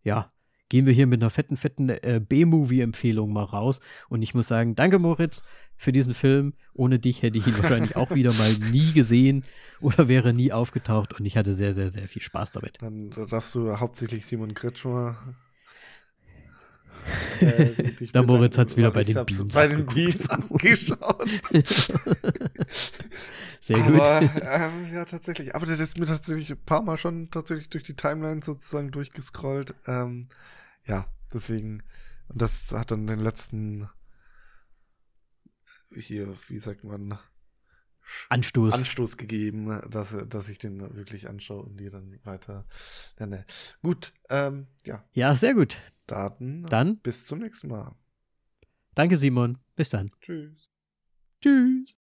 ja, 0.02 0.32
gehen 0.70 0.86
wir 0.86 0.94
hier 0.94 1.08
mit 1.08 1.22
einer 1.22 1.30
fetten, 1.30 1.58
fetten 1.58 1.90
äh, 1.90 2.22
B-Movie-Empfehlung 2.28 3.32
mal 3.32 3.44
raus. 3.44 3.80
Und 4.10 4.22
ich 4.22 4.34
muss 4.34 4.48
sagen, 4.48 4.76
danke 4.76 5.00
Moritz 5.00 5.44
für 5.76 5.92
diesen 5.92 6.14
Film. 6.14 6.54
Ohne 6.74 7.00
dich 7.00 7.22
hätte 7.22 7.38
ich 7.38 7.46
ihn 7.48 7.58
wahrscheinlich 7.58 7.96
auch 7.96 8.12
wieder 8.16 8.34
mal 8.34 8.54
nie 8.72 8.92
gesehen 8.94 9.44
oder 9.82 10.08
wäre 10.08 10.34
nie 10.34 10.52
aufgetaucht. 10.52 11.20
Und 11.20 11.26
ich 11.26 11.38
hatte 11.38 11.54
sehr, 11.54 11.74
sehr, 11.74 11.90
sehr 11.90 12.08
viel 12.08 12.22
Spaß 12.22 12.52
damit. 12.54 12.78
Dann 12.82 13.12
darfst 13.30 13.54
du 13.56 13.80
hauptsächlich 13.80 14.26
Simon 14.26 14.54
Kretschmer. 14.54 15.36
äh, 17.40 17.66
Der 18.14 18.24
Moritz 18.24 18.56
bedanken, 18.56 18.58
hat's 18.62 18.78
wieder 18.78 18.92
bei 18.92 19.04
den 19.04 19.26
Beans 19.26 19.54
Bei 19.54 19.68
den. 19.68 19.86
Beans 19.86 20.30
abgeschaut. 20.30 21.30
Sehr 23.64 23.80
gut. 23.80 24.02
Aber 24.02 24.22
ähm, 24.22 24.94
ja, 24.94 25.06
tatsächlich. 25.06 25.56
Aber 25.56 25.66
das 25.66 25.80
ist 25.80 25.98
mir 25.98 26.06
tatsächlich 26.06 26.52
ein 26.52 26.66
paar 26.66 26.82
Mal 26.82 26.98
schon 26.98 27.32
tatsächlich 27.32 27.70
durch 27.70 27.86
die 27.86 27.96
Timeline 27.96 28.42
sozusagen 28.44 28.92
durchgescrollt. 28.92 29.74
Ähm, 29.88 30.28
ja, 30.86 31.08
deswegen. 31.32 31.82
Und 32.28 32.42
das 32.42 32.74
hat 32.74 32.92
dann 32.92 33.08
den 33.08 33.22
letzten 33.22 33.88
hier, 35.96 36.36
wie 36.50 36.60
sagt 36.60 36.84
man, 36.84 37.18
Anstoß. 38.28 38.74
Anstoß 38.74 39.16
gegeben, 39.16 39.82
dass, 39.90 40.14
dass 40.28 40.50
ich 40.50 40.58
den 40.58 40.82
wirklich 40.98 41.30
anschaue 41.30 41.64
und 41.64 41.78
die 41.78 41.90
dann 41.90 42.20
weiter 42.26 42.66
nenne. 43.18 43.46
Gut, 43.82 44.12
ähm, 44.30 44.68
ja, 44.84 45.06
ja, 45.14 45.38
sehr 45.38 45.54
gut. 45.54 45.78
Daten. 46.06 46.66
Dann 46.66 46.98
Bis 46.98 47.26
zum 47.26 47.40
nächsten 47.40 47.70
Mal. 47.70 47.96
danke 48.94 49.18
Simon. 49.18 49.58
Bis 49.78 49.88
dann. 49.88 50.12
Tschüss. 50.20 50.70
Tschüss. 51.42 51.96